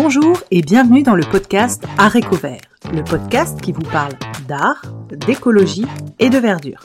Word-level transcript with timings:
Bonjour 0.00 0.38
et 0.52 0.62
bienvenue 0.62 1.02
dans 1.02 1.16
le 1.16 1.24
podcast 1.24 1.82
Art 1.98 2.14
Vert, 2.40 2.60
le 2.94 3.02
podcast 3.02 3.60
qui 3.60 3.72
vous 3.72 3.82
parle 3.82 4.12
d'art, 4.46 4.80
d'écologie 5.10 5.86
et 6.20 6.30
de 6.30 6.38
verdure. 6.38 6.80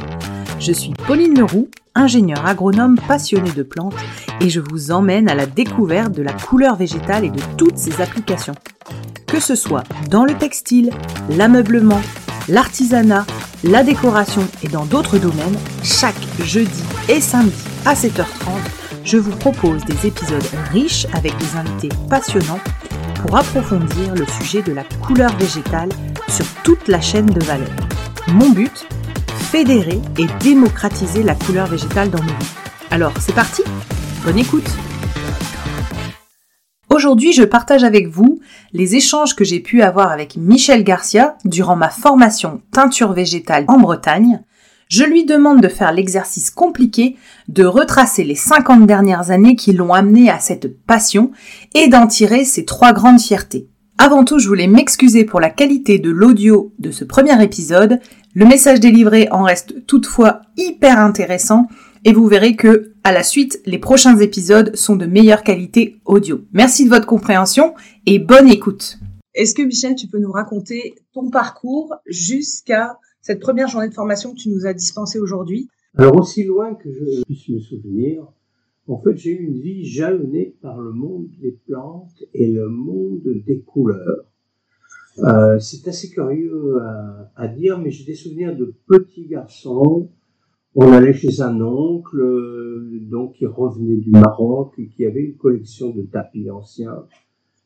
Je 0.59 0.71
suis 0.71 0.93
Pauline 1.05 1.37
Leroux, 1.37 1.69
ingénieure 1.93 2.43
agronome 2.43 2.97
passionnée 3.07 3.51
de 3.51 3.61
plantes 3.61 3.93
et 4.41 4.49
je 4.49 4.59
vous 4.59 4.89
emmène 4.89 5.29
à 5.29 5.35
la 5.35 5.45
découverte 5.45 6.11
de 6.11 6.23
la 6.23 6.33
couleur 6.33 6.75
végétale 6.75 7.25
et 7.25 7.29
de 7.29 7.39
toutes 7.55 7.77
ses 7.77 8.02
applications. 8.02 8.55
Que 9.27 9.39
ce 9.39 9.54
soit 9.54 9.84
dans 10.09 10.25
le 10.25 10.34
textile, 10.34 10.89
l'ameublement, 11.30 12.02
l'artisanat, 12.50 13.27
la 13.64 13.84
décoration 13.84 14.41
et 14.64 14.70
dans 14.70 14.86
d'autres 14.86 15.20
domaines, 15.20 15.59
chaque 15.84 16.20
jeudi 16.39 16.84
et 17.09 17.21
samedi 17.21 17.64
à 17.86 17.93
7h30, 17.93 18.57
je 19.05 19.18
vous 19.18 19.36
propose 19.36 19.86
des 19.86 20.07
épisodes 20.07 20.41
riches 20.71 21.05
avec 21.14 21.38
des 21.38 21.57
invités 21.57 21.89
passionnants 22.09 22.59
pour 23.24 23.38
approfondir 23.38 24.14
le 24.16 24.26
sujet 24.26 24.62
de 24.62 24.74
la 24.74 24.84
couleur 24.84 25.34
végétale 25.38 25.88
sur 26.28 26.46
toute 26.66 26.89
la 26.89 27.00
chaîne 27.00 27.25
de 27.25 27.42
valeur. 27.46 27.71
Mon 28.28 28.50
but 28.50 28.86
Fédérer 29.50 30.02
et 30.18 30.25
démocratiser 30.42 31.24
la 31.24 31.33
couleur 31.33 31.68
végétale 31.68 32.09
dans 32.09 32.21
nos 32.21 32.27
vies. 32.27 32.53
Alors, 32.91 33.13
c'est 33.20 33.33
parti 33.33 33.63
Bonne 34.25 34.39
écoute 34.39 34.70
Aujourd'hui, 36.89 37.31
je 37.31 37.44
partage 37.44 37.85
avec 37.85 38.07
vous 38.07 38.41
les 38.73 38.95
échanges 38.95 39.35
que 39.35 39.45
j'ai 39.45 39.61
pu 39.61 39.81
avoir 39.81 40.11
avec 40.11 40.35
Michel 40.35 40.83
Garcia 40.83 41.38
durant 41.45 41.77
ma 41.77 41.89
formation 41.89 42.61
teinture 42.73 43.13
végétale 43.13 43.63
en 43.69 43.80
Bretagne. 43.80 44.44
Je 44.95 45.05
lui 45.05 45.25
demande 45.25 45.59
de 45.59 45.70
faire 45.70 45.91
l'exercice 45.91 46.52
compliqué 46.52 47.15
de 47.47 47.65
retracer 47.65 48.23
les 48.23 48.35
50 48.35 48.85
dernières 48.85 49.31
années 49.31 49.55
qui 49.55 49.73
l'ont 49.73 49.91
amené 49.91 50.29
à 50.29 50.38
cette 50.38 50.83
passion 50.85 51.31
et 51.73 51.88
d'en 51.88 52.05
tirer 52.05 52.45
ses 52.45 52.63
trois 52.63 52.93
grandes 52.93 53.19
fiertés. 53.19 53.67
Avant 53.97 54.23
tout, 54.23 54.38
je 54.38 54.47
voulais 54.47 54.67
m'excuser 54.67 55.23
pour 55.23 55.39
la 55.39 55.49
qualité 55.49 55.97
de 55.97 56.11
l'audio 56.11 56.75
de 56.77 56.91
ce 56.91 57.05
premier 57.05 57.44
épisode. 57.44 58.02
Le 58.36 58.45
message 58.45 58.80
délivré 58.80 59.27
en 59.31 59.41
reste 59.41 59.83
toutefois 59.88 60.41
hyper 60.58 60.99
intéressant 60.99 61.66
et 62.05 62.14
vous 62.14 62.27
verrez 62.27 62.55
que 62.55 62.94
à 63.03 63.11
la 63.11 63.23
suite, 63.23 63.61
les 63.66 63.80
prochains 63.80 64.19
épisodes 64.19 64.75
sont 64.75 64.95
de 64.95 65.08
meilleure 65.08 65.41
qualité 65.41 66.02
audio. 66.05 66.41
Merci 66.52 66.86
de 66.86 66.89
votre 66.89 67.08
compréhension 67.08 67.73
et 68.05 68.19
bonne 68.19 68.47
écoute. 68.47 68.99
Est-ce 69.33 69.55
que 69.55 69.64
Michel, 69.64 69.95
tu 69.95 70.05
peux 70.05 70.19
nous 70.19 70.31
raconter 70.31 70.94
ton 71.16 71.31
parcours 71.31 71.95
jusqu'à 72.05 72.99
cette 73.23 73.39
première 73.39 73.67
journée 73.67 73.89
de 73.89 73.93
formation 73.93 74.33
que 74.33 74.38
tu 74.38 74.49
nous 74.49 74.67
as 74.67 74.73
dispensée 74.73 75.17
aujourd'hui 75.17 75.67
Alors 75.95 76.17
aussi 76.17 76.43
loin 76.43 76.75
que 76.75 76.91
je 76.91 77.23
puisse 77.23 77.49
me 77.49 77.59
souvenir, 77.59 78.27
en 78.88 78.99
fait 78.99 79.17
j'ai 79.17 79.31
eu 79.31 79.47
une 79.47 79.59
vie 79.59 79.83
jalonnée 79.83 80.55
par 80.61 80.80
le 80.80 80.91
monde 80.91 81.27
des 81.41 81.57
plantes 81.65 82.23
et 82.35 82.47
le 82.47 82.69
monde 82.69 83.23
des 83.47 83.61
couleurs. 83.61 84.25
Euh, 85.19 85.57
c'est 85.59 85.88
assez 85.88 86.09
curieux 86.09 86.77
à, 86.81 87.31
à, 87.35 87.47
dire, 87.47 87.80
mais 87.80 87.91
j'ai 87.91 88.03
des 88.03 88.15
souvenirs 88.15 88.55
de 88.55 88.73
petits 88.88 89.27
garçons 89.27 90.09
on 90.75 90.91
allait 90.91 91.13
chez 91.13 91.41
un 91.41 91.61
oncle, 91.61 92.19
euh, 92.19 92.99
donc 93.02 93.33
qui 93.33 93.45
revenait 93.45 93.97
du 93.97 94.09
Maroc 94.09 94.73
et 94.80 94.87
qui 94.87 95.05
avait 95.05 95.21
une 95.21 95.37
collection 95.37 95.91
de 95.91 96.02
tapis 96.02 96.49
anciens. 96.49 97.05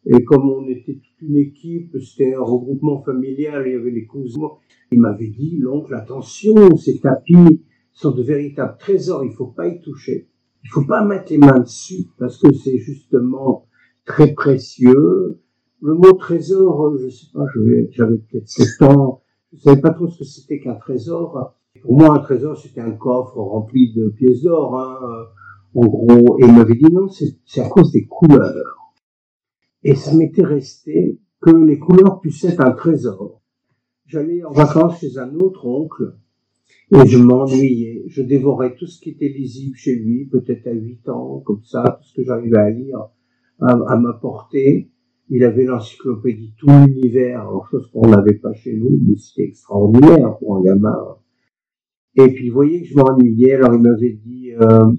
Et 0.09 0.23
comme 0.23 0.49
on 0.49 0.67
était 0.69 0.93
toute 0.93 1.21
une 1.21 1.37
équipe, 1.37 1.97
c'était 1.99 2.33
un 2.33 2.41
regroupement 2.41 3.01
familial, 3.03 3.63
il 3.65 3.73
y 3.73 3.75
avait 3.75 3.91
les 3.91 4.05
cousins. 4.05 4.51
Il 4.91 5.01
m'avait 5.01 5.27
dit, 5.27 5.57
l'oncle, 5.59 5.93
attention, 5.93 6.75
ces 6.77 6.99
tapis 6.99 7.61
sont 7.91 8.11
de 8.11 8.23
véritables 8.23 8.77
trésors, 8.79 9.25
il 9.25 9.33
faut 9.33 9.47
pas 9.47 9.67
y 9.67 9.81
toucher. 9.81 10.29
Il 10.63 10.69
faut 10.69 10.85
pas 10.85 11.03
mettre 11.03 11.31
les 11.31 11.37
mains 11.37 11.59
dessus 11.59 12.05
parce 12.17 12.37
que 12.37 12.53
c'est 12.53 12.77
justement 12.77 13.67
très 14.05 14.33
précieux. 14.33 15.41
Le 15.81 15.93
mot 15.93 16.13
trésor, 16.13 16.97
je 16.97 17.09
sais 17.09 17.27
pas, 17.33 17.45
j'avais 17.91 18.17
peut-être 18.17 18.47
7 18.47 18.81
ans, 18.83 19.21
je 19.53 19.59
savais 19.59 19.81
pas 19.81 19.91
trop 19.91 20.07
ce 20.07 20.19
que 20.19 20.25
c'était 20.25 20.59
qu'un 20.59 20.75
trésor. 20.75 21.55
Pour 21.81 21.97
moi, 21.97 22.15
un 22.15 22.19
trésor, 22.19 22.57
c'était 22.57 22.81
un 22.81 22.91
coffre 22.91 23.37
rempli 23.37 23.93
de 23.93 24.09
pièces 24.09 24.41
d'or, 24.41 24.79
hein, 24.79 24.97
en 25.75 25.85
gros. 25.85 26.37
Et 26.39 26.45
il 26.45 26.53
m'avait 26.53 26.75
dit 26.75 26.91
non, 26.91 27.07
c'est 27.09 27.61
à 27.61 27.69
cause 27.69 27.91
des 27.91 28.07
couleurs. 28.07 28.86
Et 29.87 29.95
ça 29.95 30.13
m'était 30.13 30.43
resté 30.43 31.17
que 31.39 31.49
les 31.49 31.79
couleurs 31.79 32.19
puissent 32.19 32.43
être 32.43 32.59
un 32.59 32.73
trésor. 32.73 33.41
J'allais 34.05 34.43
en 34.43 34.51
vacances 34.51 34.99
chez 34.99 35.17
un 35.17 35.33
autre 35.35 35.65
oncle 35.65 36.17
et 36.91 37.07
je 37.07 37.17
m'ennuyais. 37.17 38.03
Je 38.07 38.21
dévorais 38.21 38.75
tout 38.75 38.85
ce 38.85 38.99
qui 38.99 39.11
était 39.11 39.29
lisible 39.29 39.77
chez 39.77 39.95
lui, 39.95 40.25
peut-être 40.25 40.67
à 40.67 40.73
8 40.73 41.07
ans, 41.07 41.39
comme 41.39 41.63
ça, 41.63 41.99
tout 42.01 42.09
ce 42.09 42.13
que 42.15 42.23
j'arrivais 42.25 42.57
à 42.57 42.69
lire, 42.69 42.99
à, 43.61 43.77
à 43.87 43.97
m'apporter. 43.97 44.91
Il 45.29 45.45
avait 45.45 45.63
l'encyclopédie 45.63 46.53
tout 46.57 46.67
l'univers, 46.67 47.47
chose 47.71 47.89
qu'on 47.93 48.09
n'avait 48.09 48.39
pas 48.39 48.51
chez 48.55 48.75
nous, 48.75 48.99
mais 49.07 49.15
c'était 49.15 49.47
extraordinaire 49.47 50.37
pour 50.37 50.57
un 50.57 50.63
gamin. 50.63 50.97
Et 52.17 52.27
puis, 52.33 52.49
vous 52.49 52.55
voyez 52.55 52.81
que 52.81 52.87
je 52.87 52.95
m'ennuyais. 52.95 53.53
Alors, 53.53 53.73
il 53.73 53.81
m'avait 53.81 54.19
dit, 54.21 54.51
euh, 54.51 54.91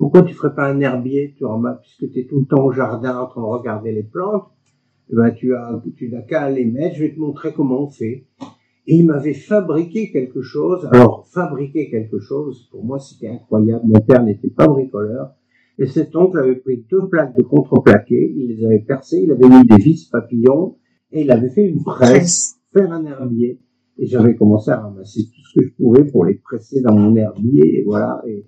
pourquoi 0.00 0.22
tu 0.22 0.32
ferais 0.32 0.54
pas 0.54 0.66
un 0.66 0.80
herbier, 0.80 1.34
tu 1.36 1.44
puisque 1.82 2.10
tu 2.10 2.20
es 2.20 2.26
tout 2.26 2.40
le 2.40 2.46
temps 2.46 2.64
au 2.64 2.72
jardin 2.72 3.18
en 3.18 3.26
train 3.26 3.42
de 3.42 3.46
regarder 3.46 3.92
les 3.92 4.02
plantes. 4.02 4.44
Eh 5.12 5.14
ben, 5.14 5.30
tu 5.30 5.54
as, 5.54 5.78
tu 5.94 6.08
n'as 6.08 6.22
qu'à 6.22 6.48
les 6.48 6.64
mettre. 6.64 6.96
Je 6.96 7.04
vais 7.04 7.14
te 7.14 7.20
montrer 7.20 7.52
comment 7.52 7.82
on 7.82 7.90
fait. 7.90 8.26
Et 8.86 8.94
il 8.94 9.04
m'avait 9.04 9.34
fabriqué 9.34 10.10
quelque 10.10 10.40
chose. 10.40 10.88
Alors, 10.90 11.26
fabriquer 11.26 11.90
quelque 11.90 12.18
chose, 12.18 12.66
pour 12.70 12.82
moi, 12.82 12.98
c'était 12.98 13.28
incroyable. 13.28 13.82
Mon 13.84 14.00
père 14.00 14.24
n'était 14.24 14.48
pas 14.48 14.66
bricoleur. 14.66 15.34
Et 15.78 15.84
cet 15.84 16.16
oncle 16.16 16.38
avait 16.38 16.56
pris 16.56 16.82
deux 16.90 17.06
plaques 17.06 17.36
de 17.36 17.42
contreplaqué, 17.42 18.34
il 18.34 18.56
les 18.56 18.64
avait 18.64 18.80
percées, 18.80 19.20
il 19.22 19.30
avait 19.32 19.50
mis 19.50 19.66
des 19.66 19.82
vis 19.82 20.08
papillons, 20.10 20.76
et 21.12 21.22
il 21.22 21.30
avait 21.30 21.50
fait 21.50 21.66
une 21.66 21.84
presse, 21.84 22.58
faire 22.72 22.90
un 22.90 23.04
herbier. 23.04 23.60
Et 23.98 24.06
j'avais 24.06 24.34
commencé 24.34 24.70
à 24.70 24.80
ramasser 24.80 25.24
tout 25.24 25.42
ce 25.42 25.60
que 25.60 25.66
je 25.66 25.74
pouvais 25.74 26.04
pour 26.04 26.24
les 26.24 26.36
presser 26.36 26.80
dans 26.80 26.96
mon 26.96 27.14
herbier. 27.16 27.80
Et 27.80 27.84
voilà. 27.84 28.22
Et 28.26 28.46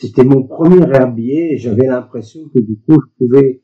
c'était 0.00 0.24
mon 0.24 0.44
premier 0.44 0.82
herbier. 0.92 1.54
Et 1.54 1.58
j'avais 1.58 1.86
l'impression 1.86 2.48
que 2.54 2.60
du 2.60 2.78
coup, 2.78 3.00
je 3.00 3.26
pouvais 3.26 3.62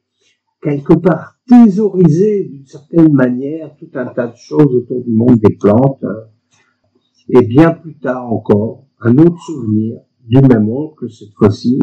quelque 0.63 0.95
part 0.95 1.39
thésauriser 1.47 2.45
d'une 2.45 2.67
certaine 2.67 3.13
manière 3.13 3.77
tout 3.77 3.91
un 3.95 4.07
tas 4.07 4.29
de 4.29 4.37
choses 4.37 4.75
autour 4.75 5.05
du 5.05 5.13
monde 5.13 5.39
des 5.39 5.55
plantes. 5.57 6.05
Et 7.29 7.47
bien 7.47 7.71
plus 7.71 7.97
tard 7.99 8.33
encore, 8.33 8.87
un 9.01 9.17
autre 9.19 9.39
souvenir 9.41 9.99
du 10.27 10.41
même 10.41 10.69
oncle 10.69 11.11
cette 11.11 11.33
fois-ci, 11.37 11.79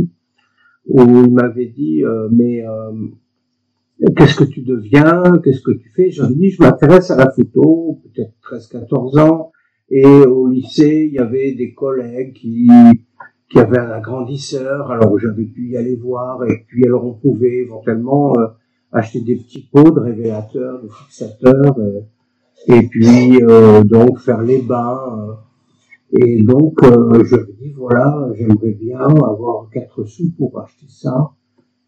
où 0.86 1.02
il 1.02 1.32
m'avait 1.32 1.68
dit, 1.68 2.04
euh, 2.04 2.28
mais 2.32 2.66
euh, 2.66 2.92
qu'est-ce 4.16 4.36
que 4.36 4.44
tu 4.44 4.62
deviens, 4.62 5.24
qu'est-ce 5.44 5.62
que 5.62 5.72
tu 5.72 5.90
fais? 5.90 6.12
J'avais 6.12 6.36
dit, 6.36 6.50
je 6.50 6.62
m'intéresse 6.62 7.12
à 7.12 7.18
la 7.18 7.32
photo, 7.32 8.02
peut-être 8.04 8.34
13-14 8.44 9.20
ans, 9.20 9.52
et 9.90 10.06
au 10.06 10.48
lycée, 10.48 11.08
il 11.08 11.14
y 11.14 11.20
avait 11.20 11.54
des 11.54 11.74
collègues 11.74 12.34
qui, 12.34 12.68
qui 13.52 13.60
avaient 13.60 13.80
un 13.80 13.92
agrandisseur, 13.92 14.92
alors 14.92 15.20
j'avais 15.20 15.44
pu 15.44 15.72
y 15.72 15.78
aller 15.78 15.96
voir, 15.96 16.44
et 16.46 16.64
puis 16.68 16.86
alors 16.86 17.06
on 17.06 17.14
pouvait 17.14 17.58
éventuellement 17.58 18.34
euh, 18.38 18.48
acheter 18.94 19.22
des 19.22 19.36
petits 19.36 19.68
pots 19.72 19.92
de 19.92 20.00
révélateurs, 20.00 20.82
de 20.82 20.88
fixateurs, 20.88 21.78
euh, 21.78 22.00
et 22.68 22.88
puis 22.88 23.44
euh, 23.44 23.84
donc 23.84 24.20
faire 24.20 24.42
les 24.42 24.62
bains. 24.62 25.38
et 26.14 26.42
donc 26.44 26.80
je 26.82 27.36
lui 27.36 27.54
dit, 27.62 27.74
voilà, 27.74 28.30
j'aimerais 28.36 28.72
bien 28.72 29.00
avoir 29.00 29.70
quatre 29.70 30.06
sous 30.06 30.32
pour 30.38 30.58
acheter 30.62 30.88
ça. 30.88 31.32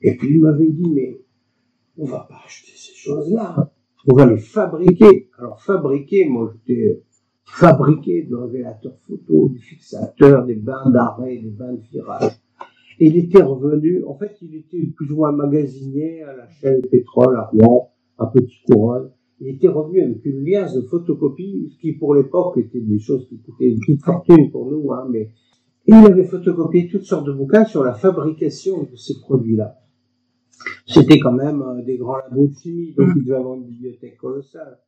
Et 0.02 0.18
puis 0.18 0.36
il 0.36 0.42
m'avait 0.42 0.70
dit, 0.70 0.90
mais 0.94 1.22
on 1.98 2.06
va 2.06 2.28
pas 2.30 2.42
acheter 2.46 2.74
ces 2.76 2.94
choses-là. 2.94 3.72
On 4.06 4.16
va 4.18 4.26
les 4.26 4.38
fabriquer. 4.38 5.30
Alors 5.38 5.62
fabriquer, 5.62 6.28
moi 6.28 6.52
j'étais 6.54 7.04
fabriqué 7.46 8.24
de 8.24 8.36
révélateurs 8.36 8.98
photo, 9.08 9.50
du 9.50 9.60
fixateur, 9.60 10.46
des 10.46 10.56
bains 10.56 10.90
d'arrêt, 10.90 11.38
des 11.38 11.50
bains 11.50 11.74
de 11.74 11.82
virage. 11.92 12.32
Et 13.00 13.08
il 13.08 13.18
était 13.18 13.42
revenu, 13.42 14.04
en 14.06 14.16
fait, 14.16 14.38
il 14.42 14.56
était 14.56 14.86
plus 14.96 15.12
ou 15.12 15.18
moins 15.18 15.32
magasinier 15.32 16.22
à 16.24 16.36
la 16.36 16.48
chaîne 16.50 16.82
pétrole 16.82 17.36
à 17.36 17.46
Rouen, 17.46 17.92
à 18.18 18.28
Petit 18.28 18.62
Couronne. 18.66 19.10
Il 19.40 19.48
était 19.48 19.68
revenu 19.68 20.02
avec 20.02 20.24
une 20.26 20.46
liasse 20.46 20.76
de 20.76 20.82
photocopies, 20.82 21.72
ce 21.74 21.80
qui 21.80 21.94
pour 21.94 22.16
l'époque 22.16 22.58
était 22.58 22.80
des 22.80 23.00
choses 23.00 23.28
qui 23.28 23.40
coûtaient 23.40 23.70
une 23.70 23.80
petite 23.80 24.04
fortune 24.04 24.52
pour 24.52 24.72
nous, 24.72 24.92
hein, 24.94 25.08
mais 25.10 25.32
il 25.86 25.96
avait 25.96 26.24
photocopié 26.24 26.88
toutes 26.88 27.04
sortes 27.04 27.26
de 27.26 27.34
bouquins 27.34 27.66
sur 27.66 27.84
la 27.84 27.94
fabrication 27.94 28.84
de 28.84 28.96
ces 28.96 29.20
produits-là. 29.20 29.80
C'était 30.86 31.20
quand 31.20 31.34
même 31.34 31.62
euh, 31.62 31.82
des 31.82 31.98
grands 31.98 32.18
labos 32.18 32.48
de 32.48 32.54
chimie, 32.54 32.94
donc 32.94 33.08
mmh. 33.08 33.14
il 33.18 33.24
devait 33.26 33.38
avoir 33.38 33.56
une 33.56 33.66
bibliothèque 33.66 34.18
colossale. 34.18 34.80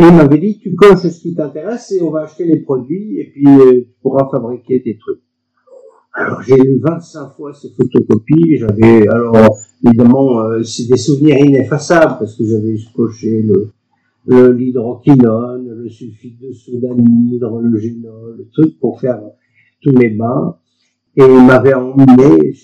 Et 0.00 0.02
il 0.02 0.14
m'avait 0.14 0.38
dit, 0.38 0.58
tu 0.58 0.74
coches 0.74 1.02
ce 1.02 1.20
qui 1.20 1.34
t'intéresse 1.34 1.92
et 1.92 2.00
on 2.00 2.10
va 2.10 2.20
acheter 2.22 2.46
les 2.46 2.60
produits 2.60 3.20
et 3.20 3.30
puis 3.30 3.46
euh, 3.46 3.82
tu 3.82 3.94
pourras 4.00 4.30
fabriquer 4.30 4.82
tes 4.82 4.96
trucs. 4.96 5.20
Alors 6.14 6.40
j'ai 6.40 6.56
eu 6.56 6.80
25 6.82 7.34
fois 7.36 7.52
ces 7.52 7.68
photocopies. 7.68 8.56
J'avais 8.56 9.06
alors 9.08 9.58
évidemment 9.86 10.40
euh, 10.40 10.62
c'est 10.62 10.88
des 10.88 10.96
souvenirs 10.96 11.36
ineffaçables 11.38 12.16
parce 12.18 12.34
que 12.34 12.46
j'avais 12.46 12.76
coché 12.96 13.42
le 13.42 13.72
l'hydroquinone, 14.26 15.68
le, 15.68 15.88
sulfite 15.90 16.40
de 16.40 16.52
sodanhydre, 16.52 17.60
le 17.60 17.78
génol, 17.78 18.36
le 18.38 18.48
truc 18.48 18.78
pour 18.80 19.00
faire 19.00 19.20
tous 19.82 19.92
mes 19.92 20.08
bains 20.08 20.56
et 21.14 21.24
il 21.24 21.44
m'avait 21.44 21.74
emmené 21.74 22.54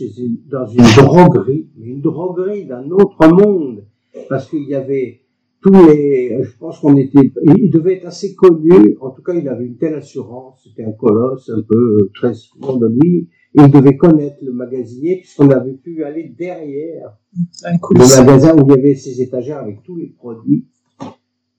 dans 0.48 0.66
une 0.68 1.04
droguerie, 1.04 1.68
une 1.82 2.00
droguerie 2.00 2.64
d'un 2.64 2.90
autre 2.90 3.28
monde. 3.28 3.84
parce 4.30 4.48
qu'il 4.48 4.64
y 4.64 4.74
avait 4.74 5.25
tous 5.60 5.86
les, 5.86 6.42
je 6.42 6.56
pense 6.58 6.80
qu'on 6.80 6.96
était, 6.96 7.32
il 7.56 7.70
devait 7.70 7.94
être 7.94 8.06
assez 8.06 8.34
connu, 8.34 8.96
en 9.00 9.10
tout 9.10 9.22
cas 9.22 9.34
il 9.34 9.48
avait 9.48 9.66
une 9.66 9.76
telle 9.76 9.94
assurance, 9.94 10.62
c'était 10.64 10.84
un 10.84 10.92
colosse 10.92 11.50
un 11.50 11.62
peu 11.62 12.10
très 12.14 12.34
souvent 12.34 12.76
de 12.76 12.86
lui, 12.86 13.28
et 13.58 13.62
il 13.62 13.70
devait 13.70 13.96
connaître 13.96 14.36
le 14.42 14.52
magasinier 14.52 15.16
puisqu'on 15.16 15.50
avait 15.50 15.74
pu 15.74 16.04
aller 16.04 16.32
derrière 16.38 17.16
le 17.64 18.16
magasin 18.22 18.54
où 18.56 18.66
il 18.66 18.70
y 18.70 18.78
avait 18.78 18.94
ses 18.94 19.20
étagères 19.22 19.58
avec 19.58 19.82
tous 19.82 19.96
les 19.96 20.08
produits. 20.08 20.66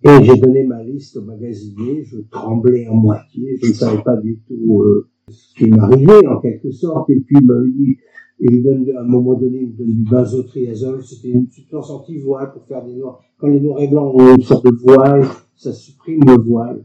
Et 0.04 0.24
j'ai 0.24 0.40
donné 0.40 0.64
ma 0.64 0.84
liste 0.84 1.18
au 1.18 1.24
magasinier, 1.24 2.04
je 2.04 2.20
tremblais 2.30 2.86
à 2.86 2.92
moitié, 2.92 3.58
je 3.62 3.70
ne 3.70 3.74
savais 3.74 4.04
pas 4.04 4.16
du 4.16 4.40
tout 4.48 4.84
euh, 4.84 5.10
ce 5.30 5.56
qui 5.56 5.70
m'arrivait 5.70 6.26
en 6.28 6.40
quelque 6.40 6.72
sorte, 6.72 7.10
et 7.10 7.20
puis 7.20 7.36
il 7.42 7.48
m'avait 7.48 7.72
dit, 7.72 7.98
il 8.40 8.58
me 8.58 8.64
donne, 8.64 8.96
à 8.96 9.02
un 9.02 9.04
moment 9.04 9.34
donné, 9.34 9.62
il 9.62 9.70
me 9.70 9.78
donne 9.78 9.94
du 9.94 10.04
basotriazole, 10.04 11.04
c'était 11.04 11.30
une 11.30 11.50
substance 11.50 11.90
anti-voile 11.90 12.54
pour 12.54 12.64
faire 12.68 12.86
des 12.86 12.94
noirs. 12.94 13.22
Quand 13.40 13.48
les 13.48 13.60
noirs 13.60 13.80
et 13.80 13.88
blancs 13.88 14.16
ont 14.16 14.36
une 14.36 14.42
sorte 14.42 14.66
de 14.66 14.72
voile, 14.84 15.26
ça 15.56 15.72
supprime 15.72 16.22
le 16.26 16.42
voile. 16.42 16.84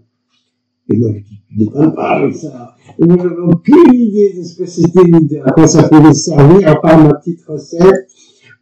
Et 0.91 0.99
moi, 0.99 1.11
je 1.15 1.57
dis, 1.57 1.71
pas 1.71 2.11
avec 2.11 2.35
ça. 2.35 2.77
Et 2.99 3.05
moi, 3.05 3.17
j'avais 3.19 3.41
aucune 3.41 3.95
idée 3.95 4.35
de 4.37 4.43
ce 4.43 4.59
que 4.59 4.67
c'était, 4.67 5.41
à 5.45 5.53
quoi 5.53 5.67
ça 5.67 5.89
pouvait 5.89 6.13
servir, 6.13 6.69
à 6.69 6.77
part 6.77 7.03
ma 7.03 7.15
petite 7.15 7.43
recette. 7.47 8.09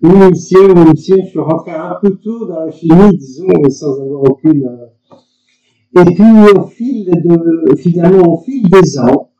Oui, 0.02 0.12
monsieur, 0.30 0.72
oui, 0.72 0.84
monsieur, 0.88 1.16
je 1.22 1.28
suis 1.28 1.38
rentré 1.38 1.72
un 1.72 1.96
peu 2.00 2.16
tôt 2.16 2.46
dans 2.46 2.64
la 2.64 2.70
chimie, 2.70 3.16
disons, 3.18 3.46
sans 3.68 4.00
avoir 4.00 4.22
aucune, 4.30 4.64
euh. 4.64 6.00
et 6.00 6.04
puis, 6.04 6.24
au 6.56 6.62
fil 6.62 7.10
de, 7.10 7.76
finalement, 7.76 8.34
au 8.34 8.38
fil 8.38 8.70
des 8.70 8.98
ans, 8.98 9.30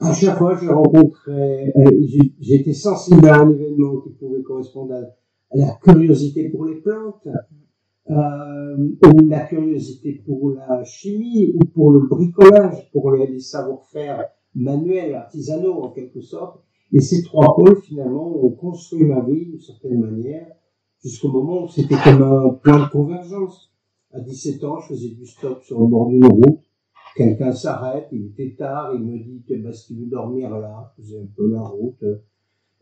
à 0.00 0.12
chaque 0.12 0.38
fois, 0.38 0.58
je 0.60 0.68
rencontrais, 0.68 1.72
euh, 1.76 1.90
j'étais 2.40 2.72
sensible 2.72 3.26
à 3.28 3.40
un 3.40 3.50
événement 3.50 4.00
qui 4.00 4.10
pouvait 4.10 4.42
correspondre 4.42 4.94
à, 4.94 5.00
la 5.54 5.78
curiosité 5.82 6.48
pour 6.48 6.64
les 6.66 6.76
plantes, 6.76 7.26
euh, 8.10 8.76
ou 9.06 9.26
la 9.28 9.40
curiosité 9.40 10.22
pour 10.26 10.50
la 10.50 10.84
chimie, 10.84 11.52
ou 11.54 11.64
pour 11.66 11.92
le 11.92 12.00
bricolage, 12.00 12.90
pour 12.92 13.12
les, 13.12 13.38
savoir-faire 13.38 14.24
manuels, 14.54 15.14
artisanaux 15.14 15.82
en 15.82 15.90
quelque 15.90 16.20
sorte. 16.20 16.60
Et 16.92 17.00
ces 17.00 17.22
trois 17.22 17.54
pôles, 17.56 17.80
finalement, 17.82 18.44
ont 18.44 18.50
construit 18.50 19.04
ma 19.04 19.20
vie 19.20 19.46
d'une 19.46 19.60
certaine 19.60 20.00
manière, 20.00 20.46
jusqu'au 21.02 21.28
moment 21.30 21.64
où 21.64 21.68
c'était 21.68 21.96
comme 22.02 22.22
un 22.22 22.50
point 22.62 22.84
de 22.84 22.90
convergence. 22.90 23.72
À 24.12 24.20
17 24.20 24.64
ans, 24.64 24.80
je 24.80 24.88
faisais 24.88 25.10
du 25.10 25.24
stop 25.24 25.62
sur 25.62 25.80
le 25.80 25.86
bord 25.86 26.08
d'une 26.08 26.26
route 26.26 26.60
Quelqu'un 27.16 27.52
s'arrête, 27.52 28.08
il 28.12 28.26
était 28.26 28.54
tard, 28.56 28.92
il 28.94 29.02
me 29.02 29.18
dit, 29.18 29.42
ben, 29.48 29.72
si 29.72 29.88
tu 29.88 30.00
veux 30.00 30.06
dormir 30.06 30.50
là, 30.58 30.94
j'ai 30.98 31.18
un 31.18 31.26
peu 31.36 31.50
la 31.50 31.62
route. 31.62 32.04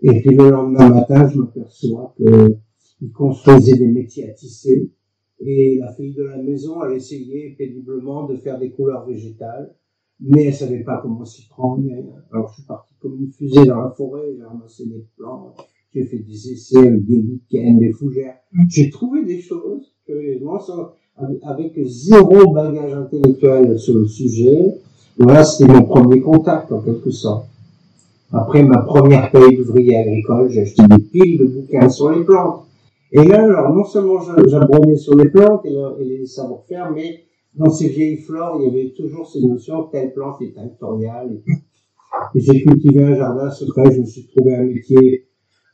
Et 0.01 0.21
puis 0.21 0.37
le 0.37 0.51
lendemain 0.51 0.91
matin, 0.91 1.29
je 1.29 1.39
m'aperçois 1.39 2.15
qu'il 2.17 3.13
construisait 3.13 3.79
des 3.79 3.89
métiers 3.89 4.31
à 4.31 4.35
tisser. 4.35 4.93
Et 5.41 5.79
la 5.79 5.93
fille 5.93 6.15
de 6.15 6.25
la 6.25 6.39
maison, 6.39 6.83
elle 6.85 6.97
essayait 6.97 7.55
péniblement 7.57 8.27
de 8.27 8.37
faire 8.37 8.59
des 8.59 8.71
couleurs 8.71 9.07
végétales, 9.07 9.75
mais 10.21 10.47
elle 10.47 10.55
savait 10.55 10.83
pas 10.83 10.99
comment 11.01 11.25
s'y 11.25 11.47
prendre. 11.49 11.83
Alors 12.33 12.49
je 12.49 12.55
suis 12.55 12.65
parti 12.65 12.95
comme 13.01 13.17
une 13.21 13.31
fusée 13.31 13.65
dans 13.67 13.81
la 13.81 13.91
forêt, 13.91 14.35
j'ai 14.37 14.43
ramassé 14.43 14.87
des 14.87 15.07
plantes, 15.17 15.57
j'ai 15.95 16.05
fait 16.05 16.19
des 16.19 16.53
essais 16.53 16.79
avec 16.79 17.07
des 17.07 17.23
lichens, 17.23 17.79
des 17.79 17.93
fougères. 17.93 18.37
Mm. 18.53 18.65
J'ai 18.69 18.91
trouvé 18.91 19.25
des 19.25 19.41
choses, 19.41 19.95
curieusement, 20.07 20.59
sans, 20.59 20.93
avec 21.43 21.79
zéro 21.85 22.53
bagage 22.53 22.95
intellectuel 22.95 23.79
sur 23.79 23.97
le 23.97 24.07
sujet. 24.07 24.75
Voilà, 25.19 25.45
c'était 25.45 25.73
mon 25.73 25.85
premier 25.85 26.21
contact 26.21 26.73
en 26.73 26.81
quelque 26.81 27.11
sorte. 27.11 27.47
Après 28.33 28.63
ma 28.63 28.83
première 28.83 29.31
paye 29.31 29.57
d'ouvrier 29.57 29.97
agricole, 29.97 30.51
j'ai 30.51 30.63
acheté 30.63 30.83
des 30.87 30.99
piles 30.99 31.39
de 31.39 31.47
bouquins 31.47 31.89
sur 31.89 32.11
les 32.11 32.25
plantes. 32.25 32.68
Et 33.13 33.25
là, 33.25 33.43
alors, 33.43 33.75
non 33.75 33.85
seulement 33.85 34.21
j'apprenais 34.21 34.97
sur 34.97 35.17
les 35.17 35.31
plantes 35.31 35.65
et, 35.65 36.05
les 36.05 36.27
savoir-faire, 36.27 36.91
mais 36.91 37.25
dans 37.55 37.71
ces 37.71 37.89
vieilles 37.89 38.19
flores, 38.19 38.61
il 38.61 38.67
y 38.67 38.69
avait 38.69 38.93
toujours 38.93 39.27
ces 39.27 39.41
notions, 39.41 39.85
telle 39.85 40.13
plante 40.13 40.43
est 40.43 40.55
tinctoriale. 40.55 41.41
Et, 42.35 42.41
j'ai 42.41 42.63
cultivé 42.63 43.05
un 43.05 43.15
jardin 43.15 43.51
secret, 43.51 43.91
je 43.93 44.01
me 44.01 44.07
suis 44.07 44.27
trouvé 44.27 44.57
un 44.57 44.65
métier 44.65 45.29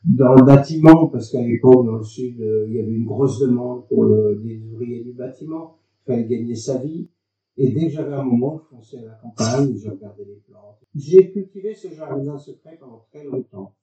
dans 0.05 0.33
le 0.33 0.43
bâtiment, 0.43 1.07
parce 1.07 1.31
qu'à 1.31 1.41
l'époque, 1.41 1.85
dans 1.85 1.97
le 1.97 2.03
sud, 2.03 2.39
euh, 2.39 2.67
il 2.69 2.75
y 2.75 2.79
avait 2.79 2.91
une 2.91 3.05
grosse 3.05 3.39
demande 3.39 3.87
pour 3.87 4.05
le, 4.05 4.39
les 4.43 4.61
ouvriers 4.63 5.03
du 5.03 5.13
bâtiment. 5.13 5.77
Il 6.07 6.11
fallait 6.11 6.27
gagner 6.27 6.55
sa 6.55 6.77
vie. 6.77 7.09
Et 7.57 7.71
dès 7.71 7.87
que 7.87 7.93
j'avais 7.93 8.13
un 8.13 8.23
moment, 8.23 8.59
je 8.59 8.75
fonçais 8.75 8.99
à 8.99 9.05
la 9.05 9.13
campagne, 9.13 9.75
je 9.75 9.89
regardais 9.89 10.25
les 10.25 10.41
plantes. 10.47 10.77
J'ai 10.93 11.31
cultivé 11.31 11.73
ce 11.73 11.87
jardin 11.89 12.37
secret 12.37 12.77
pendant 12.79 13.05
très 13.11 13.23
longtemps. 13.23 13.73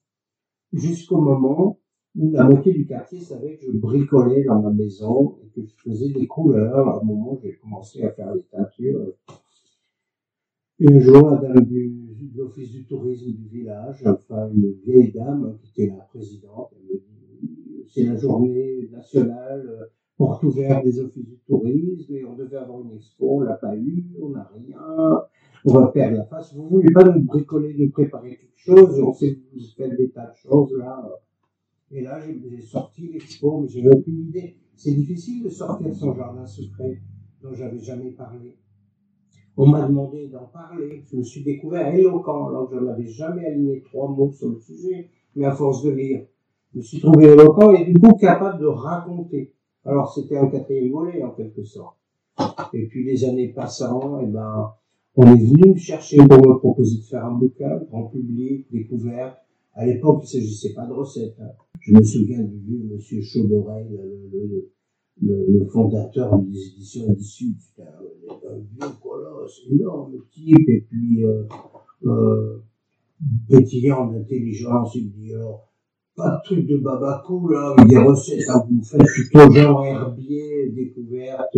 Jusqu'au 0.72 1.20
moment 1.20 1.78
où 2.16 2.30
la 2.30 2.44
moitié 2.44 2.72
du 2.72 2.86
quartier 2.86 3.20
savait 3.20 3.56
que 3.56 3.66
je 3.66 3.78
bricolais 3.78 4.44
dans 4.44 4.60
ma 4.60 4.70
maison 4.70 5.38
et 5.42 5.48
que 5.48 5.66
je 5.66 5.74
faisais 5.82 6.10
des 6.10 6.26
couleurs. 6.26 6.88
À 6.88 7.00
un 7.00 7.04
moment, 7.04 7.38
j'ai 7.42 7.54
commencé 7.54 8.02
à 8.02 8.10
faire 8.10 8.34
des 8.34 8.42
teintures. 8.42 9.12
Et 10.78 10.92
un 10.92 10.98
jour, 10.98 11.30
la 11.30 11.36
dame 11.36 11.64
du 11.64 12.02
l'office 12.34 12.70
du 12.70 12.84
tourisme 12.84 13.32
du 13.32 13.48
village, 13.48 14.02
enfin 14.06 14.48
une 14.52 14.72
vieille 14.84 15.12
dame 15.12 15.58
qui 15.60 15.82
était 15.82 15.92
la 15.94 16.02
présidente, 16.04 16.70
elle 16.72 16.94
me 16.94 17.00
dit 17.00 17.84
c'est 17.88 18.04
la 18.04 18.16
journée 18.16 18.88
nationale 18.90 19.66
euh, 19.68 19.84
porte 20.16 20.42
ouverte 20.44 20.84
des 20.84 21.00
offices 21.00 21.26
du 21.26 21.38
tourisme 21.46 22.14
et 22.14 22.24
on 22.24 22.36
devait 22.36 22.56
avoir 22.56 22.80
une 22.80 22.92
expo, 22.92 23.38
on 23.38 23.40
l'a 23.40 23.54
pas 23.54 23.76
eu, 23.76 24.06
on 24.20 24.30
n'a 24.30 24.50
rien, 24.54 25.22
on 25.64 25.72
va 25.72 25.88
perdre 25.88 26.18
la 26.18 26.24
face. 26.24 26.54
Vous 26.54 26.68
voulez 26.68 26.92
pas 26.92 27.04
nous 27.04 27.20
bricoler, 27.20 27.74
nous 27.78 27.90
préparer 27.90 28.36
quelque 28.36 28.56
chose? 28.56 29.00
On 29.00 29.12
sait 29.12 29.34
que 29.34 29.40
vous 29.52 29.64
faites 29.76 29.96
des 29.96 30.10
tas 30.10 30.26
de 30.26 30.36
choses 30.36 30.72
là. 30.78 31.02
Et 31.92 32.00
là, 32.00 32.18
j'ai 32.20 32.62
sorti 32.62 33.08
l'expo, 33.12 33.60
mais 33.60 33.68
j'avais 33.68 33.94
aucune 33.94 34.28
idée. 34.28 34.56
C'est 34.74 34.94
difficile 34.94 35.44
de 35.44 35.50
sortir 35.50 35.94
son 35.94 36.14
jardin 36.14 36.46
secret 36.46 37.02
dont 37.42 37.52
j'avais 37.52 37.78
jamais 37.78 38.12
parlé. 38.12 38.56
On 39.56 39.66
m'a 39.66 39.86
demandé 39.86 40.28
d'en 40.28 40.46
parler. 40.46 41.02
Je 41.10 41.16
me 41.18 41.22
suis 41.22 41.44
découvert 41.44 41.94
éloquent, 41.94 42.48
alors 42.48 42.70
que 42.70 42.76
je 42.76 42.84
n'avais 42.84 43.06
jamais 43.06 43.44
aligné 43.44 43.82
trois 43.82 44.08
mots 44.08 44.32
sur 44.32 44.48
le 44.48 44.58
sujet, 44.58 45.10
mais 45.36 45.44
à 45.44 45.52
force 45.52 45.82
de 45.82 45.90
lire, 45.90 46.24
je 46.72 46.78
me 46.78 46.82
suis 46.82 47.00
trouvé 47.00 47.26
éloquent 47.26 47.74
et 47.74 47.84
du 47.84 47.98
coup 47.98 48.14
capable 48.14 48.60
de 48.60 48.66
raconter. 48.66 49.52
Alors 49.84 50.12
c'était 50.14 50.38
un 50.38 50.46
quatrième 50.46 50.90
volet 50.90 51.22
en 51.22 51.32
quelque 51.32 51.64
sorte. 51.64 51.98
Et 52.72 52.86
puis 52.86 53.04
les 53.04 53.24
années 53.24 53.48
passant, 53.48 54.18
eh 54.22 54.26
ben, 54.26 54.72
on 55.16 55.26
est 55.26 55.44
venu 55.44 55.72
me 55.72 55.76
chercher 55.76 56.16
pour 56.16 56.38
me 56.38 56.58
proposer 56.58 56.96
de 56.96 57.02
faire 57.02 57.26
un 57.26 57.32
bouquin, 57.32 57.76
grand 57.90 58.04
public, 58.04 58.66
découvert. 58.72 59.36
À 59.74 59.86
l'époque, 59.86 60.22
il 60.22 60.38
ne 60.38 60.42
s'agissait 60.42 60.74
pas 60.74 60.86
de 60.86 60.92
recettes. 60.92 61.36
Hein. 61.40 61.50
Je 61.80 61.92
me 61.92 62.02
souviens 62.02 62.42
du 62.42 62.58
vieux 62.58 62.82
monsieur 62.92 63.20
Chaud 63.22 63.48
le, 65.20 65.66
fondateur 65.66 66.38
des 66.38 66.68
éditions 66.68 67.12
du 67.12 67.22
Sud, 67.22 67.56
c'était 67.58 67.88
un, 67.88 68.58
vieux 68.58 68.92
colosse, 69.02 69.62
énorme 69.70 70.14
type, 70.30 70.68
et 70.68 70.86
puis 70.88 71.24
euh, 71.24 71.44
euh, 72.06 72.62
pétillant 73.48 74.06
d'intelligence, 74.06 74.94
il 74.94 75.12
dit 75.12 75.34
alors, 75.34 75.68
pas 76.16 76.36
de 76.36 76.42
truc 76.44 76.66
de 76.66 76.78
babacou 76.78 77.48
là, 77.48 77.74
des 77.88 77.98
recettes, 77.98 78.46
vous 78.70 78.82
faites 78.82 79.06
plutôt 79.06 79.50
genre 79.52 79.84
herbier, 79.84 80.70
découverte. 80.70 81.56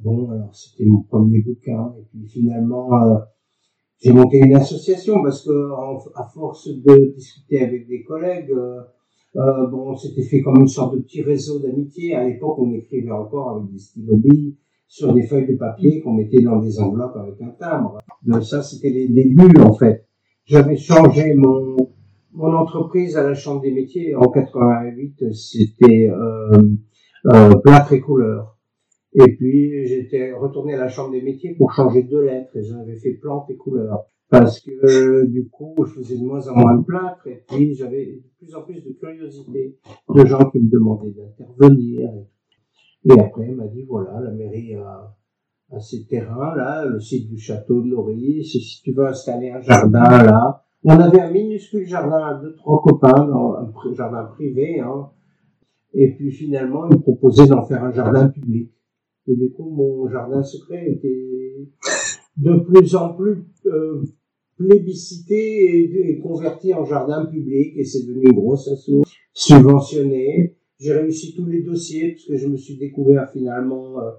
Bon, 0.00 0.30
alors 0.30 0.54
c'était 0.54 0.84
mon 0.84 1.02
premier 1.02 1.40
bouquin, 1.40 1.94
et 1.98 2.02
puis 2.10 2.26
finalement, 2.28 2.92
euh, 3.02 3.18
j'ai 4.00 4.12
monté 4.12 4.38
une 4.38 4.54
association 4.54 5.22
parce 5.22 5.44
que 5.44 5.70
à 6.14 6.28
force 6.34 6.68
de 6.68 7.14
discuter 7.14 7.62
avec 7.62 7.88
des 7.88 8.02
collègues, 8.04 8.50
euh, 8.50 8.80
euh, 9.36 9.66
bon, 9.66 9.94
c'était 9.96 10.22
fait 10.22 10.40
comme 10.40 10.60
une 10.60 10.68
sorte 10.68 10.94
de 10.96 11.00
petit 11.00 11.22
réseau 11.22 11.58
d'amitié. 11.58 12.14
À 12.14 12.24
l'époque, 12.24 12.58
on 12.58 12.72
écrivait 12.72 13.10
encore 13.10 13.56
avec 13.56 13.70
des 13.70 13.78
stylos 13.78 14.16
billes 14.16 14.56
sur 14.88 15.12
des 15.12 15.22
feuilles 15.22 15.46
de 15.46 15.56
papier 15.56 16.00
qu'on 16.00 16.14
mettait 16.14 16.42
dans 16.42 16.58
des 16.58 16.78
enveloppes 16.80 17.16
avec 17.16 17.40
un 17.42 17.50
timbre. 17.50 17.98
Ça, 18.42 18.62
c'était 18.62 18.90
les 18.90 19.08
débuts, 19.08 19.60
en 19.60 19.74
fait. 19.74 20.06
J'avais 20.44 20.76
changé 20.76 21.34
mon, 21.34 21.76
mon 22.32 22.54
entreprise 22.54 23.16
à 23.16 23.24
la 23.24 23.34
Chambre 23.34 23.62
des 23.62 23.72
métiers 23.72 24.14
en 24.14 24.28
88. 24.28 25.32
C'était 25.32 26.08
euh, 26.08 26.58
euh, 27.26 27.54
plâtre 27.56 27.92
et 27.92 28.00
couleur. 28.00 28.55
Et 29.14 29.36
puis, 29.36 29.86
j'étais 29.86 30.32
retourné 30.32 30.74
à 30.74 30.78
la 30.78 30.88
Chambre 30.88 31.12
des 31.12 31.22
métiers 31.22 31.54
pour 31.54 31.72
changer 31.72 32.02
deux 32.02 32.24
lettres. 32.24 32.56
Et 32.56 32.62
j'avais 32.62 32.96
fait 32.96 33.14
plante 33.14 33.48
et 33.50 33.56
couleur 33.56 34.06
parce 34.28 34.60
que 34.60 35.26
du 35.26 35.48
coup, 35.48 35.74
je 35.84 35.92
faisais 35.92 36.16
de 36.16 36.24
moins 36.24 36.46
en 36.48 36.56
moins 36.56 36.76
de 36.76 36.84
plâtre 36.84 37.26
et 37.26 37.44
puis 37.46 37.74
j'avais 37.74 38.06
de 38.06 38.22
plus 38.38 38.54
en 38.54 38.62
plus 38.62 38.82
de 38.82 38.92
curiosité 38.92 39.78
de 40.08 40.26
gens 40.26 40.50
qui 40.50 40.58
me 40.58 40.68
demandaient 40.68 41.12
d'intervenir. 41.12 42.10
Et 43.08 43.20
après, 43.20 43.48
m'a 43.52 43.66
dit, 43.68 43.84
voilà, 43.84 44.20
la 44.20 44.32
mairie 44.32 44.74
a, 44.74 45.16
ces 45.78 46.06
terrains 46.06 46.56
là, 46.56 46.84
le 46.84 46.98
site 46.98 47.28
du 47.28 47.38
château 47.38 47.82
de 47.82 47.90
Loris, 47.90 48.50
si 48.50 48.82
tu 48.82 48.92
veux 48.92 49.06
installer 49.06 49.50
un 49.50 49.60
jardin 49.60 50.24
là. 50.24 50.64
On 50.84 50.90
avait 50.90 51.20
un 51.20 51.30
minuscule 51.30 51.86
jardin 51.86 52.24
à 52.24 52.34
deux, 52.34 52.54
trois 52.54 52.80
copains, 52.80 53.28
un 53.28 53.94
jardin 53.94 54.24
privé, 54.24 54.78
hein. 54.80 55.10
Et 55.94 56.12
puis 56.12 56.30
finalement, 56.30 56.88
ils 56.88 56.96
me 56.96 57.00
proposaient 57.00 57.46
d'en 57.46 57.64
faire 57.64 57.82
un 57.82 57.90
jardin 57.90 58.28
public. 58.28 58.70
Et 59.28 59.34
du 59.34 59.50
coup, 59.50 59.70
mon 59.70 60.08
jardin 60.08 60.42
secret 60.42 60.90
était 60.90 61.68
de 62.36 62.58
plus 62.60 62.94
en 62.94 63.14
plus 63.14 63.44
euh, 63.66 64.02
plébiscité 64.56 66.10
et, 66.10 66.18
converti 66.20 66.72
en 66.74 66.84
jardin 66.84 67.26
public 67.26 67.74
et 67.76 67.84
c'est 67.84 68.06
devenu 68.06 68.26
une 68.26 68.32
grosse 68.32 68.68
assaut 68.68 69.02
subventionné 69.32 70.56
j'ai 70.78 70.92
réussi 70.92 71.34
tous 71.34 71.46
les 71.46 71.62
dossiers 71.62 72.12
parce 72.12 72.26
que 72.26 72.36
je 72.36 72.48
me 72.48 72.56
suis 72.56 72.76
découvert 72.76 73.30
finalement 73.30 73.98
euh, 74.00 74.10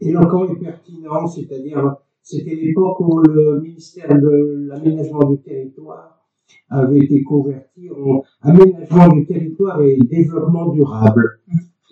éloquent 0.00 0.52
et 0.52 0.58
pertinent, 0.58 1.26
c'est-à-dire 1.26 1.96
c'était 2.22 2.54
l'époque 2.54 3.00
où 3.00 3.20
le 3.20 3.60
ministère 3.60 4.08
de 4.08 4.66
l'aménagement 4.68 5.30
du 5.30 5.38
territoire 5.38 6.26
avait 6.68 6.98
été 6.98 7.22
converti 7.22 7.88
en 7.90 8.22
aménagement 8.42 9.08
du 9.08 9.26
territoire 9.26 9.80
et 9.82 9.96
développement 9.98 10.72
durable. 10.72 11.40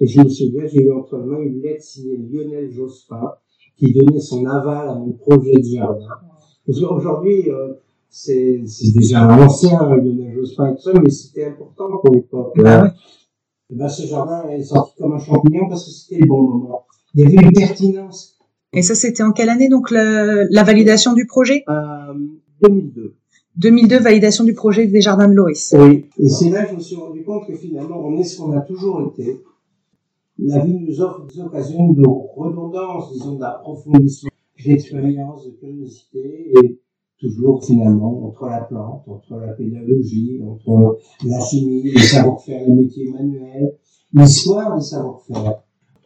Et 0.00 0.06
je 0.06 0.20
me 0.20 0.28
souviens, 0.28 0.66
j'ai 0.66 0.82
eu 0.82 0.92
entre 0.92 1.18
les 1.18 1.24
mains 1.26 1.40
une 1.40 1.60
lettre 1.60 1.82
signée 1.82 2.16
Lionel 2.16 2.70
Jospin 2.70 3.32
qui 3.76 3.92
donnait 3.92 4.20
son 4.20 4.46
aval 4.46 4.88
à 4.88 4.94
mon 4.94 5.12
projet 5.12 5.54
de 5.54 5.62
jardin. 5.62 6.08
Parce 6.66 6.80
qu'aujourd'hui, 6.80 7.50
euh, 7.50 7.74
c'est 8.08 8.62
déjà 8.96 9.22
un 9.22 9.42
ancien 9.42 9.78
Lionel 9.88 10.34
Jospin 10.34 10.72
et 10.72 10.76
tout 10.76 10.82
ça, 10.82 10.92
mais 11.02 11.10
c'était 11.10 11.44
important 11.46 11.88
pour 12.02 12.14
l'époque. 12.14 12.52
Ah 12.64 12.84
ouais. 12.84 12.90
ben, 13.70 13.88
ce 13.88 14.06
jardin 14.06 14.48
est 14.48 14.62
sorti 14.62 14.94
comme 14.98 15.12
un 15.12 15.18
champignon 15.18 15.68
parce 15.68 15.84
que 15.84 15.90
c'était 15.90 16.20
le 16.20 16.26
bon 16.26 16.42
moment. 16.42 16.86
Il 17.14 17.24
y 17.24 17.26
avait 17.26 17.44
une 17.46 17.52
pertinence. 17.52 18.38
Et 18.72 18.82
ça, 18.82 18.94
c'était 18.94 19.22
en 19.22 19.32
quelle 19.32 19.48
année, 19.48 19.68
donc, 19.68 19.90
la, 19.90 20.44
la 20.44 20.62
validation 20.62 21.12
du 21.12 21.26
projet? 21.26 21.64
Euh, 21.68 22.14
2002. 22.62 23.16
2002, 23.56 23.98
validation 23.98 24.44
du 24.44 24.54
projet 24.54 24.86
des 24.86 25.00
jardins 25.00 25.28
de 25.28 25.34
Loris. 25.34 25.74
Oui, 25.76 26.06
et 26.18 26.28
c'est 26.28 26.50
là 26.50 26.64
que 26.64 26.70
je 26.70 26.76
me 26.76 26.80
suis 26.80 26.96
rendu 26.96 27.24
compte 27.24 27.46
que 27.46 27.54
finalement, 27.54 28.00
on 28.06 28.16
est 28.18 28.24
ce 28.24 28.38
qu'on 28.38 28.52
a 28.52 28.60
toujours 28.60 29.12
été. 29.12 29.42
La 30.42 30.64
vie 30.64 30.78
nous 30.78 31.00
offre 31.02 31.26
des 31.26 31.40
occasions 31.40 31.92
de 31.92 32.06
redondance, 32.06 33.12
disons 33.12 33.36
d'approfondissement, 33.36 34.30
d'expérience, 34.64 35.44
de 35.46 35.50
curiosité, 35.50 36.52
et 36.62 36.80
toujours 37.18 37.62
finalement 37.62 38.26
entre 38.26 38.46
la 38.46 38.62
plante, 38.62 39.02
entre 39.06 39.36
la 39.36 39.52
pédagogie, 39.52 40.40
entre 40.42 40.98
la 41.26 41.40
chimie, 41.40 41.82
les 41.82 41.98
savoir-faire, 41.98 42.66
les 42.66 42.74
métiers 42.74 43.10
manuels, 43.12 43.74
l'histoire 44.14 44.76
des 44.76 44.82
savoir-faire. 44.82 45.62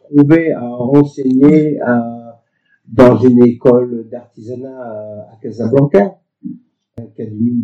Trouver 0.09 0.51
à 0.51 0.69
enseigner 0.69 1.79
à, 1.81 2.41
dans 2.87 3.17
une 3.17 3.43
école 3.45 4.07
d'artisanat 4.09 5.29
à 5.31 5.37
Casablanca, 5.41 6.19
l'Académie 6.97 7.63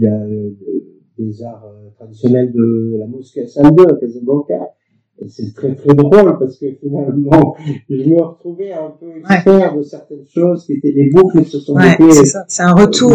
des 1.18 1.44
arts 1.44 1.66
euh, 1.66 1.90
traditionnels 1.96 2.52
de 2.54 2.98
la 2.98 3.08
mosquée 3.08 3.46
Saint-Deux 3.46 3.88
à 3.88 3.96
Casablanca. 3.96 4.74
Et 5.22 5.30
c'est 5.30 5.54
très 5.54 5.76
très 5.76 5.94
drôle 5.94 6.38
parce 6.40 6.58
que 6.58 6.66
finalement, 6.74 7.56
je 7.90 8.10
me 8.10 8.22
retrouvais 8.22 8.72
un 8.74 8.92
peu 9.00 9.18
expert 9.18 9.76
de 9.76 9.84
certaines 9.84 10.26
choses 10.26 10.66
qui 10.66 10.74
étaient 10.74 10.92
les 10.92 11.10
boucles 11.10 11.44
qui 11.44 11.50
se 11.50 11.60
sont 11.60 11.76
ouais, 11.76 11.96
c'est 12.12 12.26
ça, 12.26 12.44
c'est 12.48 12.64
un 12.64 12.74
retour. 12.74 13.12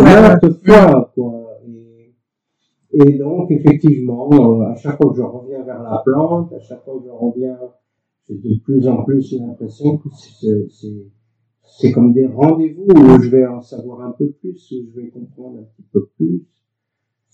fois, 0.65 1.11
quoi. 1.15 1.43
Et, 1.67 3.03
et, 3.03 3.19
donc, 3.19 3.51
effectivement, 3.51 4.31
euh, 4.33 4.71
à 4.71 4.77
chaque 4.77 4.97
fois 4.97 5.11
que 5.11 5.17
je 5.17 5.23
reviens 5.23 5.63
vers 5.65 5.83
la 5.83 6.01
plante, 6.05 6.53
à 6.53 6.61
chaque 6.61 6.85
fois 6.85 6.95
que 6.99 7.07
je 7.07 7.11
reviens, 7.11 7.59
j'ai 8.29 8.37
de 8.37 8.61
plus 8.65 8.87
en 8.87 9.03
plus 9.03 9.35
l'impression 9.39 9.99
que 9.99 10.09
c'est 10.71 11.07
c'est 11.79 11.93
comme 11.93 12.13
des 12.13 12.27
rendez-vous 12.27 12.87
où 12.87 13.21
je 13.21 13.29
vais 13.29 13.47
en 13.47 13.61
savoir 13.61 14.01
un 14.03 14.13
peu 14.13 14.31
plus, 14.31 14.73
où 14.73 14.91
je 14.91 15.01
vais 15.01 15.09
comprendre 15.09 15.59
un 15.59 15.65
petit 15.65 15.85
peu 15.93 16.07
plus. 16.17 16.47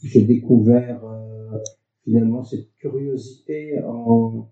J'ai 0.02 0.24
découvert 0.24 1.04
euh, 1.04 1.58
finalement 2.04 2.42
cette 2.42 2.74
curiosité 2.78 3.78
en, 3.84 4.48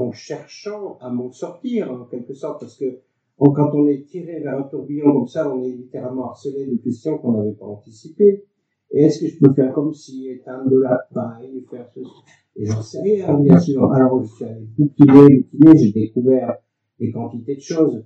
en 0.00 0.12
cherchant 0.12 0.98
à 1.00 1.10
m'en 1.10 1.30
sortir 1.32 1.90
en 1.92 2.04
quelque 2.04 2.34
sorte, 2.34 2.60
parce 2.60 2.76
que 2.76 3.00
quand 3.38 3.70
on 3.74 3.86
est 3.86 4.04
tiré 4.04 4.40
vers 4.40 4.58
un 4.58 4.62
tourbillon 4.62 5.12
comme 5.12 5.28
ça, 5.28 5.52
on 5.52 5.62
est 5.62 5.70
littéralement 5.70 6.30
harcelé 6.30 6.66
de 6.66 6.76
questions 6.76 7.18
qu'on 7.18 7.32
n'avait 7.32 7.52
pas 7.52 7.66
anticipées. 7.66 8.44
Et 8.90 9.02
est-ce 9.02 9.20
que 9.20 9.26
je 9.28 9.38
peux 9.38 9.52
faire 9.52 9.72
comme 9.72 9.92
si 9.92 10.28
éteindre 10.28 10.70
de 10.70 10.78
la 10.80 10.98
paille, 11.14 11.64
faire 11.70 11.88
ceci 11.94 12.10
Et 12.56 12.64
j'en 12.64 12.82
sais 12.82 13.02
rien, 13.02 13.34
bien 13.38 13.58
sûr. 13.58 13.92
Alors 13.92 14.22
je 14.22 14.34
suis 14.34 14.44
allé 14.44 14.66
bouquiner, 14.76 15.46
bouquiner, 15.52 15.78
j'ai 15.78 15.92
découvert 15.92 16.56
des 16.98 17.12
quantités 17.12 17.54
de 17.54 17.60
choses 17.60 18.04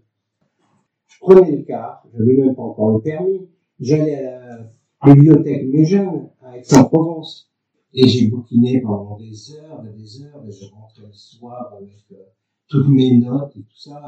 je 1.12 1.18
prenais 1.20 1.56
le 1.56 1.62
car, 1.62 2.04
je 2.12 2.18
n'avais 2.18 2.36
même 2.36 2.54
pas 2.54 2.62
encore 2.62 2.92
le 2.92 3.00
permis, 3.00 3.48
j'allais 3.80 4.24
à 4.24 4.58
la 5.06 5.14
bibliothèque 5.14 5.68
Méjeune 5.68 6.28
à 6.40 6.56
Aix-en-Provence. 6.58 7.51
Et 7.94 8.08
j'ai 8.08 8.28
bouquiné 8.28 8.80
pendant 8.80 9.18
des 9.18 9.52
heures 9.52 9.84
et 9.84 9.98
des 9.98 10.22
heures, 10.22 10.42
et 10.46 10.50
je 10.50 10.64
rentrais 10.72 11.06
le 11.06 11.12
soir 11.12 11.74
avec 11.76 12.04
euh, 12.12 12.24
toutes 12.68 12.88
mes 12.88 13.18
notes 13.18 13.54
et 13.56 13.60
tout 13.60 13.76
ça. 13.76 14.02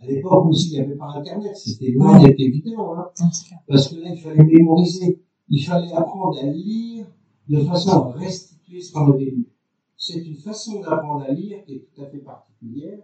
Et 0.00 0.04
à 0.04 0.06
l'époque 0.06 0.46
aussi, 0.46 0.70
il 0.70 0.72
n'y 0.72 0.80
avait 0.80 0.94
pas 0.94 1.12
Internet, 1.14 1.56
c'était 1.56 1.90
loin 1.90 2.18
d'être 2.22 2.40
évident, 2.40 2.96
hein, 2.96 3.10
parce 3.66 3.88
que 3.88 4.00
là, 4.00 4.10
il 4.10 4.20
fallait 4.20 4.44
mémoriser, 4.44 5.22
il 5.48 5.62
fallait 5.62 5.92
apprendre 5.92 6.38
à 6.38 6.46
lire 6.46 7.06
de 7.48 7.60
façon 7.60 7.90
à 7.90 8.12
restituer 8.12 8.80
ce 8.80 8.92
qu'on 8.92 9.12
avait 9.12 9.26
lu. 9.26 9.48
C'est 9.96 10.20
une 10.20 10.36
façon 10.36 10.80
d'apprendre 10.80 11.24
à 11.28 11.32
lire 11.32 11.64
qui 11.64 11.74
est 11.74 11.88
tout 11.94 12.02
à 12.02 12.06
fait 12.06 12.18
particulière, 12.18 13.00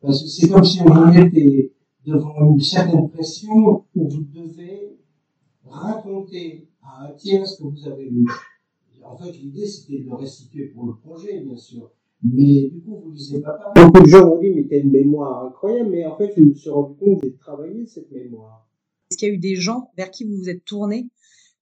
parce 0.00 0.22
que 0.22 0.28
c'est 0.28 0.48
comme 0.48 0.64
si 0.64 0.80
on 0.82 1.06
mettait 1.06 1.72
devant 2.04 2.52
une 2.52 2.60
certaine 2.60 3.08
pression 3.10 3.84
où 3.94 4.08
vous 4.08 4.22
devez 4.32 4.98
raconter 5.64 6.68
à 6.82 7.06
un 7.06 7.12
tiers 7.12 7.46
ce 7.46 7.62
que 7.62 7.68
vous 7.68 7.86
avez 7.86 8.08
lu. 8.08 8.26
En 9.10 9.16
fait, 9.16 9.32
l'idée, 9.32 9.66
c'était 9.66 10.02
de 10.02 10.06
le 10.06 10.14
restituer 10.14 10.66
pour 10.66 10.86
le 10.86 10.94
projet, 10.94 11.40
bien 11.40 11.56
sûr. 11.56 11.90
Mais 12.22 12.68
du 12.68 12.80
coup, 12.80 13.00
vous 13.04 13.12
lisez 13.12 13.40
pas 13.40 13.52
pareil. 13.52 13.86
Beaucoup 13.86 14.02
de 14.02 14.08
gens 14.08 14.26
m'ont 14.26 14.40
dit, 14.40 14.50
mais 14.50 14.66
t'as 14.68 14.80
une 14.80 14.90
mémoire 14.90 15.46
incroyable, 15.46 15.90
mais 15.90 16.04
en 16.04 16.16
fait, 16.16 16.32
je 16.36 16.42
me 16.42 16.52
suis 16.52 16.68
rendu 16.68 16.94
compte 16.98 17.20
que 17.20 17.26
j'ai 17.26 17.34
travaillé 17.34 17.86
cette 17.86 18.10
mémoire. 18.10 18.68
Est-ce 19.10 19.18
qu'il 19.18 19.28
y 19.28 19.30
a 19.30 19.34
eu 19.34 19.38
des 19.38 19.54
gens 19.54 19.90
vers 19.96 20.10
qui 20.10 20.24
vous 20.24 20.36
vous 20.36 20.50
êtes 20.50 20.64
tourné 20.64 21.08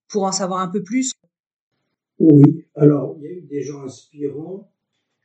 pour 0.09 0.23
en 0.23 0.31
savoir 0.31 0.59
un 0.59 0.67
peu 0.67 0.83
plus? 0.83 1.13
Oui, 2.19 2.65
alors, 2.75 3.15
il 3.19 3.23
y 3.23 3.27
a 3.27 3.31
eu 3.31 3.41
des 3.41 3.61
gens 3.61 3.83
inspirants, 3.83 4.67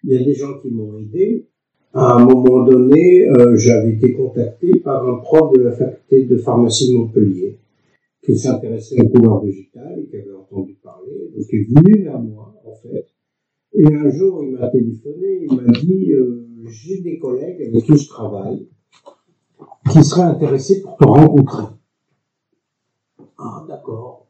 il 0.04 0.12
y 0.12 0.16
a 0.16 0.22
des 0.22 0.34
gens 0.34 0.58
qui 0.60 0.70
m'ont 0.70 0.98
aidé, 0.98 1.48
à 1.94 2.14
un 2.14 2.24
moment 2.24 2.64
donné, 2.64 3.28
euh, 3.28 3.56
j'avais 3.56 3.94
été 3.94 4.12
contacté 4.12 4.70
par 4.84 5.06
un 5.06 5.18
prof 5.18 5.52
de 5.54 5.62
la 5.62 5.72
faculté 5.72 6.24
de 6.24 6.36
pharmacie 6.36 6.92
de 6.92 6.98
Montpellier 6.98 7.58
qui 8.22 8.38
s'intéressait 8.38 9.00
aux 9.00 9.08
couleurs 9.08 9.44
végétales 9.44 10.00
et 10.00 10.08
qui 10.08 10.16
avait 10.16 10.32
entendu 10.32 10.74
parler, 10.82 11.30
donc 11.34 11.44
est 11.52 11.68
venu 11.68 12.04
vers 12.04 12.20
moi 12.20 12.54
en 12.64 12.74
fait. 12.74 13.06
Et 13.74 13.86
un 13.86 14.10
jour, 14.10 14.44
il 14.44 14.52
m'a 14.52 14.68
téléphoné, 14.68 15.46
il 15.50 15.56
m'a 15.56 15.72
dit 15.72 16.12
euh, 16.12 16.46
j'ai 16.66 17.00
des 17.00 17.18
collègues 17.18 17.62
avec 17.62 17.84
qui 17.84 17.96
je 17.96 18.08
travaille 18.08 18.68
qui 19.90 20.04
seraient 20.04 20.22
intéressés 20.22 20.82
pour 20.82 20.96
te 20.96 21.04
rencontrer. 21.04 21.64
Ah 23.38 23.64
d'accord. 23.68 24.28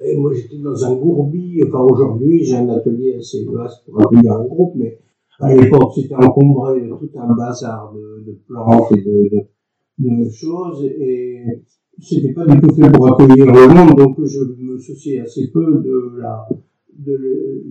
Et 0.00 0.16
moi 0.16 0.32
j'étais 0.34 0.58
dans 0.58 0.84
un 0.84 0.96
gourbi, 0.96 1.62
enfin 1.66 1.80
aujourd'hui 1.80 2.44
j'ai 2.44 2.56
un 2.56 2.68
atelier 2.68 3.16
assez 3.16 3.44
vaste 3.44 3.84
pour 3.86 4.00
accueillir 4.02 4.32
un 4.32 4.44
groupe, 4.44 4.74
mais 4.76 4.98
à 5.38 5.54
l'époque, 5.54 5.92
c'était 5.94 6.14
encombré 6.14 6.82
de 6.82 6.88
tout 6.88 7.10
un 7.16 7.34
bazar 7.34 7.92
de, 7.94 8.22
de 8.24 8.38
plantes 8.46 8.92
et 8.92 9.00
de, 9.02 9.30
de, 9.98 10.24
de 10.24 10.30
choses, 10.30 10.84
et 10.84 11.42
c'était 12.00 12.32
pas 12.32 12.46
du 12.46 12.60
tout 12.60 12.74
fait 12.74 12.90
pour 12.90 13.12
accueillir 13.12 13.46
le 13.46 13.68
monde, 13.68 13.96
donc 13.96 14.24
je 14.24 14.40
me 14.58 14.78
souciais 14.78 15.20
assez 15.20 15.50
peu 15.50 15.82
de 15.82 16.18
la, 16.18 16.48
de, 16.98 17.64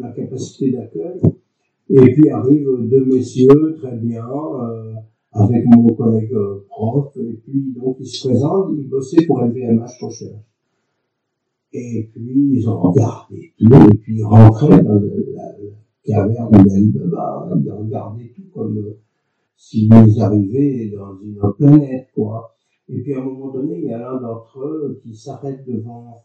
la 0.00 0.10
capacité 0.12 0.70
d'accueil. 0.72 1.20
Et 1.90 2.12
puis 2.12 2.30
arrivent 2.30 2.88
deux 2.88 3.04
messieurs, 3.04 3.76
très 3.78 3.96
bien, 3.96 4.24
euh, 4.24 4.94
avec 5.32 5.64
mon 5.66 5.88
collègue 5.94 6.32
euh, 6.32 6.64
prof, 6.68 7.16
et 7.16 7.40
puis 7.44 7.74
donc 7.76 7.96
ils 8.00 8.06
se 8.06 8.28
présentent, 8.28 8.72
ils 8.76 8.88
bossaient 8.88 9.26
pour 9.26 9.42
LVMH 9.42 10.00
Recherche. 10.00 10.44
Et 11.72 12.10
puis 12.12 12.58
ils 12.58 12.68
ont 12.68 12.80
regardé 12.80 13.52
tout, 13.58 13.74
et 13.74 13.98
puis 13.98 14.18
ils 14.18 14.24
rentraient 14.24 14.82
dans 14.82 14.94
la, 14.94 15.54
caverne 16.04 16.64
d'Alibaba, 16.64 17.50
de 17.54 17.70
regarder 17.70 18.32
tout 18.34 18.48
comme 18.54 18.78
euh, 18.78 18.98
s'ils 19.56 19.92
arrivaient 20.20 20.92
dans 20.96 21.18
une 21.20 21.40
planète, 21.58 22.08
quoi. 22.14 22.56
Et 22.92 23.02
puis 23.02 23.14
à 23.14 23.20
un 23.20 23.24
moment 23.24 23.52
donné, 23.52 23.78
il 23.78 23.84
y 23.84 23.92
a 23.92 23.98
l'un 23.98 24.20
d'entre 24.20 24.60
eux 24.60 25.00
qui 25.02 25.14
s'arrête 25.14 25.64
devant 25.64 26.24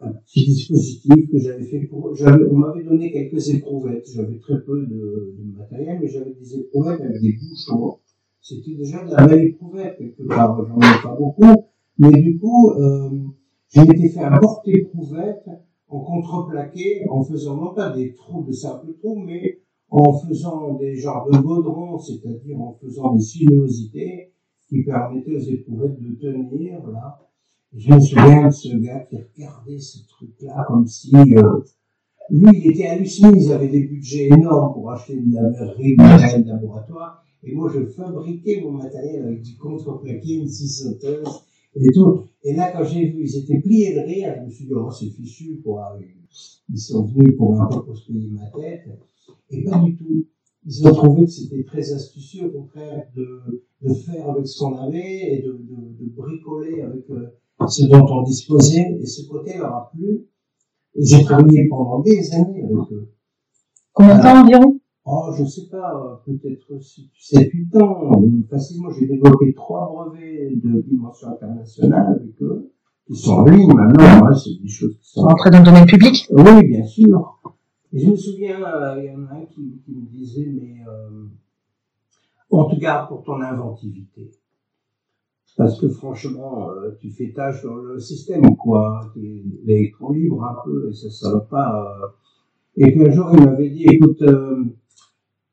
un 0.00 0.12
petit 0.12 0.44
dispositif 0.44 1.30
que 1.30 1.38
j'avais 1.38 1.64
fait 1.64 1.80
pour. 1.86 2.12
On 2.20 2.56
m'avait 2.56 2.84
donné 2.84 3.10
quelques 3.10 3.48
éprouvettes. 3.48 4.06
J'avais 4.12 4.38
très 4.38 4.60
peu 4.62 4.84
de, 4.84 5.34
matériel, 5.56 5.98
mais 6.00 6.08
j'avais 6.08 6.34
des 6.34 6.58
éprouvettes 6.58 7.00
avec 7.00 7.20
des 7.22 7.32
bouchons. 7.32 7.98
C'était 8.40 8.74
déjà 8.74 9.04
de 9.04 9.12
la 9.12 9.26
belle 9.26 9.46
éprouvette 9.46 9.96
quelque 9.96 10.24
part. 10.24 10.62
J'en 10.66 10.76
ai 10.76 11.02
pas 11.02 11.16
beaucoup, 11.16 11.64
mais 11.98 12.20
du 12.20 12.38
coup, 12.38 12.70
euh, 12.72 13.10
j'ai 13.68 13.82
été 13.82 14.08
fait 14.08 14.24
un 14.24 14.38
porte-éprouvette 14.38 15.48
en 15.88 16.00
contreplaqué, 16.00 17.06
en 17.08 17.22
faisant 17.22 17.56
non 17.56 17.74
pas 17.74 17.96
des 17.96 18.12
trous 18.14 18.44
de 18.44 18.52
simples 18.52 18.92
trous, 18.98 19.18
mais 19.20 19.60
en 19.88 20.12
faisant 20.18 20.74
des 20.74 20.96
genres 20.96 21.28
de 21.30 21.38
baudrons, 21.38 21.98
c'est-à-dire 21.98 22.60
en 22.60 22.74
faisant 22.74 23.14
des 23.14 23.22
sinuosités 23.22 24.31
qui 24.72 24.82
permettaient 24.84 25.36
aux 25.36 25.50
éprouvettes 25.50 26.00
de 26.00 26.14
tenir, 26.14 26.86
là. 26.88 27.18
Je 27.74 27.92
me 27.92 28.00
souviens 28.00 28.46
de 28.46 28.50
ce 28.50 28.76
gars 28.76 29.00
qui 29.00 29.16
regardait 29.16 29.78
ce 29.78 30.06
truc-là 30.06 30.64
comme 30.66 30.86
si, 30.86 31.14
euh, 31.14 31.60
lui, 32.30 32.50
il 32.54 32.70
était 32.70 32.86
halluciné, 32.86 33.30
ils 33.34 33.52
avaient 33.52 33.68
des 33.68 33.82
budgets 33.82 34.28
énormes 34.28 34.72
pour 34.72 34.90
acheter 34.90 35.16
de 35.16 35.34
la 35.34 35.48
verrerie, 35.50 35.96
du 35.96 35.96
matériel 35.96 36.44
de 36.44 36.48
laboratoire, 36.48 37.22
et 37.42 37.54
moi, 37.54 37.70
je 37.74 37.84
fabriquais 37.86 38.62
mon 38.62 38.72
matériel 38.72 39.24
avec 39.24 39.42
du 39.42 39.56
contreplaqué, 39.56 40.36
une 40.36 40.48
scie 40.48 40.68
sauteuse, 40.68 41.44
et 41.74 41.88
tout. 41.92 42.22
Et 42.44 42.54
là, 42.54 42.72
quand 42.72 42.84
j'ai 42.84 43.10
vu, 43.10 43.24
ils 43.24 43.38
étaient 43.38 43.58
pliés 43.58 43.94
de 43.94 44.00
rire, 44.00 44.34
je 44.38 44.44
me 44.44 44.50
suis 44.50 44.66
dit, 44.66 44.72
oh, 44.74 44.90
c'est 44.90 45.10
fichu, 45.10 45.60
quoi. 45.62 45.98
Ils 46.70 46.78
sont 46.78 47.04
venus 47.04 47.36
pour 47.36 47.60
un 47.60 47.66
peu 47.66 47.84
pour 47.84 47.96
se 47.96 48.10
payer 48.10 48.30
ma 48.30 48.46
tête. 48.46 48.88
Et 49.50 49.64
pas 49.64 49.78
du 49.80 49.96
tout. 49.96 50.24
Ils 50.64 50.86
ont 50.86 50.92
trouvé 50.92 51.24
que 51.24 51.30
c'était 51.30 51.64
très 51.64 51.92
astucieux, 51.92 52.46
au 52.46 52.50
contraire, 52.60 53.06
de, 53.16 53.64
de 53.82 53.94
faire 53.94 54.30
avec 54.30 54.46
ce 54.46 54.58
qu'on 54.60 54.76
avait 54.76 55.34
et 55.34 55.42
de, 55.42 55.52
de, 55.52 56.04
de 56.04 56.10
bricoler 56.16 56.82
avec 56.82 57.08
euh, 57.10 57.66
ce 57.68 57.86
dont 57.86 58.06
on 58.08 58.22
disposait. 58.22 58.98
Et 59.00 59.06
ce 59.06 59.28
côté 59.28 59.58
leur 59.58 59.74
a 59.74 59.90
plu. 59.92 60.26
Et 60.94 61.04
j'ai 61.04 61.24
travaillé 61.24 61.68
pendant 61.68 62.00
des 62.00 62.32
années 62.34 62.62
avec 62.62 62.92
eux. 62.92 63.08
Combien 63.92 64.18
de 64.18 64.22
temps 64.22 64.42
environ? 64.42 64.78
Oh, 65.04 65.32
je 65.36 65.44
sais 65.44 65.66
pas, 65.68 66.22
peut-être 66.24 66.78
7-8 66.78 67.82
ans. 67.82 68.22
Facilement, 68.48 68.90
j'ai 68.90 69.06
développé 69.06 69.52
trois 69.54 69.90
brevets 69.92 70.50
de 70.62 70.80
dimension 70.82 71.28
internationale 71.28 72.20
avec 72.20 72.40
eux, 72.40 72.70
qui 73.08 73.16
sont 73.16 73.32
en 73.32 73.44
ligne 73.46 73.72
maintenant. 73.74 74.26
Hein, 74.28 74.34
c'est 74.34 74.62
des 74.62 74.68
choses 74.68 74.96
qui 75.00 75.10
sont... 75.10 75.22
Entrer 75.22 75.50
dans 75.50 75.58
le 75.58 75.64
domaine 75.64 75.86
public? 75.86 76.28
Oui, 76.30 76.66
bien 76.68 76.84
sûr. 76.84 77.40
Je 77.92 78.08
me 78.08 78.16
souviens, 78.16 78.62
euh, 78.62 79.02
il 79.02 79.04
y 79.04 79.10
en 79.10 79.26
a 79.26 79.34
un 79.34 79.44
qui, 79.44 79.82
qui 79.84 79.92
me 79.94 80.06
disait, 80.06 80.46
mais 80.50 80.78
euh, 80.88 81.26
on 82.50 82.64
te 82.64 82.80
garde 82.80 83.08
pour 83.08 83.22
ton 83.22 83.40
inventivité. 83.42 84.30
Parce 85.58 85.78
que 85.78 85.88
franchement, 85.88 86.70
euh, 86.70 86.92
tu 86.98 87.10
fais 87.10 87.32
tâche 87.32 87.62
dans 87.62 87.76
le 87.76 87.98
système, 87.98 88.56
quoi. 88.56 89.10
Tu 89.12 89.20
es 89.20 89.44
l'électron 89.64 90.12
libre 90.12 90.42
un 90.42 90.56
peu, 90.64 90.88
et 90.88 90.94
ça 90.94 91.28
ne 91.28 91.34
va 91.34 91.40
pas. 91.40 91.96
Et 92.76 92.90
puis 92.90 93.06
un 93.06 93.10
jour, 93.10 93.28
il 93.34 93.44
m'avait 93.44 93.68
dit, 93.68 93.84
écoute, 93.84 94.24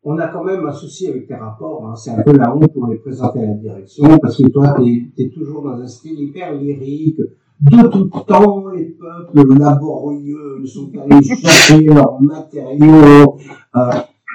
on 0.03 0.17
a 0.17 0.29
quand 0.29 0.45
même 0.45 0.65
un 0.65 0.71
souci 0.71 1.07
avec 1.07 1.27
tes 1.27 1.35
rapports. 1.35 1.85
Hein. 1.85 1.95
C'est 1.97 2.11
un 2.11 2.23
peu 2.23 2.31
la 2.37 2.55
honte 2.55 2.71
pour 2.71 2.87
les 2.87 2.99
présenter 2.99 3.39
à 3.39 3.47
la 3.47 3.55
direction, 3.55 4.17
parce 4.19 4.37
que 4.37 4.47
toi, 4.47 4.75
tu 4.77 5.11
es, 5.17 5.29
toujours 5.29 5.63
dans 5.63 5.81
un 5.81 5.87
style 5.87 6.17
hyper 6.17 6.55
lyrique. 6.55 7.19
De 7.61 7.87
tout 7.89 8.09
temps, 8.25 8.69
les 8.69 8.85
peuples 8.85 9.57
laborieux 9.57 10.65
sont 10.65 10.91
allés 10.97 11.21
chercher 11.21 11.83
leurs 11.83 12.21
matériaux. 12.21 13.37
Euh, 13.75 13.91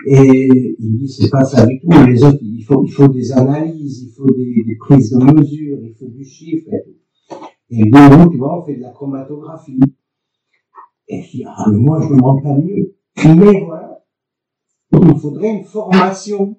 et 0.06 0.76
il 0.78 0.98
dit, 0.98 1.08
c'est 1.08 1.30
pas 1.30 1.44
ça 1.44 1.64
du 1.64 1.80
tout. 1.80 1.88
Les 2.06 2.22
autres, 2.22 2.38
il 2.42 2.62
faut, 2.62 2.84
il 2.84 2.92
faut 2.92 3.08
des 3.08 3.32
analyses, 3.32 4.02
il 4.02 4.10
faut 4.10 4.26
des, 4.26 4.62
des 4.66 4.76
prises 4.76 5.10
de 5.10 5.24
mesure, 5.24 5.78
il 5.82 5.94
faut 5.94 6.08
du 6.08 6.22
chiffre 6.22 6.68
et 6.68 6.82
tout. 6.84 7.04
Et 7.70 7.82
nous, 7.82 8.30
tu 8.30 8.36
vois, 8.36 8.60
on 8.60 8.62
fait 8.62 8.76
de 8.76 8.82
la 8.82 8.90
chromatographie. 8.90 9.80
Et 11.08 11.22
je 11.22 11.30
dis, 11.30 11.44
ah, 11.46 11.64
mais 11.70 11.78
moi, 11.78 12.00
je 12.02 12.12
ne 12.12 12.16
demande 12.16 12.42
pas 12.42 12.54
mieux. 12.54 12.94
Mais 13.24 13.64
voilà. 13.64 14.04
Il 14.92 15.18
faudrait 15.18 15.58
une 15.58 15.64
formation. 15.64 16.58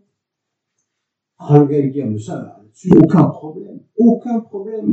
Ah, 1.38 1.60
le 1.60 1.64
ah, 1.64 2.06
mais 2.08 2.20
ça, 2.20 2.36
là-dessus, 2.36 2.92
aucun 2.98 3.26
problème. 3.26 3.82
Aucun 3.98 4.40
problème. 4.40 4.92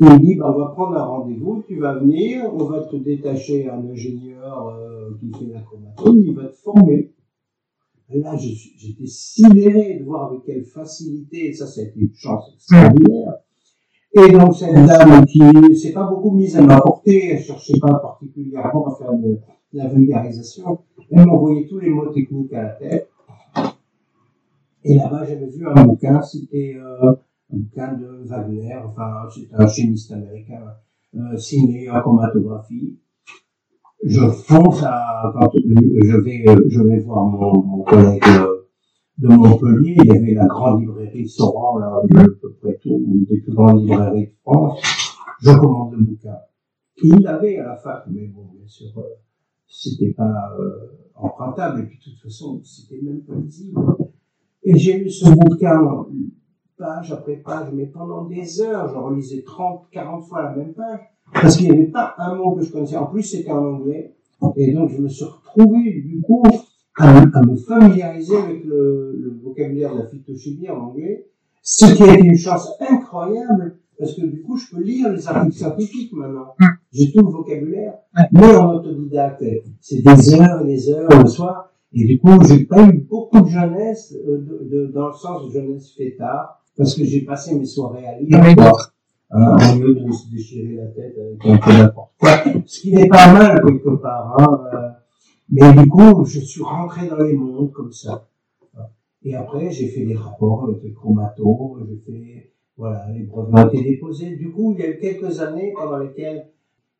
Et 0.00 0.06
il 0.06 0.20
dit, 0.20 0.34
bah, 0.34 0.52
on 0.52 0.58
va 0.58 0.66
prendre 0.72 0.96
un 0.96 1.04
rendez-vous, 1.04 1.62
tu 1.68 1.78
vas 1.78 1.94
venir, 1.94 2.50
on 2.52 2.64
va 2.64 2.80
te 2.80 2.96
détacher 2.96 3.68
un 3.68 3.86
ingénieur 3.88 4.68
euh, 4.68 5.10
qui 5.20 5.30
fait 5.38 5.52
la 5.52 5.60
chromatographie, 5.60 6.24
il 6.26 6.34
va 6.34 6.46
te 6.46 6.56
former. 6.56 7.12
Là, 8.10 8.36
j'étais 8.36 9.06
sidéré 9.06 9.98
de 9.98 10.04
voir 10.04 10.30
avec 10.30 10.44
quelle 10.44 10.64
facilité, 10.64 11.48
et 11.48 11.52
ça, 11.52 11.66
été 11.80 12.00
une 12.00 12.12
chance 12.12 12.50
extraordinaire. 12.54 13.34
Et 14.16 14.30
donc, 14.30 14.54
cette 14.54 14.74
dame 14.74 15.24
qui 15.26 15.40
s'est 15.76 15.92
pas 15.92 16.04
beaucoup 16.04 16.32
mise 16.32 16.56
à 16.56 16.62
m'apporter, 16.62 17.30
elle 17.30 17.42
cherchait 17.42 17.78
pas 17.80 17.94
particulièrement 17.94 18.88
à 18.88 18.94
faire 18.96 19.14
de, 19.14 19.38
la 19.72 19.88
vulgarisation, 19.88 20.78
elle 21.10 21.26
m'envoyait 21.26 21.66
tous 21.66 21.80
les 21.80 21.90
mots 21.90 22.12
techniques 22.12 22.52
à 22.52 22.62
la 22.62 22.68
tête. 22.70 23.08
Et 24.84 24.94
là-bas, 24.94 25.24
j'avais 25.24 25.46
vu 25.46 25.66
un 25.66 25.84
bouquin, 25.84 26.22
c'était 26.22 26.76
euh, 26.76 27.14
bouquin 27.54 27.94
de 27.94 28.26
Wagner, 28.26 28.76
enfin, 28.84 29.28
c'est 29.34 29.48
un 29.52 29.66
chimiste 29.66 30.12
américain, 30.12 30.62
euh, 31.14 31.36
ciné 31.36 31.90
en 31.90 32.00
chromatographie 32.00 32.98
je 34.04 34.20
fonce 34.20 34.82
à, 34.82 35.32
je 35.54 36.16
vais, 36.18 36.44
je 36.68 36.82
vais 36.82 37.00
voir 37.00 37.24
mon, 37.26 37.82
collègue 37.82 38.22
euh, 38.28 38.68
de 39.18 39.28
Montpellier, 39.28 39.96
il 39.96 40.06
y 40.06 40.16
avait 40.16 40.34
la 40.34 40.46
grande 40.46 40.80
librairie 40.80 41.26
Soran, 41.26 41.78
là, 41.78 41.86
à 41.86 42.24
peu 42.40 42.52
près 42.60 42.78
tout, 42.82 43.02
une 43.06 43.24
des 43.24 43.40
plus 43.40 43.54
grandes 43.54 43.82
librairies 43.82 44.26
de 44.26 44.34
France. 44.42 44.80
Je 45.40 45.52
commande 45.52 45.94
le 45.94 46.04
bouquin. 46.04 46.36
Il 47.02 47.20
l'avait 47.20 47.58
à 47.58 47.68
la 47.68 47.76
fac, 47.76 48.04
mais 48.10 48.26
bon, 48.26 48.50
bien 48.54 48.66
sûr, 48.66 48.92
euh, 48.98 49.02
c'était 49.66 50.12
pas 50.12 50.54
euh, 50.58 51.10
empruntable, 51.14 51.80
et 51.80 51.86
puis 51.86 51.98
de 51.98 52.04
toute 52.04 52.20
façon, 52.22 52.60
c'était 52.62 53.00
même 53.02 53.22
pas 53.22 53.34
lisible. 53.34 53.80
Et 54.64 54.76
j'ai 54.76 54.98
lu 54.98 55.10
ce 55.10 55.30
bouquin, 55.30 55.80
page 56.76 57.12
après 57.12 57.36
page, 57.36 57.68
mais 57.72 57.86
pendant 57.86 58.24
des 58.24 58.60
heures, 58.60 58.88
je 58.88 58.94
relisais 58.94 59.42
30, 59.42 59.86
40 59.90 60.24
fois 60.24 60.42
la 60.42 60.56
même 60.56 60.74
page 60.74 61.00
parce 61.32 61.56
qu'il 61.56 61.70
n'y 61.70 61.76
avait 61.76 61.90
pas 61.90 62.14
un 62.18 62.34
mot 62.34 62.54
que 62.54 62.62
je 62.62 62.70
connaissais. 62.70 62.96
En 62.96 63.06
plus, 63.06 63.22
c'était 63.22 63.50
en 63.50 63.64
anglais. 63.64 64.14
Et 64.56 64.72
donc, 64.72 64.90
je 64.90 65.00
me 65.00 65.08
suis 65.08 65.24
retrouvé, 65.24 66.02
du 66.02 66.20
coup, 66.20 66.42
à, 66.98 67.22
me 67.42 67.56
familiariser 67.56 68.36
avec 68.36 68.64
le, 68.64 69.16
le, 69.18 69.40
vocabulaire 69.42 69.94
de 69.94 70.00
la 70.00 70.06
phytochimie 70.06 70.68
en 70.68 70.88
anglais, 70.88 71.26
ce 71.62 71.94
qui 71.94 72.02
a 72.02 72.14
été 72.14 72.26
une 72.26 72.36
chance 72.36 72.70
incroyable, 72.80 73.78
parce 73.98 74.14
que 74.14 74.26
du 74.26 74.42
coup, 74.42 74.56
je 74.56 74.70
peux 74.70 74.82
lire 74.82 75.10
les 75.12 75.26
articles 75.26 75.56
scientifiques 75.56 76.12
maintenant. 76.12 76.54
Mm. 76.58 76.66
J'ai 76.92 77.12
tout 77.12 77.24
le 77.24 77.32
vocabulaire. 77.32 77.94
Mais 78.32 78.54
en 78.54 78.74
autodidacte, 78.74 79.44
c'est 79.80 80.02
des 80.02 80.34
heures 80.34 80.62
et 80.62 80.66
des 80.66 80.90
heures 80.90 81.08
le 81.08 81.28
soir. 81.28 81.70
Et 81.92 82.04
du 82.04 82.18
coup, 82.18 82.38
j'ai 82.46 82.64
pas 82.64 82.84
eu 82.88 82.98
beaucoup 82.98 83.40
de 83.40 83.48
jeunesse, 83.48 84.14
euh, 84.26 84.38
de, 84.38 84.68
de, 84.68 84.86
dans 84.92 85.08
le 85.08 85.12
sens 85.14 85.46
de 85.46 85.52
jeunesse 85.52 85.94
fêtard, 85.96 86.63
parce 86.76 86.94
que 86.94 87.04
j'ai 87.04 87.22
passé 87.22 87.54
mes 87.54 87.64
soirées 87.64 88.06
à 88.06 88.18
lire 88.20 88.40
hein, 89.30 89.56
au 89.74 89.78
lieu 89.78 89.94
de 89.94 90.12
se 90.12 90.30
déchirer 90.30 90.76
la 90.76 90.86
tête 90.86 91.16
avec 91.18 91.46
un 91.46 91.58
peu 91.58 91.72
n'importe 91.72 92.12
quoi. 92.18 92.30
Ce 92.66 92.80
qui 92.80 92.92
n'est 92.92 93.08
pas 93.08 93.32
mal 93.32 93.62
quelque 93.64 93.96
part. 93.96 94.34
Hein, 94.38 94.60
euh, 94.74 94.88
mais 95.50 95.72
du 95.72 95.88
coup, 95.88 96.24
je 96.24 96.40
suis 96.40 96.62
rentré 96.62 97.06
dans 97.08 97.18
les 97.18 97.34
mondes 97.34 97.72
comme 97.72 97.92
ça. 97.92 98.28
Et 99.24 99.34
après, 99.34 99.70
j'ai 99.70 99.88
fait 99.88 100.04
des 100.04 100.16
rapports 100.16 100.64
avec 100.64 100.82
les 100.82 100.92
chromatos, 100.92 101.78
j'ai 101.88 101.96
fait, 101.96 102.52
voilà, 102.76 103.06
les 103.10 103.22
brevets 103.22 103.54
ont 103.54 103.68
été 103.68 103.82
déposés. 103.82 104.36
Du 104.36 104.52
coup, 104.52 104.72
il 104.72 104.80
y 104.80 104.82
a 104.82 104.90
eu 104.90 104.98
quelques 104.98 105.40
années 105.40 105.72
pendant 105.74 105.96
lesquelles 105.98 106.50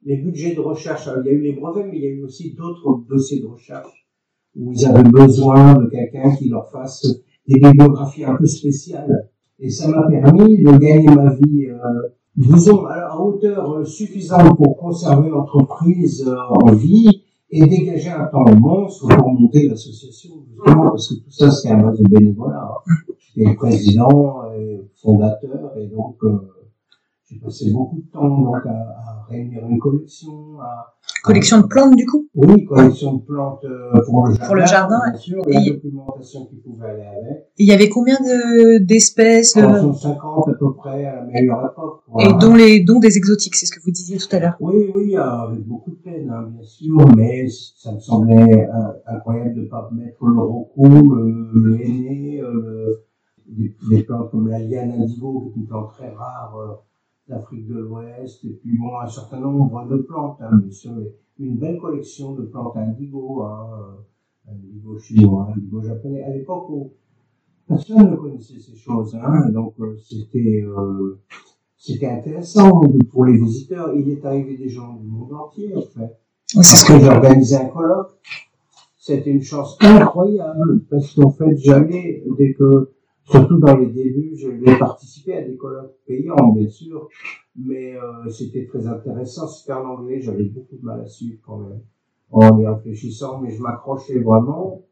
les 0.05 0.17
budgets 0.17 0.55
de 0.55 0.61
recherche, 0.61 1.09
il 1.23 1.27
y 1.27 1.29
a 1.29 1.33
eu 1.33 1.41
les 1.41 1.53
brevets, 1.53 1.87
mais 1.87 1.99
il 1.99 2.03
y 2.03 2.07
a 2.07 2.11
eu 2.11 2.23
aussi 2.23 2.55
d'autres 2.55 3.05
dossiers 3.09 3.41
de 3.41 3.47
recherche 3.47 4.07
où 4.57 4.73
ils 4.73 4.87
avaient 4.87 5.09
besoin 5.09 5.75
de 5.75 5.87
quelqu'un 5.91 6.35
qui 6.37 6.49
leur 6.49 6.71
fasse 6.71 7.07
des 7.47 7.61
bibliographies 7.61 8.25
un 8.25 8.37
peu 8.37 8.47
spéciales. 8.47 9.31
Et 9.61 9.71
ça 9.71 9.89
m'a 9.89 10.07
permis 10.09 10.59
de 10.59 10.71
gagner 10.79 11.07
ma 11.07 11.33
vie 11.35 11.67
euh, 11.67 12.09
disons, 12.37 12.87
à 12.87 13.17
hauteur 13.19 13.73
euh, 13.73 13.85
suffisante 13.85 14.57
pour 14.57 14.77
conserver 14.77 15.29
l'entreprise 15.29 16.25
euh, 16.27 16.37
en 16.51 16.73
vie 16.73 17.23
et 17.51 17.65
dégager 17.67 18.11
un 18.11 18.25
temps 18.27 18.45
monstre 18.57 19.07
pour 19.17 19.33
monter 19.33 19.69
l'association, 19.69 20.31
justement, 20.49 20.91
parce 20.91 21.09
que 21.09 21.15
tout 21.15 21.31
ça, 21.31 21.51
c'est 21.51 21.71
un 21.71 21.83
base 21.83 21.99
de 21.99 22.09
bénévolat. 22.09 22.69
J'étais 23.37 23.51
le 23.51 23.57
président 23.57 24.43
et 24.57 24.81
fondateur, 24.97 25.73
et 25.77 25.87
donc, 25.87 26.17
euh, 26.25 26.39
j'ai 27.35 27.41
passé 27.41 27.73
beaucoup 27.73 27.97
de 27.97 28.11
temps 28.13 28.29
donc, 28.29 28.67
à, 28.67 28.71
à 28.71 29.27
réunir 29.29 29.67
une 29.67 29.79
collection, 29.79 30.61
à 30.61 30.95
Collection 31.25 31.63
de 31.63 31.67
plantes, 31.67 31.97
du 31.97 32.05
coup 32.05 32.29
Oui, 32.35 32.67
collection 32.67 33.15
de 33.15 33.23
plantes 33.23 33.65
euh, 33.65 33.93
pour 34.05 34.27
le 34.27 34.35
jardin. 34.35 34.47
Pour 34.47 34.55
le 34.57 34.67
jardin. 34.67 35.01
Bien 35.11 35.19
sûr, 35.19 35.43
la 35.47 35.61
et 35.61 35.71
documentation 35.71 36.45
qui 36.45 36.57
pouvait 36.57 36.87
aller 36.87 37.03
avec. 37.03 37.47
Il 37.57 37.67
y 37.67 37.73
avait 37.73 37.89
combien 37.89 38.19
d'espèces 38.81 39.55
de, 39.55 39.63
150 39.63 40.49
à 40.49 40.53
peu 40.53 40.75
près 40.75 41.07
à 41.07 41.17
la 41.17 41.23
meilleure 41.23 41.73
époque. 41.73 42.03
Et 42.21 42.29
dont, 42.39 42.55
les, 42.55 42.81
dont 42.81 42.99
des 42.99 43.17
exotiques, 43.17 43.57
c'est 43.57 43.65
ce 43.65 43.73
que 43.73 43.83
vous 43.83 43.91
disiez 43.91 44.19
tout 44.19 44.29
à 44.37 44.39
l'heure. 44.39 44.57
Oui, 44.61 44.93
oui, 44.95 45.17
avec 45.17 45.67
beaucoup 45.67 45.93
de 45.93 45.97
peine, 45.97 46.31
hein, 46.31 46.47
bien 46.53 46.63
sûr, 46.63 47.09
mais 47.17 47.47
ça 47.49 47.93
me 47.93 48.01
semblait 48.01 48.69
euh, 48.69 48.93
incroyable 49.07 49.55
de 49.55 49.61
ne 49.63 49.67
pas 49.67 49.89
mettre 49.93 50.27
le 50.27 50.41
rocou, 50.43 51.15
le, 51.15 51.51
le 51.55 51.81
henné, 51.81 52.43
euh, 52.43 53.03
des, 53.49 53.75
des, 53.89 54.03
plantes 54.03 54.31
comme 54.31 54.49
la 54.49 54.59
liane 54.59 54.93
indigo, 54.93 55.41
qui 55.41 55.59
est 55.59 55.63
une 55.63 55.69
plante 55.69 55.93
très 55.93 56.11
rare. 56.11 56.55
D'Afrique 57.27 57.67
de 57.67 57.79
l'Ouest, 57.79 58.45
et 58.45 58.51
puis 58.51 58.77
bon, 58.77 58.99
un 58.99 59.07
certain 59.07 59.41
nombre 59.41 59.89
de 59.89 59.97
plantes, 59.97 60.37
hein, 60.41 60.59
bien 60.59 60.71
sûr, 60.71 60.93
une 61.39 61.57
belle 61.57 61.79
collection 61.79 62.35
de 62.35 62.43
plantes 62.43 62.77
indigo, 62.77 63.43
hein, 63.43 63.97
indigo 64.47 64.99
chinois, 64.99 65.49
indigo 65.57 65.81
japonais, 65.81 66.23
à 66.23 66.31
l'époque 66.31 66.69
où 66.69 66.93
personne 67.67 68.11
ne 68.11 68.17
connaissait 68.17 68.59
ces 68.59 68.77
choses, 68.77 69.15
hein, 69.15 69.49
donc 69.51 69.73
euh, 69.81 69.97
c'était 69.97 70.63
euh, 70.67 71.19
c'était 71.87 72.09
intéressant 72.09 72.81
pour 73.11 73.27
les 73.27 73.37
visiteurs. 73.37 73.95
Il 73.95 74.09
est 74.09 74.25
arrivé 74.25 74.57
des 74.57 74.71
gens 74.71 74.95
du 74.95 75.07
monde 75.07 75.35
entier, 75.35 75.77
en 75.77 75.83
fait. 75.83 76.19
Parce 76.55 76.83
que 76.83 76.99
j'ai 76.99 77.09
organisé 77.09 77.57
un 77.57 77.67
colloque. 77.67 78.19
C'était 78.97 79.31
une 79.31 79.43
chance 79.43 79.77
incroyable, 79.83 80.81
parce 80.91 81.15
qu'en 81.15 81.29
fait, 81.29 81.55
j'allais, 81.59 82.25
dès 82.39 82.55
que 82.55 82.94
Surtout 83.25 83.59
dans 83.59 83.77
les 83.77 83.87
débuts, 83.87 84.37
je 84.37 84.49
vais 84.49 84.79
participer 84.79 85.35
à 85.35 85.43
des 85.43 85.57
colloques 85.57 85.97
payants, 86.07 86.53
bien 86.53 86.69
sûr, 86.69 87.09
mais 87.57 87.97
euh, 87.97 88.29
c'était 88.29 88.67
très 88.67 88.87
intéressant. 88.87 89.47
C'était 89.49 89.73
en 89.73 89.87
anglais, 89.87 90.21
j'avais 90.21 90.45
beaucoup 90.45 90.77
de 90.77 90.85
mal 90.85 91.01
à 91.01 91.07
suivre 91.07 91.39
quand 91.43 91.59
même, 91.59 91.81
en 92.31 92.59
y 92.59 92.67
réfléchissant, 92.67 93.41
mais 93.41 93.51
je 93.51 93.63
m'accrochais 93.63 94.19
vraiment. 94.19 94.83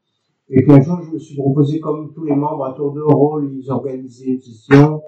Et 0.48 0.62
puis 0.62 0.72
un 0.72 0.80
jour, 0.80 1.00
je 1.02 1.10
me 1.10 1.18
suis 1.18 1.36
proposé, 1.36 1.80
comme 1.80 2.12
tous 2.12 2.24
les 2.24 2.34
membres 2.34 2.64
à 2.64 2.72
tour 2.74 2.92
de 2.92 3.00
rôle, 3.00 3.50
ils 3.54 3.70
organisaient 3.70 4.32
une 4.32 4.40
session. 4.40 5.02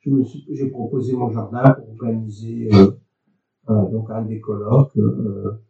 Je 0.00 0.10
me 0.10 0.22
suis, 0.22 0.46
j'ai 0.50 0.68
proposé 0.68 1.14
mon 1.14 1.30
jardin 1.30 1.70
pour 1.72 1.88
organiser 1.90 2.68
euh, 2.72 2.92
euh, 3.68 3.90
donc 3.90 4.10
un 4.10 4.22
des 4.22 4.40
colloques. 4.40 4.96
Euh, 4.96 5.60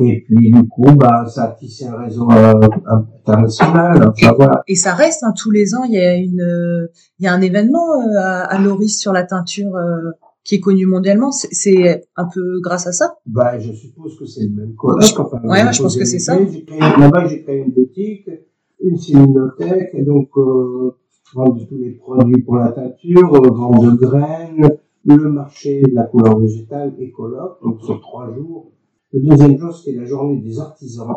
Et 0.00 0.24
puis 0.26 0.50
du 0.50 0.68
coup, 0.68 0.90
bah, 0.96 1.26
ça 1.26 1.44
a 1.44 1.48
tissé 1.52 1.86
un 1.86 1.96
réseau 1.96 2.28
euh, 2.30 2.52
international. 2.88 4.08
Enfin, 4.08 4.34
voilà. 4.36 4.62
Et 4.66 4.74
ça 4.74 4.94
reste 4.94 5.22
hein, 5.22 5.32
tous 5.36 5.52
les 5.52 5.74
ans, 5.76 5.84
il 5.84 5.94
y 5.94 5.98
a 5.98 6.16
une, 6.16 6.88
il 7.18 7.24
y 7.24 7.28
a 7.28 7.32
un 7.32 7.40
événement 7.40 7.92
euh, 7.92 8.18
à, 8.18 8.42
à 8.42 8.60
Loris 8.60 8.98
sur 8.98 9.12
la 9.12 9.22
teinture 9.22 9.76
euh, 9.76 10.10
qui 10.42 10.56
est 10.56 10.60
connu 10.60 10.86
mondialement. 10.86 11.30
C'est 11.30 12.08
un 12.16 12.26
peu 12.26 12.60
grâce 12.60 12.88
à 12.88 12.92
ça? 12.92 13.16
Bah, 13.26 13.60
je 13.60 13.72
suppose 13.72 14.18
que 14.18 14.26
c'est 14.26 14.42
le 14.42 14.54
même 14.54 14.74
colloque. 14.74 15.18
Enfin, 15.18 15.40
ouais, 15.44 15.72
je 15.72 15.82
pense 15.82 15.96
que 15.96 16.04
c'est 16.04 16.18
ça. 16.18 16.36
Là-bas, 16.36 17.26
j'ai 17.28 17.42
créé 17.42 17.58
une 17.58 17.72
boutique, 17.72 18.28
une 18.82 18.96
séminothèque, 18.96 19.90
et 19.94 20.02
donc 20.02 20.30
euh, 20.36 20.96
vendre 21.32 21.64
tous 21.68 21.78
les 21.78 21.92
produits 21.92 22.42
pour 22.42 22.56
la 22.56 22.72
teinture, 22.72 23.30
vendre 23.30 23.92
de 23.92 23.96
graines, 23.96 24.68
le 25.04 25.28
marché 25.30 25.82
de 25.82 25.94
la 25.94 26.02
couleur 26.02 26.38
végétale 26.40 26.92
et 26.98 27.12
colloque, 27.12 27.62
donc 27.62 27.80
sur 27.82 28.00
trois 28.00 28.32
jours 28.34 28.72
le 29.12 29.20
deuxième 29.20 29.58
jour, 29.58 29.74
c'était 29.74 29.96
la 29.96 30.04
journée 30.04 30.38
des 30.40 30.58
artisans, 30.58 31.16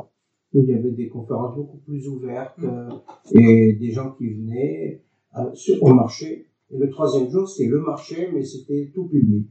où 0.54 0.62
il 0.64 0.70
y 0.70 0.74
avait 0.74 0.92
des 0.92 1.08
conférences 1.08 1.56
beaucoup 1.56 1.78
plus 1.78 2.08
ouvertes 2.08 2.60
euh, 2.64 2.90
et 3.32 3.74
des 3.74 3.92
gens 3.92 4.12
qui 4.18 4.30
venaient 4.30 5.02
euh, 5.38 5.78
au 5.82 5.94
marché. 5.94 6.48
Et 6.72 6.78
le 6.78 6.90
troisième 6.90 7.30
jour, 7.30 7.48
c'était 7.48 7.70
le 7.70 7.82
marché, 7.82 8.30
mais 8.34 8.44
c'était 8.44 8.92
tout 8.94 9.06
public. 9.06 9.48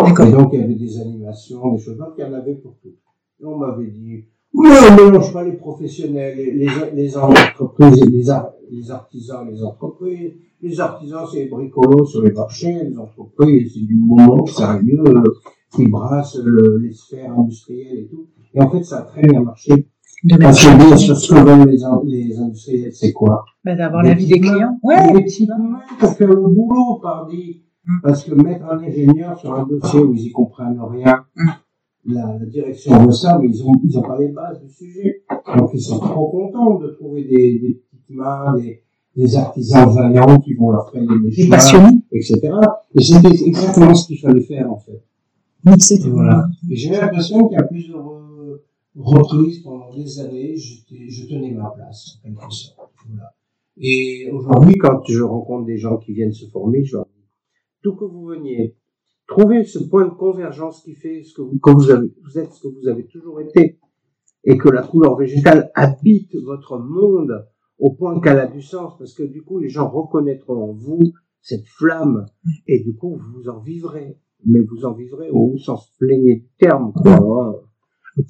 Et 0.00 0.30
donc, 0.30 0.50
il 0.52 0.60
y 0.60 0.62
avait 0.62 0.74
des 0.74 1.00
animations, 1.00 1.72
des 1.72 1.78
choses, 1.78 1.96
donc 1.96 2.14
il 2.18 2.20
y 2.20 2.24
en 2.24 2.32
avait 2.32 2.54
pour 2.54 2.76
tout. 2.82 2.94
Et 3.40 3.44
on 3.44 3.56
m'avait 3.58 3.88
dit, 3.88 4.24
oui, 4.54 4.68
on 4.68 4.96
ne 4.96 5.10
mélange 5.10 5.32
pas 5.32 5.44
les 5.44 5.52
professionnels, 5.52 6.36
les, 6.36 6.52
les, 6.52 6.68
les 6.94 7.16
entreprises, 7.16 8.04
les, 8.04 8.10
les 8.10 8.90
artisans, 8.90 9.48
les 9.50 9.62
entreprises. 9.62 10.32
Les 10.60 10.80
artisans, 10.80 11.24
c'est 11.30 11.44
les 11.44 11.48
bricolos 11.48 12.04
sur 12.06 12.22
les 12.22 12.32
marchés, 12.32 12.82
les 12.82 12.98
entreprises, 12.98 13.74
c'est 13.74 13.86
du 13.86 13.94
moment 13.94 14.44
sérieux 14.44 15.04
qui 15.74 15.86
brasse 15.86 16.38
les 16.80 16.92
sphères 16.92 17.38
industrielles 17.38 17.98
et 17.98 18.08
tout. 18.08 18.26
Et 18.54 18.60
en 18.60 18.70
fait, 18.70 18.82
ça 18.82 18.98
a 18.98 19.02
très 19.02 19.22
bien 19.22 19.42
marché. 19.42 19.88
Parce 20.40 20.64
que 20.64 20.96
sûr, 20.96 21.16
ce 21.16 21.32
que 21.32 21.40
veulent 21.40 21.68
les, 21.68 22.24
les 22.24 22.38
industriels, 22.38 22.92
c'est 22.92 23.12
quoi? 23.12 23.44
Bah, 23.64 23.76
D'avoir 23.76 24.02
l'avis 24.02 24.26
des 24.26 24.40
clients. 24.40 24.78
Ouais. 24.82 25.10
Effectivement, 25.10 25.78
pour 26.00 26.10
faire 26.10 26.28
le 26.28 26.42
boulot, 26.42 26.98
pardi. 27.00 27.62
Mm. 27.86 28.00
Parce 28.02 28.24
que 28.24 28.34
mettre 28.34 28.64
un 28.64 28.78
ingénieur 28.78 29.38
sur 29.38 29.54
un 29.54 29.64
dossier 29.64 30.00
où 30.00 30.12
ils 30.14 30.26
y 30.26 30.32
comprennent 30.32 30.80
rien, 30.80 31.24
mm. 31.36 31.48
la, 32.06 32.36
la, 32.38 32.46
direction 32.46 32.98
veut 33.06 33.12
ça, 33.12 33.38
mais 33.40 33.48
ils 33.48 33.62
ont, 33.64 33.72
ils 33.84 33.96
ont 33.96 34.02
pas 34.02 34.18
les 34.18 34.28
bases 34.28 34.60
du 34.60 34.70
sujet. 34.70 35.22
Donc 35.56 35.70
ils 35.72 35.80
sont 35.80 36.00
trop 36.00 36.30
contents 36.30 36.78
de 36.78 36.88
trouver 36.88 37.22
des, 37.22 37.58
des 37.60 37.82
petites 37.90 38.10
mains, 38.10 38.56
des, 38.56 38.82
des 39.16 39.36
artisans 39.36 39.88
vaillants 39.88 40.38
qui 40.38 40.54
vont 40.54 40.70
leur 40.70 40.90
faire 40.90 41.02
des 41.02 41.30
chemins, 41.32 41.98
etc. 42.12 42.40
Et 42.94 43.02
c'était 43.02 43.44
exactement 43.46 43.94
ce 43.94 44.06
qu'il 44.06 44.18
fallait 44.18 44.42
faire, 44.42 44.70
en 44.70 44.78
fait. 44.78 45.02
Voilà. 45.64 46.46
J'ai 46.70 46.90
l'impression 46.90 47.48
qu'à 47.48 47.62
plusieurs 47.64 48.04
reprises 48.94 49.60
pendant 49.62 49.94
des 49.94 50.18
années, 50.20 50.56
je 50.56 51.26
tenais 51.26 51.52
ma 51.52 51.70
place. 51.70 52.20
Et 53.76 54.28
aujourd'hui, 54.32 54.74
quand 54.74 55.02
je 55.08 55.22
rencontre 55.22 55.66
des 55.66 55.78
gens 55.78 55.98
qui 55.98 56.12
viennent 56.12 56.32
se 56.32 56.46
former, 56.46 56.84
je 56.84 56.96
leur 56.96 57.06
dis, 57.06 57.26
tout 57.82 57.94
que 57.94 58.04
vous 58.04 58.24
veniez, 58.24 58.76
trouver 59.28 59.62
ce 59.64 59.78
point 59.78 60.04
de 60.04 60.14
convergence 60.14 60.82
qui 60.82 60.94
fait 60.94 61.22
ce 61.22 61.34
que 61.34 61.42
vous, 61.42 61.60
vous 61.62 62.38
êtes 62.38 62.52
ce 62.52 62.62
que 62.62 62.68
vous 62.68 62.88
avez 62.88 63.06
toujours 63.06 63.40
été, 63.40 63.78
et 64.44 64.56
que 64.56 64.68
la 64.68 64.82
couleur 64.82 65.16
végétale 65.16 65.70
habite 65.74 66.34
votre 66.36 66.78
monde 66.78 67.46
au 67.78 67.92
point 67.92 68.18
qu'elle 68.20 68.40
a 68.40 68.46
du 68.46 68.62
sens, 68.62 68.96
parce 68.98 69.14
que 69.14 69.22
du 69.22 69.42
coup, 69.42 69.58
les 69.58 69.68
gens 69.68 69.88
reconnaîtront 69.88 70.70
en 70.70 70.72
vous 70.72 71.12
cette 71.40 71.66
flamme, 71.66 72.26
et 72.66 72.82
du 72.82 72.96
coup, 72.96 73.20
vous 73.32 73.48
en 73.48 73.60
vivrez 73.60 74.18
mais 74.46 74.60
vous 74.60 74.84
en 74.84 74.92
vivrez 74.92 75.30
au 75.30 75.56
sens 75.58 75.92
plein 75.98 76.18
du 76.18 76.44
terme, 76.58 76.92
quoi. 76.92 77.64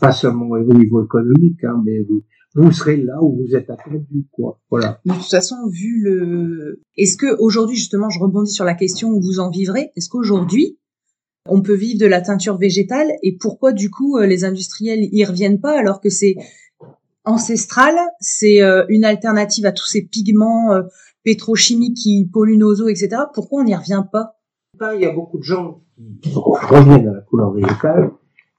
Pas 0.00 0.12
seulement 0.12 0.48
au 0.48 0.74
niveau 0.74 1.04
économique, 1.04 1.64
hein, 1.64 1.82
mais 1.84 2.00
vous, 2.00 2.22
vous 2.54 2.72
serez 2.72 2.98
là 2.98 3.22
où 3.22 3.36
vous 3.36 3.56
êtes 3.56 3.70
attendu, 3.70 4.26
quoi. 4.30 4.60
Voilà. 4.70 5.00
de 5.04 5.12
toute 5.12 5.22
façon, 5.30 5.56
vu 5.70 6.02
le, 6.02 6.82
est-ce 6.96 7.16
que 7.16 7.38
aujourd'hui, 7.38 7.76
justement, 7.76 8.10
je 8.10 8.20
rebondis 8.20 8.52
sur 8.52 8.64
la 8.64 8.74
question 8.74 9.10
où 9.10 9.20
vous 9.20 9.40
en 9.40 9.50
vivrez, 9.50 9.92
est-ce 9.96 10.08
qu'aujourd'hui, 10.08 10.78
on 11.46 11.62
peut 11.62 11.74
vivre 11.74 11.98
de 11.98 12.06
la 12.06 12.20
teinture 12.20 12.58
végétale 12.58 13.10
et 13.22 13.36
pourquoi, 13.36 13.72
du 13.72 13.90
coup, 13.90 14.18
euh, 14.18 14.26
les 14.26 14.44
industriels 14.44 15.08
y 15.10 15.24
reviennent 15.24 15.60
pas 15.60 15.78
alors 15.78 16.00
que 16.00 16.10
c'est 16.10 16.36
ancestral, 17.24 17.94
c'est 18.20 18.62
euh, 18.62 18.84
une 18.88 19.04
alternative 19.04 19.66
à 19.66 19.72
tous 19.72 19.86
ces 19.86 20.02
pigments 20.02 20.72
euh, 20.72 20.82
pétrochimiques 21.24 21.96
qui 21.96 22.28
polluent 22.30 22.58
nos 22.58 22.74
eaux, 22.80 22.88
etc. 22.88 23.22
Pourquoi 23.34 23.62
on 23.62 23.64
n'y 23.64 23.74
revient 23.74 24.04
pas? 24.10 24.34
Il 24.94 25.00
y 25.00 25.06
a 25.06 25.12
beaucoup 25.12 25.38
de 25.38 25.42
gens 25.42 25.82
qui 26.22 26.32
reviennent 26.34 27.08
à 27.08 27.14
la 27.14 27.20
couleur 27.22 27.52
végétale, 27.52 28.12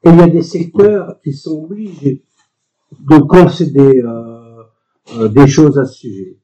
et 0.04 0.10
il 0.10 0.18
y 0.18 0.22
a 0.22 0.28
des 0.28 0.42
secteurs 0.42 1.20
qui 1.22 1.34
sont 1.34 1.64
obligés 1.64 2.24
de 3.00 3.18
concéder 3.20 4.02
euh, 4.04 4.64
euh, 5.18 5.28
des 5.28 5.48
choses 5.48 5.78
à 5.78 5.86
ce 5.86 6.00
sujet. 6.00 6.38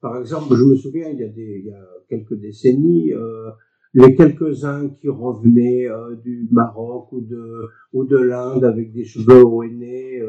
Par 0.00 0.16
exemple, 0.18 0.54
je 0.54 0.64
me 0.64 0.76
souviens, 0.76 1.08
il 1.10 1.18
y 1.18 1.70
a, 1.70 1.76
quelques 2.08 2.34
décennies, 2.34 3.12
euh, 3.12 3.50
les 3.94 4.14
quelques-uns 4.14 4.88
qui 5.00 5.08
revenaient 5.08 5.86
du 6.24 6.48
Maroc 6.50 7.12
ou 7.12 7.20
de, 7.20 8.16
l'Inde 8.16 8.64
avec 8.64 8.92
des 8.92 9.04
cheveux 9.04 9.44
au 9.44 9.64
nez, 9.64 10.22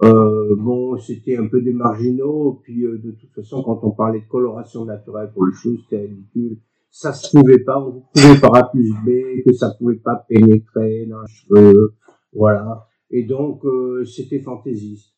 bon, 0.00 0.98
c'était 0.98 1.36
un 1.36 1.48
peu 1.48 1.60
des 1.60 1.72
marginaux, 1.72 2.60
puis 2.62 2.82
de 2.82 3.10
toute 3.12 3.32
façon, 3.34 3.62
quand 3.62 3.80
on 3.82 3.90
parlait 3.90 4.20
de 4.20 4.28
coloration 4.28 4.84
naturelle 4.84 5.30
pour 5.32 5.46
les 5.46 5.54
choses, 5.54 5.78
c'était 5.82 6.02
ridicule 6.02 6.58
ça 6.94 7.12
se 7.12 7.36
pouvait 7.36 7.58
pas, 7.58 7.80
on 7.80 8.04
pouvait 8.14 8.40
par 8.40 8.54
A 8.54 8.70
plus 8.70 8.92
B, 9.04 9.42
que 9.44 9.52
ça 9.52 9.74
pouvait 9.76 9.96
pas 9.96 10.24
pénétrer 10.28 11.06
dans 11.06 11.22
les 11.22 11.26
cheveux, 11.26 11.94
voilà. 12.32 12.86
Et 13.10 13.24
donc, 13.24 13.64
euh, 13.64 14.04
c'était 14.04 14.38
fantaisiste. 14.38 15.12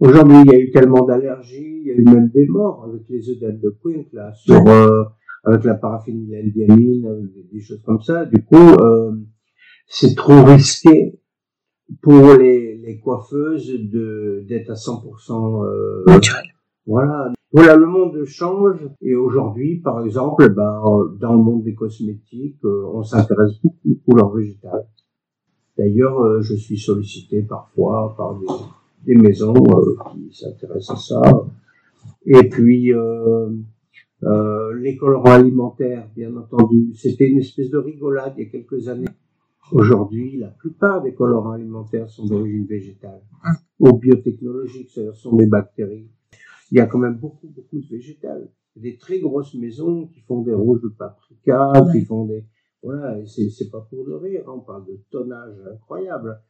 Aujourd'hui, 0.00 0.36
il 0.44 0.52
y 0.52 0.54
a 0.54 0.58
eu 0.58 0.70
tellement 0.70 1.06
d'allergies, 1.06 1.80
il 1.80 1.86
y 1.86 1.90
a 1.92 1.94
eu 1.94 2.04
même 2.04 2.28
des 2.28 2.46
morts 2.46 2.84
avec 2.84 3.08
les 3.08 3.30
œdèmes 3.30 3.58
de 3.58 3.74
Quint, 3.82 4.04
là, 4.12 4.34
sur, 4.34 4.68
euh, 4.68 5.04
avec 5.44 5.64
la 5.64 5.76
paraphénylendiamine, 5.76 7.06
avec 7.06 7.50
des, 7.52 7.60
choses 7.60 7.80
comme 7.86 8.02
ça. 8.02 8.26
Du 8.26 8.44
coup, 8.44 8.56
euh, 8.56 9.12
c'est 9.86 10.14
trop 10.14 10.44
risqué 10.44 11.18
pour 12.02 12.34
les, 12.34 12.76
les 12.76 13.00
coiffeuses 13.00 13.72
de 13.90 14.44
d'être 14.46 14.68
à 14.68 14.74
100% 14.74 15.64
euh, 15.64 16.04
naturel. 16.06 16.44
Voilà. 16.88 17.30
Voilà, 17.52 17.76
le 17.76 17.86
monde 17.86 18.24
change 18.24 18.80
et 19.02 19.14
aujourd'hui, 19.14 19.76
par 19.76 20.02
exemple, 20.04 20.48
ben, 20.48 20.80
dans 21.20 21.34
le 21.34 21.42
monde 21.42 21.62
des 21.62 21.74
cosmétiques, 21.74 22.64
euh, 22.64 22.90
on 22.94 23.02
s'intéresse 23.02 23.60
beaucoup 23.62 23.90
aux 23.90 24.10
couleurs 24.10 24.30
végétales. 24.30 24.86
D'ailleurs, 25.76 26.18
euh, 26.18 26.40
je 26.40 26.54
suis 26.54 26.78
sollicité 26.78 27.42
parfois 27.42 28.14
par 28.16 28.40
des, 29.04 29.14
maisons 29.14 29.54
euh, 29.54 29.96
qui 30.12 30.34
s'intéressent 30.34 31.12
à 31.12 31.22
ça. 31.22 31.22
Et 32.24 32.48
puis, 32.48 32.92
les 34.80 34.96
colorants 34.96 35.32
alimentaires, 35.32 36.08
bien 36.16 36.34
entendu, 36.36 36.94
c'était 36.94 37.28
une 37.28 37.38
espèce 37.38 37.68
de 37.68 37.78
rigolade 37.78 38.32
il 38.38 38.44
y 38.44 38.46
a 38.46 38.50
quelques 38.50 38.88
années. 38.88 39.08
Aujourd'hui, 39.72 40.38
la 40.38 40.48
plupart 40.48 41.02
des 41.02 41.12
colorants 41.12 41.52
alimentaires 41.52 42.08
sont 42.08 42.26
d'origine 42.26 42.64
végétale 42.64 43.20
ou 43.78 43.92
biotechnologique, 43.98 44.88
ce 44.88 45.12
sont 45.12 45.36
des 45.36 45.46
bactéries 45.46 46.08
il 46.70 46.78
y 46.78 46.80
a 46.80 46.86
quand 46.86 46.98
même 46.98 47.16
beaucoup, 47.16 47.48
beaucoup 47.48 47.80
de 47.80 47.86
végétal. 47.86 48.50
Des 48.76 48.96
très 48.96 49.18
grosses 49.18 49.54
maisons 49.54 50.06
qui 50.06 50.20
font 50.20 50.42
des 50.42 50.54
rouges 50.54 50.82
de 50.82 50.88
paprika, 50.88 51.72
qui 51.92 52.04
font 52.04 52.26
des, 52.26 52.44
voilà, 52.82 53.18
c'est, 53.26 53.70
pas 53.70 53.86
pour 53.90 54.06
de 54.06 54.12
rire, 54.12 54.44
hein, 54.46 54.52
on 54.56 54.60
parle 54.60 54.86
de 54.86 55.00
tonnage 55.10 55.56
incroyable. 55.72 56.40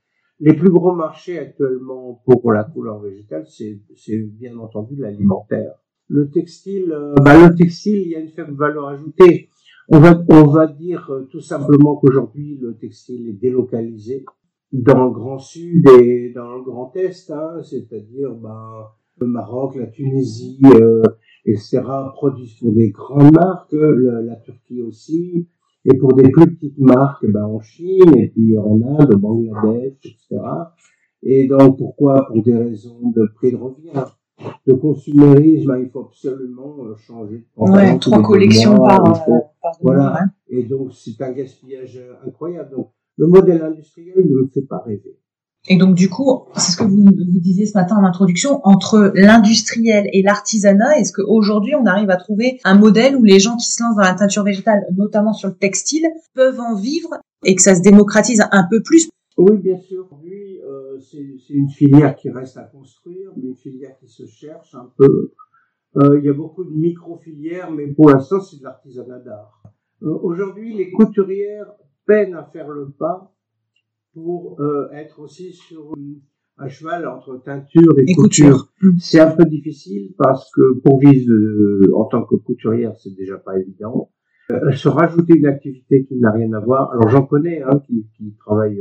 Les 0.40 0.54
plus 0.54 0.70
gros 0.70 0.94
marchés 0.94 1.38
actuellement 1.38 2.22
pour 2.24 2.52
la 2.52 2.64
couleur 2.64 3.00
végétale, 3.00 3.46
c'est, 3.48 3.80
c'est 3.96 4.18
bien 4.18 4.56
entendu 4.58 4.94
l'alimentaire. 4.96 5.72
Le 6.06 6.30
textile, 6.30 6.92
euh, 6.92 7.14
bah, 7.24 7.48
le 7.48 7.54
textile, 7.54 8.02
il 8.02 8.08
y 8.08 8.14
a 8.14 8.20
une 8.20 8.28
faible 8.28 8.54
valeur 8.54 8.88
ajoutée. 8.88 9.48
On 9.88 9.98
va, 9.98 10.22
on 10.28 10.46
va 10.46 10.66
dire 10.66 11.10
euh, 11.10 11.26
tout 11.30 11.40
simplement 11.40 11.96
qu'aujourd'hui, 11.96 12.58
le 12.60 12.76
textile 12.76 13.28
est 13.28 13.40
délocalisé 13.40 14.24
dans 14.72 15.06
le 15.06 15.10
Grand 15.10 15.38
Sud 15.38 15.88
et 16.00 16.30
dans 16.34 16.56
le 16.56 16.62
Grand 16.62 16.94
Est, 16.94 17.30
hein, 17.30 17.62
c'est-à-dire, 17.62 18.34
bah, 18.34 18.97
le 19.20 19.26
Maroc, 19.26 19.76
la 19.76 19.86
Tunisie, 19.86 20.60
euh, 20.64 21.02
etc., 21.44 21.82
produisent 22.14 22.54
pour 22.54 22.72
des 22.72 22.90
grandes 22.90 23.32
marques, 23.32 23.72
la 23.72 24.36
Turquie 24.36 24.82
aussi, 24.82 25.48
et 25.84 25.96
pour 25.96 26.14
des 26.14 26.30
plus 26.30 26.54
petites 26.54 26.78
marques, 26.78 27.26
ben, 27.26 27.44
en 27.44 27.60
Chine, 27.60 28.16
et 28.16 28.28
puis 28.28 28.58
en 28.58 28.80
Inde, 28.82 29.14
au 29.14 29.18
Bangladesh, 29.18 29.94
etc. 30.04 30.40
Et 31.22 31.46
donc, 31.46 31.78
pourquoi? 31.78 32.26
Pour 32.26 32.42
des 32.42 32.56
raisons 32.56 33.10
de 33.10 33.26
prix 33.34 33.52
de 33.52 33.56
revient, 33.56 33.92
de 34.66 34.72
consumérisme, 34.72 35.76
il 35.80 35.88
faut 35.90 36.00
absolument 36.00 36.76
euh, 36.84 36.94
changer 36.96 37.38
de 37.38 37.44
Ouais, 37.56 37.98
trois 37.98 38.22
collections 38.22 38.76
par, 38.76 39.28
euh, 39.28 39.38
par 39.60 39.72
Voilà. 39.80 40.20
Et 40.48 40.62
donc, 40.62 40.92
c'est 40.92 41.20
un 41.22 41.32
gaspillage 41.32 42.00
incroyable. 42.24 42.70
Donc, 42.70 42.90
le 43.16 43.26
modèle 43.26 43.62
industriel 43.62 44.18
ne 44.18 44.42
me 44.42 44.46
fait 44.46 44.62
pas 44.62 44.78
rêver. 44.78 45.18
Et 45.68 45.76
donc 45.76 45.94
du 45.94 46.08
coup, 46.08 46.44
c'est 46.56 46.72
ce 46.72 46.76
que 46.76 46.84
vous, 46.84 47.04
disiez 47.40 47.66
ce 47.66 47.76
matin 47.76 47.96
en 47.96 48.04
introduction, 48.04 48.60
entre 48.64 49.12
l'industriel 49.14 50.08
et 50.12 50.22
l'artisanat, 50.22 50.98
est-ce 50.98 51.12
qu'aujourd'hui 51.12 51.74
on 51.74 51.84
arrive 51.84 52.10
à 52.10 52.16
trouver 52.16 52.58
un 52.64 52.74
modèle 52.74 53.16
où 53.16 53.22
les 53.22 53.38
gens 53.38 53.56
qui 53.56 53.70
se 53.70 53.82
lancent 53.82 53.96
dans 53.96 54.02
la 54.02 54.14
teinture 54.14 54.44
végétale, 54.44 54.86
notamment 54.96 55.34
sur 55.34 55.48
le 55.48 55.54
textile, 55.54 56.06
peuvent 56.34 56.58
en 56.58 56.74
vivre 56.74 57.10
et 57.44 57.54
que 57.54 57.62
ça 57.62 57.74
se 57.74 57.82
démocratise 57.82 58.42
un 58.50 58.66
peu 58.68 58.82
plus? 58.82 59.10
Oui, 59.36 59.58
bien 59.58 59.78
sûr. 59.78 60.08
Lui, 60.24 60.58
euh, 60.62 60.98
c'est 60.98 61.54
une 61.54 61.68
filière 61.68 62.16
qui 62.16 62.30
reste 62.30 62.56
à 62.56 62.64
construire, 62.64 63.30
mais 63.36 63.48
une 63.48 63.56
filière 63.56 63.96
qui 64.00 64.08
se 64.08 64.26
cherche 64.26 64.74
un 64.74 64.90
peu. 64.96 65.32
Euh, 65.96 66.18
il 66.18 66.24
y 66.24 66.28
a 66.28 66.32
beaucoup 66.32 66.64
de 66.64 66.70
micro-filières, 66.70 67.70
mais 67.70 67.86
pour 67.86 68.10
l'instant, 68.10 68.40
c'est 68.40 68.58
de 68.58 68.64
l'artisanat 68.64 69.20
d'art. 69.20 69.62
Euh, 70.02 70.18
Aujourd'hui, 70.22 70.74
les 70.74 70.90
couturières 70.90 71.70
peinent 72.06 72.34
à 72.34 72.44
faire 72.44 72.68
le 72.68 72.90
pas 72.90 73.32
pour 74.22 74.60
euh, 74.60 74.90
être 74.92 75.20
aussi 75.20 75.52
sur 75.52 75.94
un 76.58 76.68
cheval 76.68 77.06
entre 77.06 77.40
teinture 77.42 77.94
et, 77.98 78.14
couture. 78.14 78.72
Mmh. 78.82 78.98
C'est 78.98 79.20
un 79.20 79.30
peu 79.30 79.44
difficile 79.44 80.12
parce 80.18 80.50
que 80.52 80.80
pour 80.80 80.98
vivre 80.98 81.32
euh, 81.32 81.92
en 81.94 82.04
tant 82.06 82.24
que 82.24 82.34
couturière, 82.34 82.96
c'est 82.96 83.14
déjà 83.14 83.38
pas 83.38 83.58
évident. 83.58 84.10
Euh, 84.50 84.72
se 84.72 84.88
rajouter 84.88 85.34
une 85.36 85.46
activité 85.46 86.04
qui 86.06 86.16
n'a 86.16 86.32
rien 86.32 86.52
à 86.52 86.60
voir. 86.60 86.90
Alors 86.92 87.08
j'en 87.10 87.26
connais 87.26 87.62
hein, 87.62 87.80
qui, 87.86 88.06
qui 88.16 88.34
travaillent 88.38 88.80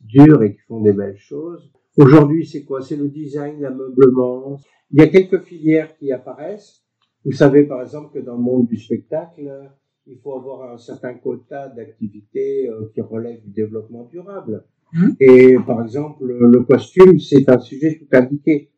dur 0.00 0.42
et 0.42 0.54
qui 0.54 0.60
font 0.68 0.80
des 0.80 0.92
belles 0.92 1.18
choses. 1.18 1.70
Aujourd'hui, 1.98 2.46
c'est 2.46 2.64
quoi? 2.64 2.80
C'est 2.80 2.96
le 2.96 3.08
design, 3.08 3.60
l'ameublement. 3.60 4.58
Il 4.90 5.00
y 5.00 5.02
a 5.02 5.08
quelques 5.08 5.42
filières 5.42 5.94
qui 5.98 6.10
apparaissent. 6.10 6.82
Vous 7.24 7.32
savez, 7.32 7.64
par 7.64 7.82
exemple, 7.82 8.14
que 8.14 8.24
dans 8.24 8.36
le 8.36 8.42
monde 8.42 8.66
du 8.66 8.78
spectacle, 8.78 9.70
il 10.06 10.18
faut 10.18 10.36
avoir 10.36 10.72
un 10.72 10.78
certain 10.78 11.14
quota 11.14 11.68
d'activités 11.68 12.68
euh, 12.68 12.90
qui 12.92 13.00
relèvent 13.00 13.42
du 13.42 13.50
développement 13.50 14.04
durable. 14.04 14.64
Mmh. 14.92 15.10
Et 15.20 15.56
par 15.66 15.82
exemple, 15.82 16.26
le 16.26 16.60
costume, 16.64 17.18
c'est 17.18 17.48
un 17.48 17.58
sujet 17.58 17.98
tout 17.98 18.08
indiqué. 18.16 18.72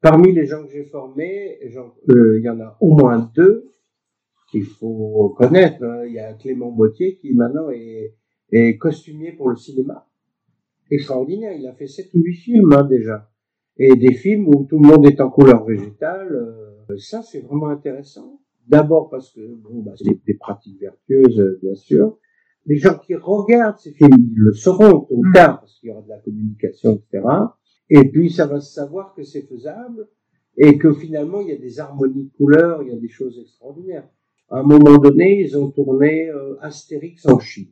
Parmi 0.00 0.32
les 0.32 0.46
gens 0.46 0.64
que 0.64 0.72
j'ai 0.72 0.84
formés, 0.84 1.58
euh, 1.62 2.38
il 2.38 2.42
y 2.42 2.48
en 2.48 2.58
a 2.60 2.76
au 2.80 2.96
moins 2.96 3.30
deux 3.34 3.70
qu'il 4.50 4.64
faut 4.64 5.34
connaître. 5.36 5.84
Hein. 5.84 6.06
Il 6.06 6.14
y 6.14 6.18
a 6.18 6.32
Clément 6.34 6.72
Bautier 6.72 7.16
qui 7.16 7.34
maintenant 7.34 7.68
est, 7.70 8.14
est, 8.50 8.78
costumier 8.78 9.32
pour 9.32 9.50
le 9.50 9.56
cinéma. 9.56 10.08
Extraordinaire, 10.90 11.52
il 11.52 11.66
a 11.66 11.74
fait 11.74 11.86
sept 11.86 12.12
ou 12.14 12.20
huit 12.20 12.36
films 12.36 12.72
hein, 12.72 12.84
déjà. 12.84 13.30
Et 13.76 13.94
des 13.94 14.14
films 14.14 14.48
où 14.48 14.64
tout 14.64 14.78
le 14.78 14.88
monde 14.88 15.06
est 15.06 15.20
en 15.20 15.30
couleur 15.30 15.64
végétale. 15.64 16.32
Euh, 16.32 16.96
ça, 16.96 17.22
c'est 17.22 17.40
vraiment 17.40 17.68
intéressant. 17.68 18.40
D'abord 18.70 19.10
parce 19.10 19.32
que 19.32 19.40
bon, 19.40 19.82
bah, 19.82 19.92
c'est 19.96 20.24
des 20.24 20.34
pratiques 20.34 20.80
vertueuses, 20.80 21.58
bien 21.60 21.74
sûr. 21.74 22.18
Les 22.66 22.76
gens 22.76 22.96
qui 22.98 23.16
regardent 23.16 23.78
ces 23.78 23.92
films, 23.92 24.10
ils 24.32 24.38
le 24.38 24.52
sauront 24.52 25.00
tôt 25.00 25.08
ou 25.10 25.26
mm. 25.26 25.32
tard, 25.32 25.60
parce 25.60 25.78
qu'il 25.80 25.88
y 25.88 25.92
aura 25.92 26.02
de 26.02 26.08
la 26.08 26.18
communication, 26.18 26.92
etc. 26.94 27.26
Et 27.88 28.08
puis, 28.10 28.30
ça 28.30 28.46
va 28.46 28.60
se 28.60 28.72
savoir 28.72 29.14
que 29.14 29.24
c'est 29.24 29.42
faisable 29.42 30.08
et 30.56 30.78
que 30.78 30.92
finalement, 30.92 31.40
il 31.40 31.48
y 31.48 31.52
a 31.52 31.56
des 31.56 31.80
harmonies 31.80 32.26
de 32.26 32.36
couleurs, 32.36 32.82
il 32.82 32.90
y 32.90 32.92
a 32.92 32.96
des 32.96 33.08
choses 33.08 33.40
extraordinaires. 33.40 34.08
À 34.50 34.60
un 34.60 34.62
moment 34.62 34.98
donné, 34.98 35.40
ils 35.40 35.56
ont 35.58 35.70
tourné 35.70 36.28
euh, 36.28 36.56
Astérix 36.60 37.26
en 37.26 37.40
Chine. 37.40 37.70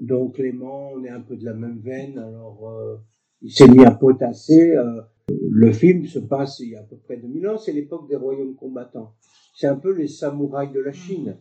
Donc 0.00 0.36
Clément, 0.36 0.92
on 0.94 1.04
est 1.04 1.10
un 1.10 1.20
peu 1.20 1.36
de 1.36 1.44
la 1.44 1.54
même 1.54 1.78
veine. 1.78 2.18
Alors, 2.18 2.68
euh, 2.70 2.96
il 3.42 3.52
s'est 3.52 3.68
mis 3.68 3.84
à 3.84 3.92
potasser. 3.92 4.72
Euh, 4.72 5.02
le 5.28 5.72
film 5.72 6.06
se 6.06 6.18
passe 6.18 6.58
il 6.60 6.70
y 6.70 6.76
a 6.76 6.80
à 6.80 6.84
peu 6.84 6.96
près 6.96 7.16
2000 7.16 7.48
ans. 7.48 7.58
C'est 7.58 7.72
l'époque 7.72 8.08
des 8.08 8.16
royaumes 8.16 8.56
combattants. 8.56 9.14
C'est 9.52 9.66
un 9.66 9.76
peu 9.76 9.92
les 9.92 10.08
samouraïs 10.08 10.72
de 10.72 10.80
la 10.80 10.92
Chine. 10.92 11.36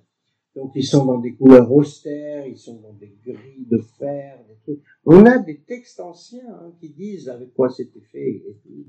Donc 0.56 0.72
ils 0.76 0.86
sont 0.86 1.06
dans 1.06 1.20
des 1.20 1.36
couleurs 1.36 1.72
austères, 1.72 2.46
ils 2.48 2.58
sont 2.58 2.82
dans 2.82 2.94
des 2.94 3.16
grilles 3.24 3.68
de 3.70 3.78
fer, 3.78 4.40
des 4.48 4.56
trucs. 4.64 4.84
On 5.06 5.26
a 5.26 5.38
des 5.38 5.62
textes 5.62 6.00
anciens 6.00 6.50
hein, 6.50 6.74
qui 6.80 6.90
disent 6.90 7.30
avec 7.30 7.54
quoi 7.54 7.70
c'était 7.70 8.04
fait. 8.12 8.44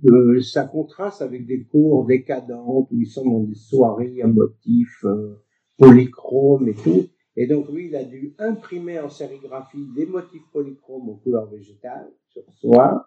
Euh, 0.06 0.40
ça 0.40 0.64
contraste 0.64 1.20
avec 1.22 1.46
des 1.46 1.62
cours 1.64 2.06
décadentes 2.06 2.88
où 2.90 3.00
ils 3.00 3.06
sont 3.06 3.24
dans 3.24 3.44
des 3.44 3.54
soirées 3.54 4.22
à 4.22 4.26
motifs 4.26 5.04
euh, 5.04 5.36
polychromes 5.76 6.68
et 6.68 6.74
tout. 6.74 7.06
Et 7.36 7.46
donc 7.46 7.70
lui, 7.70 7.88
il 7.88 7.96
a 7.96 8.04
dû 8.04 8.34
imprimer 8.38 8.98
en 8.98 9.08
sérigraphie 9.08 9.86
des 9.94 10.06
motifs 10.06 10.42
polychromes 10.52 11.10
aux 11.10 11.16
couleurs 11.16 11.50
végétales 11.50 12.10
sur 12.30 12.42
soi. 12.54 13.06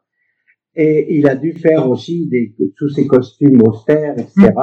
Et 0.76 1.17
il 1.17 1.28
a 1.28 1.36
dû 1.36 1.54
faire 1.54 1.89
aussi 1.89 2.30
tous 2.78 2.89
ces 2.89 3.06
costumes 3.06 3.62
austères, 3.62 4.17
etc. 4.17 4.54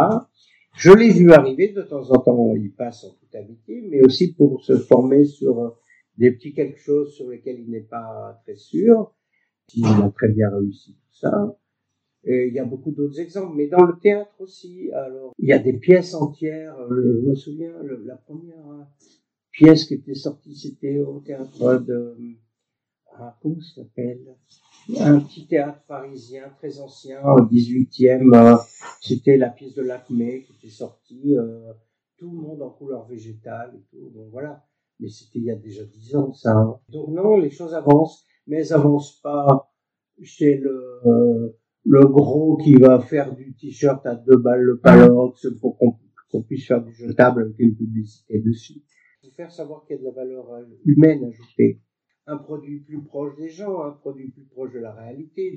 Je 0.80 0.92
l'ai 0.92 1.10
vu 1.10 1.30
arriver 1.30 1.68
de 1.72 1.82
temps 1.82 2.10
en 2.10 2.20
temps, 2.20 2.54
il 2.56 2.72
passe 2.72 3.04
en 3.04 3.10
toute 3.10 3.34
amitié, 3.34 3.82
mais 3.82 4.00
aussi 4.02 4.32
pour 4.32 4.64
se 4.64 4.78
former 4.78 5.26
sur 5.26 5.58
euh, 5.60 5.68
des 6.16 6.30
petits 6.30 6.54
quelque 6.54 6.78
chose 6.78 7.12
sur 7.12 7.28
lesquels 7.28 7.60
il 7.60 7.68
n'est 7.68 7.82
pas 7.82 8.40
très 8.44 8.56
sûr. 8.56 9.12
Il 9.76 9.84
a 9.84 10.10
très 10.16 10.28
bien 10.28 10.48
réussi 10.48 10.94
tout 10.94 11.18
ça. 11.18 11.54
Et 12.24 12.46
il 12.48 12.54
y 12.54 12.58
a 12.58 12.64
beaucoup 12.64 12.92
d'autres 12.92 13.20
exemples, 13.20 13.56
mais 13.56 13.66
dans 13.66 13.84
le 13.84 13.98
théâtre 13.98 14.34
aussi. 14.38 14.90
Alors, 14.92 15.34
il 15.38 15.50
y 15.50 15.52
a 15.52 15.58
des 15.58 15.74
pièces 15.74 16.14
entières. 16.14 16.74
Euh, 16.78 17.20
je 17.24 17.28
me 17.28 17.34
souviens, 17.34 17.74
la 18.06 18.16
première 18.16 18.66
hein, 18.70 18.88
pièce 19.50 19.84
qui 19.84 19.92
était 19.92 20.14
sortie, 20.14 20.56
c'était 20.56 20.98
au 21.00 21.20
théâtre 21.20 21.84
de, 21.86 22.16
ah, 23.18 23.36
comment 23.42 23.60
ça 23.60 23.82
s'appelle? 23.82 24.34
Un 24.98 25.20
petit 25.20 25.46
théâtre 25.46 25.82
parisien 25.86 26.44
très 26.58 26.80
ancien, 26.80 27.22
au 27.22 27.42
18e. 27.42 28.34
Euh, 28.34 28.56
c'était 29.00 29.36
la 29.36 29.50
pièce 29.50 29.74
de 29.74 29.82
Lacmé 29.82 30.44
qui 30.44 30.52
était 30.54 30.74
sortie. 30.74 31.36
Euh, 31.36 31.72
tout 32.16 32.30
le 32.30 32.36
monde 32.36 32.62
en 32.62 32.70
couleur 32.70 33.06
végétale 33.06 33.72
et 33.74 33.82
tout. 33.90 34.10
Donc 34.10 34.28
voilà. 34.30 34.64
Mais 34.98 35.08
c'était 35.08 35.38
il 35.38 35.44
y 35.46 35.50
a 35.50 35.56
déjà 35.56 35.84
dix 35.84 36.14
ans, 36.14 36.32
ça. 36.32 36.52
Hein. 36.52 36.78
Donc 36.90 37.08
non, 37.08 37.36
les 37.38 37.50
choses 37.50 37.74
avancent, 37.74 38.26
mais 38.46 38.58
elles 38.58 38.72
avancent 38.72 39.20
pas 39.22 39.72
chez 40.22 40.58
le, 40.58 41.00
euh, 41.06 41.58
le 41.84 42.06
gros 42.06 42.58
qui 42.58 42.74
va 42.74 43.00
faire 43.00 43.34
du 43.34 43.54
t-shirt 43.54 44.04
à 44.04 44.14
deux 44.14 44.36
balles 44.36 44.60
le 44.60 44.78
palox 44.78 45.46
pour 45.60 45.78
qu'on 45.78 46.42
puisse 46.42 46.66
faire 46.66 46.82
du 46.82 46.92
jetable 46.92 47.42
avec 47.44 47.58
une 47.58 47.74
publicité 47.74 48.38
dessus. 48.40 48.82
Il 49.22 49.30
faut 49.30 49.36
faire 49.36 49.50
savoir 49.50 49.86
qu'il 49.86 49.96
y 49.96 49.98
a 49.98 50.02
de 50.02 50.06
la 50.06 50.12
valeur 50.12 50.46
humaine 50.84 51.24
ajoutée 51.24 51.80
un 52.26 52.36
produit 52.36 52.80
plus 52.80 53.02
proche 53.02 53.36
des 53.36 53.48
gens, 53.48 53.82
un 53.82 53.92
produit 53.92 54.30
plus 54.30 54.44
proche 54.44 54.72
de 54.72 54.78
la 54.78 54.92
réalité, 54.92 55.56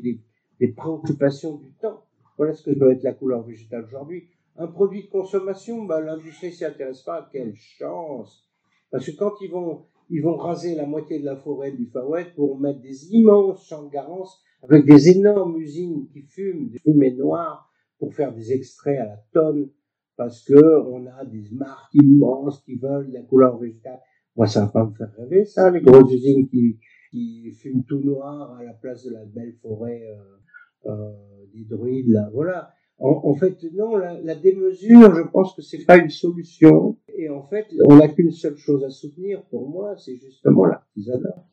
des, 0.59 0.67
préoccupations 0.69 1.57
du 1.57 1.73
temps. 1.73 2.05
Voilà 2.37 2.53
ce 2.53 2.63
que 2.63 2.71
doit 2.71 2.93
être 2.93 3.03
la 3.03 3.13
couleur 3.13 3.43
végétale 3.43 3.83
aujourd'hui. 3.83 4.29
Un 4.55 4.67
produit 4.67 5.03
de 5.03 5.09
consommation, 5.09 5.83
bah, 5.83 5.99
l'industrie 5.99 6.53
s'y 6.53 6.63
intéresse 6.63 7.01
pas. 7.01 7.27
Quelle 7.31 7.53
chance 7.55 8.49
Parce 8.91 9.05
que 9.05 9.11
quand 9.17 9.33
ils 9.41 9.51
vont, 9.51 9.85
ils 10.09 10.21
vont 10.21 10.37
raser 10.37 10.75
la 10.75 10.85
moitié 10.85 11.19
de 11.19 11.25
la 11.25 11.35
forêt 11.35 11.71
du 11.71 11.87
Far 11.87 12.09
West 12.09 12.33
pour 12.35 12.59
mettre 12.59 12.79
des 12.81 13.13
immenses 13.13 13.67
champs 13.67 13.83
de 13.83 13.89
garance 13.89 14.41
avec 14.61 14.85
des 14.85 15.09
énormes 15.09 15.57
usines 15.57 16.07
qui 16.13 16.21
fument, 16.21 16.69
des 16.69 16.79
fumées 16.79 17.13
noires 17.13 17.69
pour 17.99 18.13
faire 18.13 18.33
des 18.33 18.53
extraits 18.53 18.99
à 18.99 19.05
la 19.05 19.17
tonne, 19.33 19.69
parce 20.15 20.43
que 20.43 20.81
on 20.87 21.05
a 21.07 21.25
des 21.25 21.49
marques 21.51 21.93
immenses 21.93 22.61
qui 22.63 22.75
veulent 22.75 23.11
la 23.11 23.21
couleur 23.21 23.57
végétale. 23.57 23.99
Moi, 24.35 24.47
ça 24.47 24.61
va 24.61 24.67
pas 24.67 24.85
me 24.85 24.93
faire 24.93 25.11
rêver, 25.17 25.45
ça, 25.45 25.69
les 25.69 25.81
grosses 25.81 26.11
usines 26.11 26.47
qui, 26.47 26.77
qui 27.11 27.51
fument 27.51 27.83
tout 27.83 27.99
noir 27.99 28.57
à 28.59 28.63
la 28.63 28.73
place 28.73 29.05
de 29.05 29.11
la 29.11 29.25
belle 29.25 29.53
forêt 29.61 30.03
euh, 30.07 30.89
euh, 30.89 31.11
des 31.53 31.65
druides, 31.65 32.09
là. 32.09 32.29
Voilà. 32.33 32.71
En, 32.99 33.33
fait, 33.35 33.57
non, 33.73 33.97
la, 33.97 34.21
la, 34.21 34.35
démesure, 34.35 35.13
je 35.13 35.23
pense 35.23 35.53
que 35.55 35.61
c'est 35.61 35.83
pas 35.83 35.97
une 35.97 36.09
solution. 36.09 36.95
Et 37.17 37.27
en 37.29 37.43
fait, 37.43 37.65
on 37.89 37.97
n'a 37.97 38.07
qu'une 38.07 38.31
seule 38.31 38.55
chose 38.55 38.83
à 38.83 38.89
soutenir 38.89 39.43
pour 39.49 39.67
moi, 39.67 39.95
c'est 39.97 40.15
justement 40.15 40.65
l'artisanat. 40.65 41.43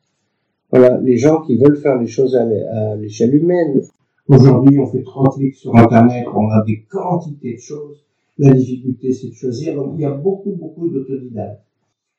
Voilà, 0.70 1.00
les 1.00 1.16
gens 1.16 1.42
qui 1.42 1.56
veulent 1.56 1.78
faire 1.78 1.98
les 1.98 2.06
choses 2.06 2.36
à 2.36 2.44
l'échelle 2.96 3.34
humaine. 3.34 3.82
Aujourd'hui, 4.28 4.78
on 4.78 4.86
fait 4.86 5.02
30 5.02 5.34
clics 5.34 5.56
sur 5.56 5.74
Internet, 5.76 6.24
on 6.32 6.48
a 6.50 6.62
des 6.64 6.84
quantités 6.84 7.54
de 7.54 7.60
choses. 7.60 8.04
La 8.38 8.52
difficulté, 8.52 9.12
c'est 9.12 9.28
de 9.28 9.34
choisir. 9.34 9.74
Donc, 9.74 9.94
il 9.96 10.02
y 10.02 10.04
a 10.04 10.12
beaucoup, 10.12 10.52
beaucoup 10.52 10.88
d'autodidactes. 10.88 11.64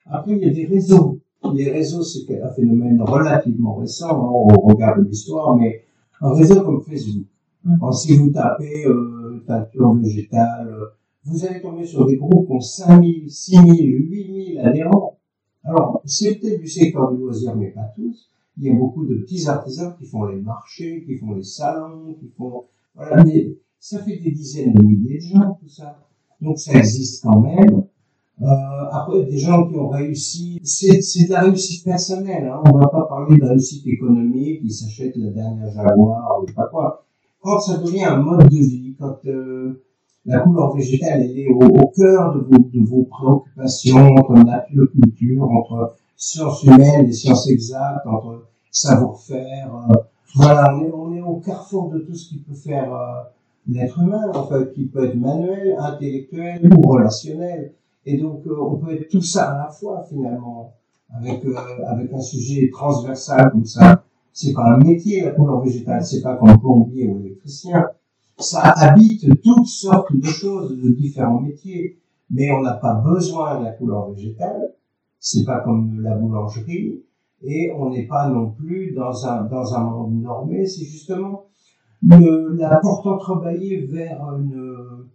Après, 0.05 0.31
il 0.31 0.39
y 0.39 0.49
a 0.49 0.53
des 0.53 0.65
réseaux. 0.65 1.19
Les 1.53 1.69
réseaux, 1.71 2.03
c'est 2.03 2.41
un 2.41 2.49
phénomène 2.49 3.01
relativement 3.01 3.75
récent, 3.75 4.09
hein, 4.09 4.29
on 4.31 4.67
regarde 4.67 5.05
l'histoire, 5.07 5.55
mais 5.55 5.83
un 6.21 6.33
réseau 6.33 6.61
comme 6.61 6.81
Facebook. 6.81 7.25
Mm. 7.63 7.91
si 7.91 8.17
vous 8.17 8.29
tapez 8.31 8.85
euh, 8.85 9.43
teinture 9.45 9.93
végétale, 9.95 10.67
euh, 10.67 10.85
vous 11.25 11.45
allez 11.45 11.61
tomber 11.61 11.85
sur 11.85 12.05
des 12.05 12.17
groupes 12.17 12.47
qui 12.47 12.53
ont 12.53 12.59
5000, 12.59 13.29
6000, 13.29 14.09
8000 14.09 14.59
adhérents. 14.59 15.17
Alors, 15.63 16.01
c'est 16.05 16.35
peut-être 16.35 16.59
du 16.59 16.67
secteur 16.67 17.11
du 17.11 17.21
loisir, 17.21 17.55
mais 17.55 17.69
pas 17.69 17.91
tous. 17.95 18.29
Il 18.57 18.65
y 18.65 18.69
a 18.69 18.73
beaucoup 18.73 19.05
de 19.05 19.15
petits 19.15 19.47
artisans 19.47 19.95
qui 19.97 20.05
font 20.05 20.25
les 20.25 20.41
marchés, 20.41 21.03
qui 21.05 21.17
font 21.17 21.33
les 21.33 21.43
salons, 21.43 22.15
qui 22.19 22.27
font... 22.35 22.65
Voilà, 22.95 23.23
mais 23.23 23.55
ça 23.79 23.99
fait 23.99 24.17
des 24.17 24.31
dizaines 24.31 24.73
de 24.73 24.83
milliers 24.83 25.17
de 25.17 25.23
gens, 25.23 25.57
tout 25.61 25.69
ça. 25.69 25.99
Donc, 26.41 26.57
ça 26.57 26.73
existe 26.73 27.23
quand 27.23 27.39
même. 27.39 27.83
Euh, 28.41 28.45
après, 28.91 29.23
des 29.23 29.37
gens 29.37 29.67
qui 29.67 29.75
ont 29.77 29.89
réussi, 29.89 30.59
c'est 30.63 30.97
de 31.27 31.31
la 31.31 31.41
réussite 31.41 31.85
personnelle. 31.85 32.47
Hein. 32.47 32.61
On 32.65 32.77
va 32.77 32.87
pas 32.87 33.05
parler 33.07 33.37
de 33.37 33.45
réussite 33.45 33.85
économique, 33.85 34.61
ils 34.63 34.71
s'achètent 34.71 35.15
la 35.15 35.29
dernière 35.29 35.71
Jaguar 35.71 36.41
ou 36.41 36.51
pas 36.53 36.67
quoi. 36.71 37.05
Quand 37.41 37.59
ça 37.59 37.77
devient 37.77 38.03
un 38.03 38.17
mode 38.17 38.49
de 38.49 38.55
vie, 38.55 38.95
quand 38.99 39.17
euh, 39.25 39.83
la 40.25 40.39
couleur 40.39 40.75
végétale 40.75 41.21
elle 41.21 41.39
est 41.39 41.47
au, 41.49 41.59
au 41.59 41.87
cœur 41.95 42.33
de 42.33 42.39
vos, 42.39 42.57
de 42.57 42.83
vos 42.83 43.03
préoccupations 43.03 44.07
entre 44.15 44.33
nature, 44.33 44.91
culture, 44.91 45.43
entre 45.43 45.95
sciences 46.15 46.63
humaines 46.63 47.05
et 47.05 47.13
sciences 47.13 47.47
exactes, 47.47 48.07
entre 48.07 48.47
savoir-faire. 48.71 49.71
Euh, 49.91 49.95
voilà, 50.35 50.75
on 50.75 50.81
est, 50.81 50.91
on 50.91 51.13
est 51.13 51.21
au 51.21 51.35
carrefour 51.35 51.89
de 51.89 51.99
tout 51.99 52.15
ce 52.15 52.29
qui 52.29 52.37
peut 52.37 52.55
faire 52.55 52.91
euh, 52.93 53.21
l'être 53.67 53.99
humain, 53.99 54.31
en 54.33 54.47
fait, 54.47 54.73
qui 54.73 54.85
peut 54.85 55.05
être 55.05 55.15
manuel, 55.15 55.75
intellectuel 55.79 56.69
ou 56.73 56.81
relationnel. 56.89 57.73
Et 58.05 58.17
donc, 58.17 58.45
euh, 58.47 58.57
on 58.59 58.77
peut 58.77 58.93
être 58.93 59.09
tout 59.09 59.21
ça 59.21 59.51
à 59.51 59.57
la 59.65 59.69
fois, 59.69 60.03
finalement, 60.09 60.73
avec, 61.13 61.45
euh, 61.45 61.55
avec 61.87 62.11
un 62.13 62.21
sujet 62.21 62.69
transversal 62.71 63.51
comme 63.51 63.65
ça, 63.65 64.03
c'est 64.33 64.53
pas 64.53 64.73
un 64.73 64.77
métier 64.77 65.21
la 65.21 65.31
couleur 65.31 65.61
végétale, 65.61 66.03
c'est 66.03 66.21
pas 66.21 66.37
comme 66.37 66.57
plombier 66.59 67.07
ou 67.07 67.19
électricien. 67.19 67.85
Ça 68.37 68.61
habite 68.61 69.41
toutes 69.43 69.67
sortes 69.67 70.15
de 70.15 70.25
choses, 70.25 70.77
de 70.77 70.89
différents 70.89 71.41
métiers, 71.41 71.99
mais 72.29 72.51
on 72.51 72.61
n'a 72.61 72.73
pas 72.73 72.95
besoin 72.95 73.59
de 73.59 73.65
la 73.65 73.71
couleur 73.71 74.09
végétale. 74.11 74.73
C'est 75.19 75.43
pas 75.45 75.59
comme 75.59 76.01
la 76.01 76.15
boulangerie, 76.15 77.03
et 77.43 77.71
on 77.77 77.89
n'est 77.89 78.07
pas 78.07 78.29
non 78.29 78.51
plus 78.51 78.93
dans 78.93 79.27
un 79.27 79.43
dans 79.43 79.75
un 79.75 79.83
monde 79.83 80.21
normé. 80.21 80.65
C'est 80.65 80.85
justement 80.85 81.45
le, 82.01 82.55
la 82.55 82.77
porte 82.77 83.05
entrebâillée 83.05 83.85
vers 83.85 84.19
une, 84.39 85.05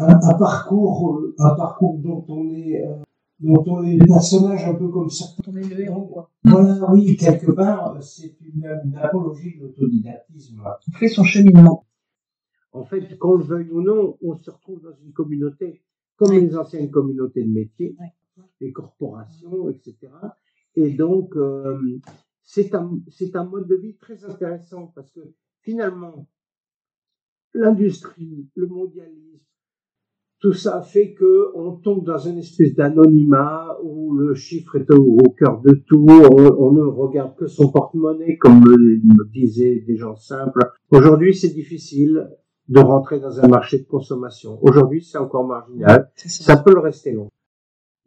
un, 0.00 0.20
un, 0.20 0.34
parcours 0.38 1.22
un 1.38 1.54
parcours 1.54 1.98
dont 1.98 2.24
on 2.28 2.48
est 2.50 2.84
euh, 2.84 2.96
dont 3.40 3.64
on 3.66 3.82
est 3.82 3.96
le 3.96 4.06
personnage 4.06 4.64
un 4.64 4.74
peu 4.74 4.88
comme 4.88 5.08
ça. 5.08 5.24
On 5.46 5.56
est 5.56 5.62
le 5.62 5.80
héros, 5.80 6.06
quoi. 6.06 6.30
Voilà, 6.44 6.92
oui, 6.92 7.16
quelque 7.16 7.50
part, 7.52 8.02
c'est 8.02 8.36
une, 8.40 8.66
une, 8.84 8.96
apologie 8.96 9.56
de 9.56 9.62
l'autodidactisme. 9.62 10.62
On 10.62 10.92
fait 10.92 11.08
son 11.08 11.24
cheminement. 11.24 11.86
En 12.72 12.84
fait, 12.84 13.18
qu'on 13.18 13.36
le 13.36 13.44
veuille 13.44 13.70
ou 13.70 13.80
non, 13.80 14.18
on 14.22 14.36
se 14.36 14.50
retrouve 14.50 14.82
dans 14.82 14.94
une 15.02 15.12
communauté, 15.12 15.82
comme 16.16 16.32
les 16.32 16.54
anciennes 16.56 16.90
communautés 16.90 17.42
de 17.42 17.50
métiers, 17.50 17.96
les 18.60 18.72
corporations, 18.72 19.70
etc. 19.70 19.96
Et 20.76 20.90
donc, 20.90 21.34
euh, 21.36 22.00
c'est 22.42 22.74
un, 22.74 23.00
c'est 23.08 23.34
un 23.36 23.44
mode 23.44 23.66
de 23.66 23.76
vie 23.76 23.96
très 23.96 24.24
intéressant 24.24 24.92
parce 24.94 25.10
que 25.10 25.20
finalement, 25.62 26.28
l'industrie, 27.54 28.48
le 28.54 28.66
mondialisme, 28.66 29.40
tout 30.40 30.54
ça 30.54 30.80
fait 30.80 31.12
que 31.12 31.50
on 31.54 31.72
tombe 31.72 32.04
dans 32.04 32.18
une 32.18 32.38
espèce 32.38 32.74
d'anonymat 32.74 33.76
où 33.82 34.14
le 34.14 34.34
chiffre 34.34 34.76
est 34.76 34.90
au, 34.90 35.18
cœur 35.38 35.60
de 35.60 35.72
tout, 35.86 36.06
on, 36.08 36.72
ne 36.72 36.82
regarde 36.82 37.36
que 37.36 37.46
son 37.46 37.70
porte-monnaie 37.70 38.38
comme 38.38 38.60
me 38.60 39.30
disaient 39.30 39.84
des 39.86 39.96
gens 39.96 40.16
simples. 40.16 40.72
Aujourd'hui, 40.90 41.34
c'est 41.34 41.52
difficile 41.52 42.30
de 42.68 42.80
rentrer 42.80 43.20
dans 43.20 43.40
un 43.40 43.48
marché 43.48 43.80
de 43.80 43.84
consommation. 43.86 44.58
Aujourd'hui, 44.62 45.04
c'est 45.04 45.18
encore 45.18 45.46
marginal. 45.46 46.10
Ça. 46.16 46.28
ça 46.28 46.56
peut 46.56 46.72
le 46.72 46.80
rester 46.80 47.12
long. 47.12 47.28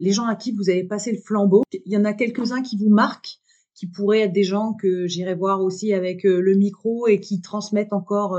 Les 0.00 0.10
gens 0.10 0.26
à 0.26 0.34
qui 0.34 0.52
vous 0.52 0.70
avez 0.70 0.84
passé 0.84 1.12
le 1.12 1.18
flambeau, 1.18 1.62
il 1.72 1.92
y 1.92 1.96
en 1.96 2.04
a 2.04 2.14
quelques-uns 2.14 2.62
qui 2.62 2.76
vous 2.76 2.88
marquent, 2.88 3.38
qui 3.74 3.86
pourraient 3.86 4.20
être 4.20 4.32
des 4.32 4.42
gens 4.42 4.72
que 4.74 5.06
j'irai 5.06 5.34
voir 5.34 5.62
aussi 5.62 5.92
avec 5.92 6.26
euh, 6.26 6.40
le 6.40 6.56
micro 6.56 7.06
et 7.06 7.20
qui 7.20 7.40
transmettent 7.40 7.92
encore 7.92 8.36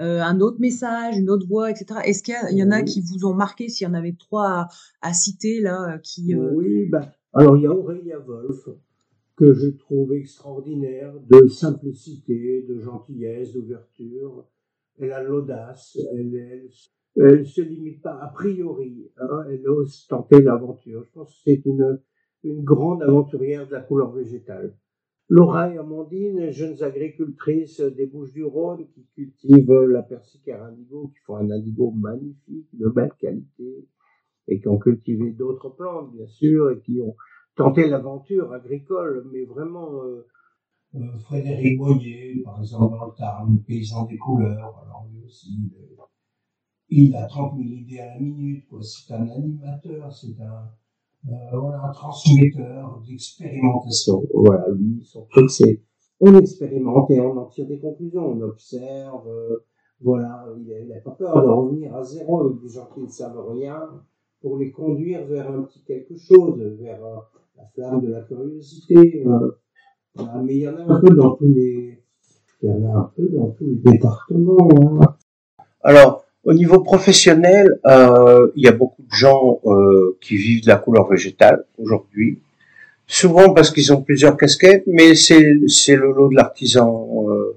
euh, 0.00 0.20
un 0.22 0.40
autre 0.40 0.60
message, 0.60 1.16
une 1.16 1.28
autre 1.28 1.46
voix, 1.46 1.70
etc. 1.70 2.00
Est-ce 2.04 2.22
qu'il 2.22 2.56
y, 2.56 2.62
en 2.62 2.70
a 2.70 2.82
qui 2.82 3.00
vous 3.00 3.26
ont 3.26 3.34
marqué, 3.34 3.68
s'il 3.68 3.86
y 3.86 3.90
en 3.90 3.94
avait 3.94 4.14
trois 4.16 4.68
à, 5.02 5.12
citer 5.12 5.60
là, 5.60 5.94
euh, 5.94 5.98
qui 5.98 6.34
euh, 6.34 6.50
Oui, 6.54 6.88
ben, 6.88 7.10
alors 7.32 7.56
il 7.56 7.64
y 7.64 7.66
a 7.66 7.72
Aurélia 7.72 8.18
Wolf 8.20 8.68
que 9.36 9.52
je 9.52 9.68
trouve 9.68 10.12
extraordinaire 10.14 11.14
de 11.28 11.48
simplicité, 11.48 12.64
de 12.68 12.78
gentillesse, 12.78 13.52
d'ouverture. 13.52 14.46
Elle 15.00 15.12
a 15.12 15.22
l'audace, 15.22 15.98
elle, 16.12 16.68
elle, 17.16 17.46
se 17.46 17.60
limite 17.60 18.02
pas 18.02 18.18
a 18.20 18.28
priori, 18.28 19.10
hein, 19.16 19.44
elle 19.48 19.68
ose 19.68 20.06
tenter 20.08 20.42
l'aventure. 20.42 21.04
Je 21.04 21.10
pense 21.12 21.30
que 21.30 21.40
c'est 21.44 21.62
une, 21.66 22.00
une 22.44 22.62
grande 22.62 23.02
aventurière 23.02 23.66
de 23.66 23.72
la 23.72 23.80
couleur 23.80 24.12
végétale. 24.12 24.74
Laura 25.30 25.72
et 25.72 25.76
Amandine, 25.76 26.50
jeunes 26.50 26.82
agricultrices 26.82 27.80
des 27.80 28.06
Bouches-du-Rhône 28.06 28.86
qui 28.88 29.06
cultivent 29.14 29.72
la 29.72 30.02
persicare 30.02 30.62
indigo, 30.64 31.08
qui 31.08 31.18
font 31.26 31.36
un 31.36 31.50
indigo 31.50 31.90
magnifique, 31.90 32.68
de 32.72 32.88
belle 32.88 33.12
qualité, 33.18 33.86
et 34.48 34.60
qui 34.60 34.68
ont 34.68 34.78
cultivé 34.78 35.32
d'autres 35.32 35.68
plantes, 35.68 36.12
bien 36.12 36.26
sûr, 36.26 36.70
et 36.70 36.80
qui 36.80 37.02
ont 37.02 37.14
tenté 37.56 37.86
l'aventure 37.88 38.52
agricole, 38.52 39.28
mais 39.30 39.44
vraiment... 39.44 40.02
Euh, 40.02 40.26
euh, 40.94 41.18
Frédéric 41.18 41.76
Boyer, 41.76 42.40
par 42.42 42.60
exemple, 42.60 42.96
dans 42.96 43.06
le 43.06 43.12
Tarn, 43.18 43.62
paysan 43.66 44.06
des 44.06 44.16
couleurs, 44.16 44.82
alors 44.82 45.06
lui 45.12 45.22
aussi, 45.26 45.70
il 46.88 47.14
a 47.14 47.26
30 47.26 47.58
000 47.58 47.68
idées 47.68 47.98
à 47.98 48.14
la 48.14 48.20
minute, 48.20 48.66
quoi. 48.66 48.80
C'est 48.82 49.12
un 49.12 49.28
animateur, 49.28 50.10
c'est 50.10 50.40
un 50.40 50.70
voilà, 51.24 51.84
un 51.84 51.92
transmetteur 51.92 53.02
d'expérimentation. 53.06 54.22
Voilà, 54.34 54.66
lui, 54.70 55.02
son 55.04 55.26
truc, 55.26 55.50
c'est 55.50 55.82
on 56.20 56.34
expérimente 56.36 57.10
et 57.10 57.20
on 57.20 57.36
en 57.36 57.46
tire 57.46 57.66
des 57.66 57.78
conclusions, 57.78 58.32
on 58.32 58.40
observe, 58.40 59.28
euh, 59.28 59.64
voilà, 60.00 60.46
il 60.58 60.88
n'a 60.88 61.00
pas 61.00 61.12
peur 61.12 61.42
de 61.42 61.48
revenir 61.48 61.94
à 61.94 62.02
zéro 62.02 62.40
avec 62.40 62.60
des 62.60 62.68
gens 62.68 62.88
qui 62.92 63.00
ne 63.00 63.08
savent 63.08 63.48
rien 63.50 63.88
pour 64.40 64.56
les 64.56 64.72
conduire 64.72 65.26
vers 65.26 65.50
un 65.50 65.62
petit 65.62 65.82
quelque 65.84 66.16
chose, 66.16 66.60
vers 66.80 67.04
euh, 67.04 67.16
la 67.56 67.64
flamme 67.66 68.00
de 68.00 68.08
la 68.08 68.22
curiosité. 68.22 69.24
voilà, 70.14 70.42
mais 70.42 70.56
il 70.56 70.62
y 70.62 70.68
en 70.68 70.76
a 70.76 70.92
un 70.92 71.00
peu 71.00 71.14
dans 71.14 71.36
tous 71.36 71.52
les, 71.52 72.02
il 72.62 72.68
y 72.68 72.72
en 72.72 72.84
a 72.84 72.98
un 72.98 73.12
peu 73.14 73.28
dans 73.28 73.50
tous 73.50 73.66
les 73.66 73.76
départements. 73.76 74.68
Hein. 75.00 75.16
Alors, 75.82 76.24
au 76.48 76.54
niveau 76.54 76.80
professionnel, 76.80 77.78
euh, 77.84 78.50
il 78.56 78.64
y 78.64 78.68
a 78.68 78.72
beaucoup 78.72 79.02
de 79.02 79.14
gens 79.14 79.60
euh, 79.66 80.16
qui 80.22 80.38
vivent 80.38 80.62
de 80.62 80.68
la 80.68 80.76
couleur 80.76 81.06
végétale 81.06 81.64
aujourd'hui, 81.76 82.38
souvent 83.06 83.52
parce 83.52 83.70
qu'ils 83.70 83.92
ont 83.92 84.00
plusieurs 84.00 84.34
casquettes, 84.34 84.84
mais 84.86 85.14
c'est 85.14 85.42
le 85.42 86.10
lot 86.10 86.30
de 86.30 86.36
l'artisan 86.36 87.26
euh, 87.28 87.54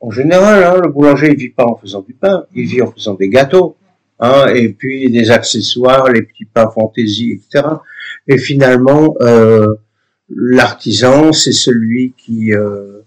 en 0.00 0.10
général. 0.10 0.64
Hein. 0.64 0.80
Le 0.82 0.90
boulanger 0.90 1.28
il 1.30 1.36
vit 1.36 1.50
pas 1.50 1.64
en 1.64 1.76
faisant 1.76 2.02
du 2.02 2.12
pain, 2.12 2.44
il 2.56 2.66
vit 2.66 2.82
en 2.82 2.90
faisant 2.90 3.14
des 3.14 3.28
gâteaux, 3.28 3.76
hein, 4.18 4.48
et 4.52 4.70
puis 4.70 5.12
des 5.12 5.30
accessoires, 5.30 6.10
les 6.10 6.22
petits 6.22 6.46
pains 6.46 6.68
fantaisie, 6.68 7.38
etc. 7.38 7.68
Et 8.26 8.36
finalement, 8.36 9.14
euh, 9.20 9.76
l'artisan, 10.28 11.32
c'est 11.32 11.52
celui 11.52 12.14
qui 12.18 12.52
euh, 12.52 12.98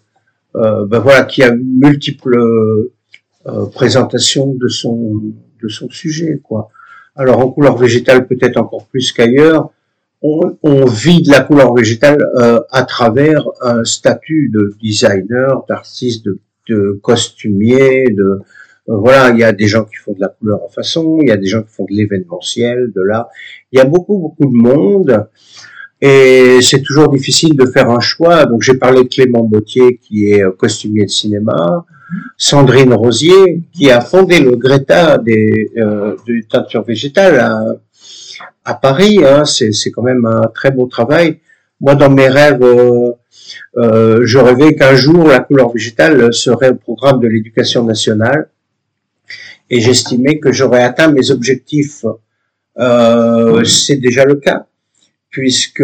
euh, 0.55 0.85
ben 0.85 0.99
voilà, 0.99 1.25
qui 1.25 1.43
a 1.43 1.53
multiples 1.53 2.37
euh, 3.47 3.65
présentation 3.67 4.53
de 4.53 4.67
son 4.67 5.21
de 5.61 5.67
son 5.69 5.89
sujet 5.89 6.41
quoi. 6.43 6.69
Alors 7.15 7.39
en 7.39 7.49
couleur 7.49 7.77
végétale 7.77 8.27
peut-être 8.27 8.57
encore 8.57 8.87
plus 8.87 9.13
qu'ailleurs, 9.13 9.69
on, 10.21 10.57
on, 10.63 10.85
vit 10.85 11.21
de 11.21 11.31
la 11.31 11.41
couleur 11.41 11.73
végétale 11.73 12.21
euh, 12.35 12.59
à 12.71 12.83
travers 12.83 13.47
un 13.61 13.85
statut 13.85 14.51
de 14.53 14.75
designer, 14.81 15.63
d'artiste, 15.69 16.25
de, 16.25 16.39
de, 16.67 16.99
costumier, 17.01 18.05
de 18.09 18.41
euh, 18.89 18.97
voilà, 18.97 19.29
il 19.29 19.39
y 19.39 19.43
a 19.43 19.53
des 19.53 19.67
gens 19.67 19.85
qui 19.85 19.95
font 19.95 20.13
de 20.13 20.19
la 20.19 20.27
couleur 20.27 20.61
en 20.63 20.69
façon, 20.69 21.19
il 21.21 21.29
y 21.29 21.31
a 21.31 21.37
des 21.37 21.47
gens 21.47 21.63
qui 21.63 21.71
font 21.71 21.85
de 21.85 21.95
l'événementiel, 21.95 22.91
de 22.93 23.01
l'art. 23.01 23.29
Il 23.71 23.79
y 23.79 23.81
a 23.81 23.85
beaucoup 23.85 24.17
beaucoup 24.19 24.51
de 24.51 24.57
monde 24.57 25.27
et 26.01 26.57
c'est 26.61 26.81
toujours 26.81 27.09
difficile 27.09 27.55
de 27.55 27.65
faire 27.65 27.89
un 27.89 28.01
choix. 28.01 28.45
Donc 28.45 28.61
j'ai 28.61 28.75
parlé 28.77 29.03
de 29.03 29.07
Clément 29.07 29.43
Bautier 29.43 29.97
qui 30.01 30.31
est 30.31 30.43
costumier 30.57 31.05
de 31.05 31.11
cinéma. 31.11 31.85
Sandrine 32.37 32.93
Rosier, 32.93 33.63
qui 33.73 33.91
a 33.91 34.01
fondé 34.01 34.39
le 34.39 34.55
Greta 34.55 35.17
des, 35.17 35.71
euh, 35.77 36.15
de 36.27 36.41
teinture 36.49 36.83
végétale 36.83 37.39
à, 37.39 37.63
à 38.65 38.73
Paris. 38.73 39.19
Hein, 39.25 39.45
c'est 39.45 39.91
quand 39.91 40.03
même 40.03 40.25
un 40.25 40.47
très 40.53 40.71
beau 40.71 40.87
travail. 40.87 41.39
Moi, 41.79 41.95
dans 41.95 42.09
mes 42.09 42.27
rêves, 42.27 42.63
euh, 42.63 43.11
euh, 43.77 44.21
je 44.23 44.39
rêvais 44.39 44.75
qu'un 44.75 44.95
jour 44.95 45.27
la 45.27 45.39
couleur 45.39 45.71
végétale 45.71 46.33
serait 46.33 46.71
au 46.71 46.75
programme 46.75 47.19
de 47.19 47.27
l'éducation 47.27 47.83
nationale, 47.83 48.49
et 49.69 49.79
j'estimais 49.79 50.39
que 50.39 50.51
j'aurais 50.51 50.83
atteint 50.83 51.11
mes 51.11 51.29
objectifs. 51.31 52.05
Euh, 52.79 53.63
c'est 53.63 53.95
déjà 53.97 54.23
le 54.23 54.35
cas 54.35 54.67
puisque 55.29 55.83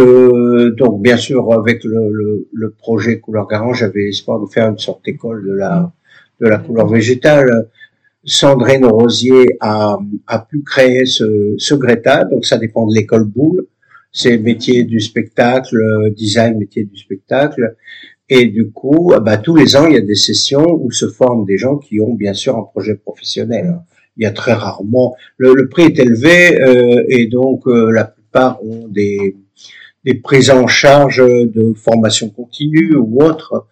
donc 0.77 1.01
bien 1.01 1.17
sûr 1.17 1.51
avec 1.53 1.83
le, 1.83 2.11
le, 2.11 2.47
le 2.53 2.69
projet 2.71 3.19
Couleur 3.19 3.47
Garant, 3.47 3.73
j'avais 3.73 4.09
espoir 4.09 4.39
de 4.39 4.45
faire 4.45 4.69
une 4.69 4.77
sorte 4.77 5.03
d'école 5.05 5.43
de 5.45 5.53
la 5.53 5.91
de 6.39 6.47
la 6.47 6.57
couleur 6.57 6.87
végétale. 6.87 7.69
Sandrine 8.25 8.85
Rosier 8.85 9.45
a, 9.59 9.97
a 10.27 10.39
pu 10.39 10.61
créer 10.63 11.05
ce, 11.05 11.55
ce 11.57 11.75
Greta, 11.75 12.23
donc 12.23 12.45
ça 12.45 12.57
dépend 12.57 12.87
de 12.87 12.93
l'école 12.95 13.25
Boule. 13.25 13.67
C'est 14.11 14.37
métier 14.37 14.83
du 14.83 14.99
spectacle, 14.99 15.75
design 16.15 16.57
métier 16.57 16.83
du 16.83 16.95
spectacle. 16.97 17.75
Et 18.29 18.45
du 18.45 18.71
coup, 18.71 19.13
bah, 19.21 19.37
tous 19.37 19.55
les 19.55 19.75
ans, 19.75 19.87
il 19.87 19.95
y 19.95 19.97
a 19.97 20.01
des 20.01 20.15
sessions 20.15 20.65
où 20.81 20.91
se 20.91 21.07
forment 21.07 21.45
des 21.45 21.57
gens 21.57 21.77
qui 21.77 21.99
ont 21.99 22.13
bien 22.13 22.33
sûr 22.33 22.57
un 22.57 22.63
projet 22.63 22.95
professionnel. 22.95 23.79
Il 24.17 24.23
y 24.23 24.25
a 24.25 24.31
très 24.31 24.53
rarement, 24.53 25.15
le, 25.37 25.53
le 25.53 25.67
prix 25.67 25.83
est 25.83 25.99
élevé 25.99 26.61
euh, 26.61 27.03
et 27.09 27.25
donc 27.27 27.67
euh, 27.67 27.91
la 27.91 28.05
plupart 28.05 28.63
ont 28.63 28.87
des, 28.87 29.35
des 30.05 30.13
prises 30.13 30.51
en 30.51 30.67
charge 30.67 31.17
de 31.17 31.73
formation 31.73 32.29
continue 32.29 32.95
ou 32.95 33.23
autre. 33.23 33.65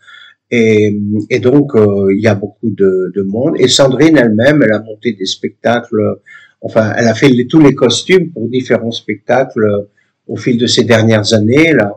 Et, 0.52 1.00
et 1.30 1.40
donc, 1.40 1.76
euh, 1.76 2.14
il 2.14 2.22
y 2.22 2.28
a 2.28 2.36
beaucoup 2.36 2.70
de, 2.70 3.12
de, 3.16 3.22
monde. 3.22 3.56
Et 3.58 3.70
Sandrine 3.70 4.18
elle-même, 4.18 4.62
elle 4.62 4.74
a 4.74 4.82
monté 4.82 5.14
des 5.14 5.26
spectacles, 5.26 6.20
enfin, 6.60 6.92
elle 6.98 7.08
a 7.08 7.14
fait 7.14 7.32
tous 7.46 7.62
les 7.62 7.74
costumes 7.74 8.32
pour 8.32 8.50
différents 8.50 8.92
spectacles 8.92 9.88
au 10.28 10.36
fil 10.36 10.58
de 10.58 10.68
ces 10.68 10.84
dernières 10.84 11.34
années. 11.34 11.72
là. 11.72 11.94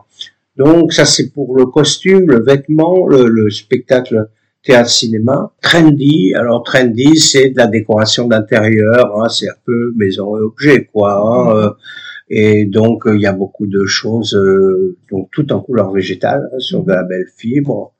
Donc, 0.55 0.93
ça, 0.93 1.03
c'est 1.03 1.31
pour 1.33 1.57
le 1.57 1.65
costume, 1.65 2.31
le 2.31 2.41
vêtement, 2.41 3.07
le, 3.07 3.27
le 3.27 3.49
spectacle 3.49 4.29
théâtre-cinéma. 4.63 5.51
Trendy, 5.61 6.33
alors 6.33 6.63
trendy, 6.63 7.19
c'est 7.19 7.49
de 7.49 7.57
la 7.57 7.67
décoration 7.67 8.25
d'intérieur, 8.25 9.19
hein, 9.19 9.27
c'est 9.27 9.49
un 9.49 9.59
peu 9.65 9.93
maison 9.97 10.37
et 10.37 10.41
objet, 10.41 10.89
quoi. 10.91 11.21
Hein, 11.21 11.73
Et 12.29 12.65
donc, 12.65 13.03
il 13.05 13.19
y 13.19 13.27
a 13.27 13.33
beaucoup 13.33 13.67
de 13.67 13.85
choses, 13.85 14.35
donc 15.11 15.29
tout 15.33 15.51
en 15.51 15.59
couleur 15.59 15.91
végétale, 15.91 16.49
hein, 16.53 16.59
sur 16.59 16.83
de 16.83 16.91
la 16.93 17.03
belle 17.03 17.27
fibre. 17.35 17.94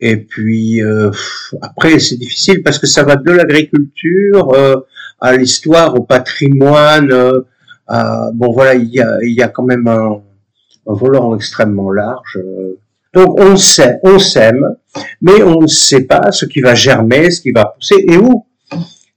Et 0.00 0.16
puis 0.16 0.80
après, 1.62 1.98
c'est 1.98 2.16
difficile 2.16 2.62
parce 2.62 2.78
que 2.78 2.86
ça 2.86 3.04
va 3.04 3.16
de 3.16 3.30
l'agriculture 3.30 4.52
à 5.20 5.36
l'histoire, 5.36 5.94
au 5.94 6.02
patrimoine. 6.02 7.08
bon 8.34 8.52
voilà, 8.52 8.74
il 8.74 8.88
y 8.88 9.00
a, 9.00 9.18
il 9.22 9.32
y 9.32 9.42
a 9.42 9.48
quand 9.48 9.62
même 9.62 9.86
un, 9.86 10.20
un 10.86 10.94
volant 10.94 11.34
extrêmement 11.34 11.90
large. 11.90 12.38
Donc 13.14 13.40
on 13.40 13.56
sait, 13.56 14.00
on 14.02 14.18
sème, 14.18 14.76
mais 15.22 15.42
on 15.42 15.60
ne 15.60 15.66
sait 15.66 16.04
pas 16.04 16.32
ce 16.32 16.46
qui 16.46 16.60
va 16.60 16.74
germer, 16.74 17.30
ce 17.30 17.40
qui 17.40 17.52
va 17.52 17.66
pousser 17.66 18.04
et 18.08 18.18
où. 18.18 18.46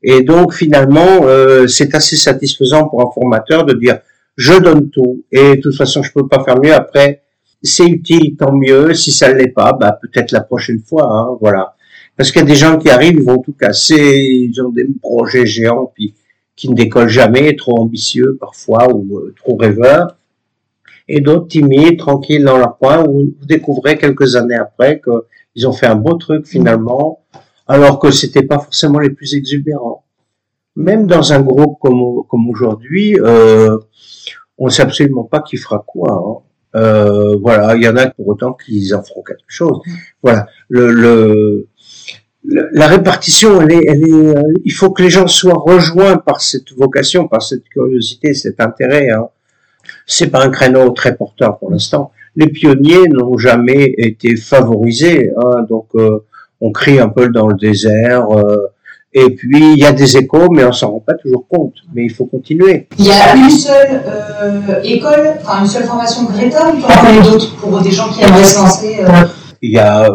Et 0.03 0.21
donc 0.21 0.53
finalement, 0.53 1.23
euh, 1.23 1.67
c'est 1.67 1.95
assez 1.95 2.15
satisfaisant 2.15 2.87
pour 2.87 3.01
un 3.01 3.11
formateur 3.11 3.65
de 3.65 3.73
dire 3.73 3.99
je 4.35 4.53
donne 4.53 4.91
tout 4.91 5.23
et 5.31 5.55
de 5.55 5.61
toute 5.61 5.75
façon 5.75 6.03
je 6.03 6.11
peux 6.13 6.27
pas 6.27 6.43
faire 6.43 6.61
mieux. 6.61 6.73
Après, 6.73 7.23
c'est 7.61 7.85
utile, 7.85 8.35
tant 8.37 8.53
mieux. 8.53 8.93
Si 8.93 9.11
ça 9.11 9.33
ne 9.33 9.39
l'est 9.39 9.49
pas, 9.49 9.73
bah 9.73 9.97
peut-être 10.01 10.31
la 10.31 10.41
prochaine 10.41 10.79
fois. 10.79 11.07
Hein, 11.11 11.37
voilà. 11.41 11.75
Parce 12.15 12.31
qu'il 12.31 12.41
y 12.41 12.45
a 12.45 12.47
des 12.47 12.55
gens 12.55 12.77
qui 12.77 12.89
arrivent, 12.89 13.19
ils 13.19 13.25
vont 13.25 13.39
tout 13.39 13.53
casser, 13.53 14.49
ils 14.49 14.61
ont 14.61 14.69
des 14.69 14.87
projets 15.01 15.45
géants 15.45 15.91
puis 15.93 16.15
qui 16.55 16.69
ne 16.69 16.75
décollent 16.75 17.09
jamais, 17.09 17.55
trop 17.55 17.79
ambitieux 17.79 18.37
parfois 18.39 18.91
ou 18.91 19.19
euh, 19.19 19.35
trop 19.37 19.55
rêveurs 19.55 20.17
et 21.07 21.21
d'autres 21.21 21.47
timides, 21.47 21.97
tranquilles 21.97 22.43
dans 22.43 22.57
leur 22.57 22.77
coin, 22.77 23.05
où 23.07 23.33
vous 23.39 23.45
découvrez 23.45 23.97
quelques 23.97 24.35
années 24.35 24.55
après 24.55 25.01
qu'ils 25.01 25.67
ont 25.67 25.71
fait 25.71 25.87
un 25.87 25.95
beau 25.95 26.15
truc 26.15 26.45
finalement, 26.45 27.21
alors 27.67 27.99
que 27.99 28.11
c'était 28.11 28.43
pas 28.43 28.59
forcément 28.59 28.99
les 28.99 29.09
plus 29.09 29.35
exubérants. 29.35 30.03
Même 30.75 31.07
dans 31.07 31.33
un 31.33 31.41
groupe 31.41 31.79
comme, 31.81 32.23
comme 32.29 32.49
aujourd'hui, 32.49 33.17
euh, 33.19 33.77
on 34.57 34.69
sait 34.69 34.83
absolument 34.83 35.23
pas 35.23 35.41
qui 35.41 35.57
fera 35.57 35.83
quoi. 35.85 36.11
Hein. 36.11 36.46
Euh, 36.75 37.35
voilà, 37.41 37.75
il 37.75 37.83
y 37.83 37.87
en 37.87 37.97
a 37.97 38.09
pour 38.09 38.27
autant 38.27 38.53
qu'ils 38.53 38.93
en 38.93 39.03
feront 39.03 39.23
quelque 39.23 39.39
chose. 39.47 39.79
Voilà, 40.21 40.47
le, 40.69 40.91
le 40.91 41.67
la 42.49 42.87
répartition, 42.87 43.61
elle 43.61 43.73
est, 43.73 43.83
elle 43.87 44.03
est, 44.03 44.37
euh, 44.37 44.41
il 44.63 44.71
faut 44.71 44.91
que 44.91 45.03
les 45.03 45.09
gens 45.09 45.27
soient 45.27 45.57
rejoints 45.57 46.15
par 46.15 46.39
cette 46.39 46.71
vocation, 46.71 47.27
par 47.27 47.41
cette 47.41 47.67
curiosité, 47.67 48.33
cet 48.33 48.61
intérêt. 48.61 49.09
Hein 49.09 49.27
c'est 50.05 50.27
pas 50.27 50.43
un 50.43 50.49
créneau 50.49 50.89
très 50.91 51.15
porteur 51.15 51.57
pour 51.57 51.71
l'instant. 51.71 52.11
Les 52.35 52.47
pionniers 52.47 53.07
n'ont 53.09 53.37
jamais 53.37 53.93
été 53.97 54.35
favorisés, 54.35 55.31
hein, 55.37 55.65
donc 55.69 55.87
euh, 55.95 56.23
on 56.61 56.71
crie 56.71 56.99
un 56.99 57.09
peu 57.09 57.29
dans 57.29 57.47
le 57.47 57.55
désert. 57.55 58.29
Euh, 58.31 58.57
et 59.13 59.29
puis 59.31 59.73
il 59.73 59.79
y 59.79 59.85
a 59.85 59.91
des 59.91 60.17
échos, 60.17 60.49
mais 60.51 60.63
on 60.65 60.71
s'en 60.71 60.91
rend 60.91 60.99
pas 60.99 61.15
toujours 61.15 61.47
compte. 61.47 61.75
Mais 61.93 62.05
il 62.05 62.11
faut 62.11 62.25
continuer. 62.25 62.87
Il 62.97 63.05
y 63.05 63.11
a 63.11 63.35
une 63.35 63.49
seule 63.49 64.01
euh, 64.05 64.81
école, 64.83 65.33
enfin 65.41 65.61
une 65.61 65.67
seule 65.67 65.83
formation 65.83 66.25
Greta, 66.25 66.69
ou 66.69 66.75
il 66.75 66.81
y 66.81 66.85
en 66.85 67.21
a 67.21 67.29
d'autres 67.29 67.55
pour 67.57 67.81
des 67.81 67.91
gens 67.91 68.09
qui 68.09 68.23
aimeraient 68.23 68.43
se 68.43 68.59
lancer 68.59 68.97
Il 69.61 69.71
y 69.71 69.79
a 69.79 70.09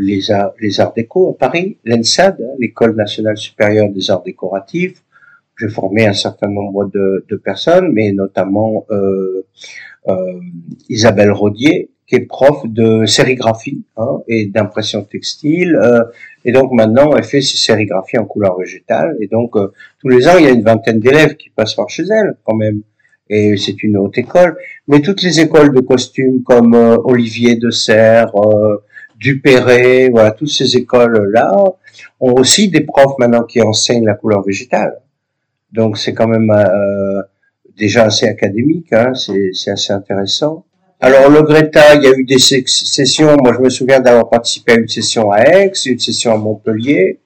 les 0.00 0.30
arts, 0.30 0.52
les 0.60 0.80
arts 0.80 0.92
déco 0.94 1.30
à 1.30 1.38
Paris, 1.38 1.78
l'ENSAD, 1.84 2.36
hein, 2.40 2.54
l'école 2.58 2.94
nationale 2.94 3.36
supérieure 3.36 3.88
des 3.90 4.10
arts 4.10 4.22
décoratifs 4.22 5.02
j'ai 5.58 5.68
formé 5.68 6.06
un 6.06 6.12
certain 6.12 6.48
nombre 6.48 6.86
de, 6.86 7.24
de 7.28 7.36
personnes, 7.36 7.92
mais 7.92 8.12
notamment 8.12 8.86
euh, 8.90 8.94
euh, 8.96 9.42
Isabelle 10.88 11.32
Rodier, 11.32 11.90
qui 12.06 12.14
est 12.14 12.20
prof 12.20 12.62
de 12.64 13.04
sérigraphie 13.04 13.82
hein, 13.96 14.20
et 14.28 14.46
d'impression 14.46 15.02
textile. 15.02 15.76
Euh, 15.76 16.04
et 16.44 16.52
donc 16.52 16.72
maintenant, 16.72 17.16
elle 17.16 17.24
fait 17.24 17.40
ses 17.40 17.56
sérigraphies 17.56 18.18
en 18.18 18.24
couleur 18.24 18.58
végétale. 18.58 19.16
Et 19.20 19.26
donc 19.26 19.56
euh, 19.56 19.72
tous 20.00 20.08
les 20.08 20.28
ans, 20.28 20.36
il 20.38 20.44
y 20.44 20.48
a 20.48 20.50
une 20.50 20.62
vingtaine 20.62 21.00
d'élèves 21.00 21.36
qui 21.36 21.50
passent 21.50 21.74
par 21.74 21.88
chez 21.90 22.04
elle 22.04 22.36
quand 22.44 22.54
même. 22.54 22.82
Et 23.28 23.56
c'est 23.56 23.82
une 23.82 23.96
haute 23.96 24.18
école. 24.18 24.56
Mais 24.86 25.00
toutes 25.00 25.22
les 25.22 25.40
écoles 25.40 25.74
de 25.74 25.80
costumes 25.80 26.44
comme 26.44 26.74
euh, 26.74 26.96
Olivier 27.04 27.56
de 27.56 27.70
Serres, 27.70 28.32
Dupéré, 29.18 30.10
voilà, 30.10 30.30
toutes 30.30 30.50
ces 30.50 30.76
écoles-là 30.76 31.56
ont 32.20 32.32
aussi 32.34 32.68
des 32.68 32.82
profs 32.82 33.18
maintenant 33.18 33.42
qui 33.42 33.62
enseignent 33.62 34.04
la 34.04 34.14
couleur 34.14 34.42
végétale. 34.42 34.98
Donc 35.72 35.98
c'est 35.98 36.14
quand 36.14 36.28
même 36.28 36.50
euh, 36.50 37.22
déjà 37.76 38.04
assez 38.04 38.26
académique, 38.26 38.92
hein, 38.92 39.12
c'est 39.14 39.70
assez 39.70 39.92
intéressant. 39.92 40.64
Alors 41.00 41.30
le 41.30 41.42
Greta, 41.42 41.94
il 41.96 42.02
y 42.04 42.06
a 42.06 42.16
eu 42.16 42.24
des 42.24 42.38
sessions, 42.38 43.36
moi 43.42 43.52
je 43.54 43.60
me 43.60 43.68
souviens 43.68 44.00
d'avoir 44.00 44.30
participé 44.30 44.72
à 44.72 44.78
une 44.78 44.88
session 44.88 45.30
à 45.30 45.42
Aix, 45.42 45.72
une 45.84 45.98
session 45.98 46.32
à 46.32 46.38
Montpellier, 46.38 47.20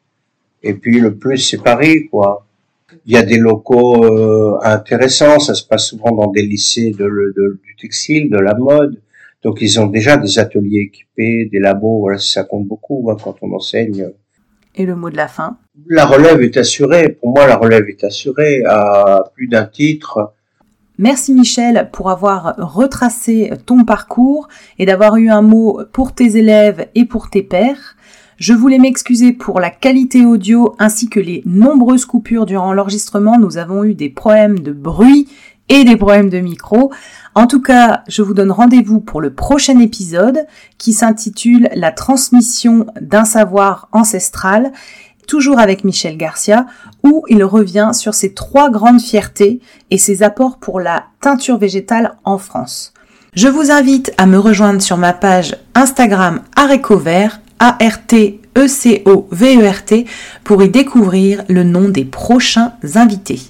et 0.62 0.74
puis 0.74 0.98
le 0.98 1.14
plus 1.14 1.38
c'est 1.38 1.62
Paris, 1.62 2.08
quoi. 2.08 2.46
Il 3.06 3.12
y 3.12 3.16
a 3.16 3.22
des 3.22 3.38
locaux 3.38 4.04
euh, 4.04 4.58
intéressants, 4.62 5.38
ça 5.38 5.54
se 5.54 5.64
passe 5.64 5.86
souvent 5.86 6.10
dans 6.10 6.30
des 6.30 6.42
lycées 6.42 6.90
de, 6.90 7.06
de, 7.36 7.60
du 7.64 7.76
textile, 7.80 8.28
de 8.28 8.38
la 8.38 8.54
mode. 8.54 9.00
Donc 9.42 9.58
ils 9.62 9.80
ont 9.80 9.86
déjà 9.86 10.16
des 10.16 10.38
ateliers 10.38 10.90
équipés, 10.92 11.48
des 11.50 11.60
labos, 11.60 12.00
voilà, 12.00 12.18
ça 12.18 12.44
compte 12.44 12.66
beaucoup 12.66 13.08
hein, 13.10 13.16
quand 13.22 13.36
on 13.40 13.52
enseigne. 13.52 14.10
Et 14.74 14.84
le 14.84 14.96
mot 14.96 15.10
de 15.10 15.16
la 15.16 15.28
fin? 15.28 15.58
La 15.88 16.04
relève 16.04 16.42
est 16.42 16.56
assurée. 16.56 17.08
Pour 17.08 17.30
moi, 17.30 17.46
la 17.46 17.56
relève 17.56 17.88
est 17.88 18.04
assurée 18.04 18.62
à 18.66 19.24
plus 19.34 19.48
d'un 19.48 19.64
titre. 19.64 20.34
Merci 21.02 21.32
Michel 21.32 21.88
pour 21.94 22.10
avoir 22.10 22.56
retracé 22.58 23.50
ton 23.64 23.86
parcours 23.86 24.48
et 24.78 24.84
d'avoir 24.84 25.16
eu 25.16 25.30
un 25.30 25.40
mot 25.40 25.80
pour 25.94 26.12
tes 26.12 26.36
élèves 26.36 26.88
et 26.94 27.06
pour 27.06 27.30
tes 27.30 27.42
pairs. 27.42 27.96
Je 28.36 28.52
voulais 28.52 28.76
m'excuser 28.76 29.32
pour 29.32 29.60
la 29.60 29.70
qualité 29.70 30.26
audio 30.26 30.74
ainsi 30.78 31.08
que 31.08 31.18
les 31.18 31.42
nombreuses 31.46 32.04
coupures 32.04 32.44
durant 32.44 32.74
l'enregistrement. 32.74 33.38
Nous 33.38 33.56
avons 33.56 33.82
eu 33.82 33.94
des 33.94 34.10
problèmes 34.10 34.58
de 34.58 34.72
bruit 34.72 35.26
et 35.70 35.84
des 35.84 35.96
problèmes 35.96 36.28
de 36.28 36.40
micro. 36.40 36.92
En 37.34 37.46
tout 37.46 37.62
cas, 37.62 38.02
je 38.06 38.20
vous 38.20 38.34
donne 38.34 38.50
rendez-vous 38.50 39.00
pour 39.00 39.22
le 39.22 39.32
prochain 39.32 39.78
épisode 39.78 40.46
qui 40.76 40.92
s'intitule 40.92 41.70
La 41.74 41.92
transmission 41.92 42.84
d'un 43.00 43.24
savoir 43.24 43.88
ancestral, 43.92 44.70
toujours 45.30 45.60
avec 45.60 45.84
Michel 45.84 46.16
Garcia, 46.16 46.66
où 47.04 47.24
il 47.28 47.44
revient 47.44 47.90
sur 47.92 48.14
ses 48.14 48.34
trois 48.34 48.68
grandes 48.68 49.00
fiertés 49.00 49.60
et 49.92 49.96
ses 49.96 50.24
apports 50.24 50.58
pour 50.58 50.80
la 50.80 51.04
teinture 51.20 51.56
végétale 51.56 52.16
en 52.24 52.36
France. 52.36 52.92
Je 53.34 53.46
vous 53.46 53.70
invite 53.70 54.12
à 54.18 54.26
me 54.26 54.38
rejoindre 54.38 54.82
sur 54.82 54.96
ma 54.96 55.12
page 55.12 55.56
Instagram 55.76 56.40
Arécovert, 56.56 57.40
A-R-T-E-C-O-V-E-R-T, 57.60 58.36
pour 60.42 60.64
y 60.64 60.68
découvrir 60.68 61.44
le 61.48 61.62
nom 61.62 61.88
des 61.88 62.04
prochains 62.04 62.72
invités. 62.96 63.49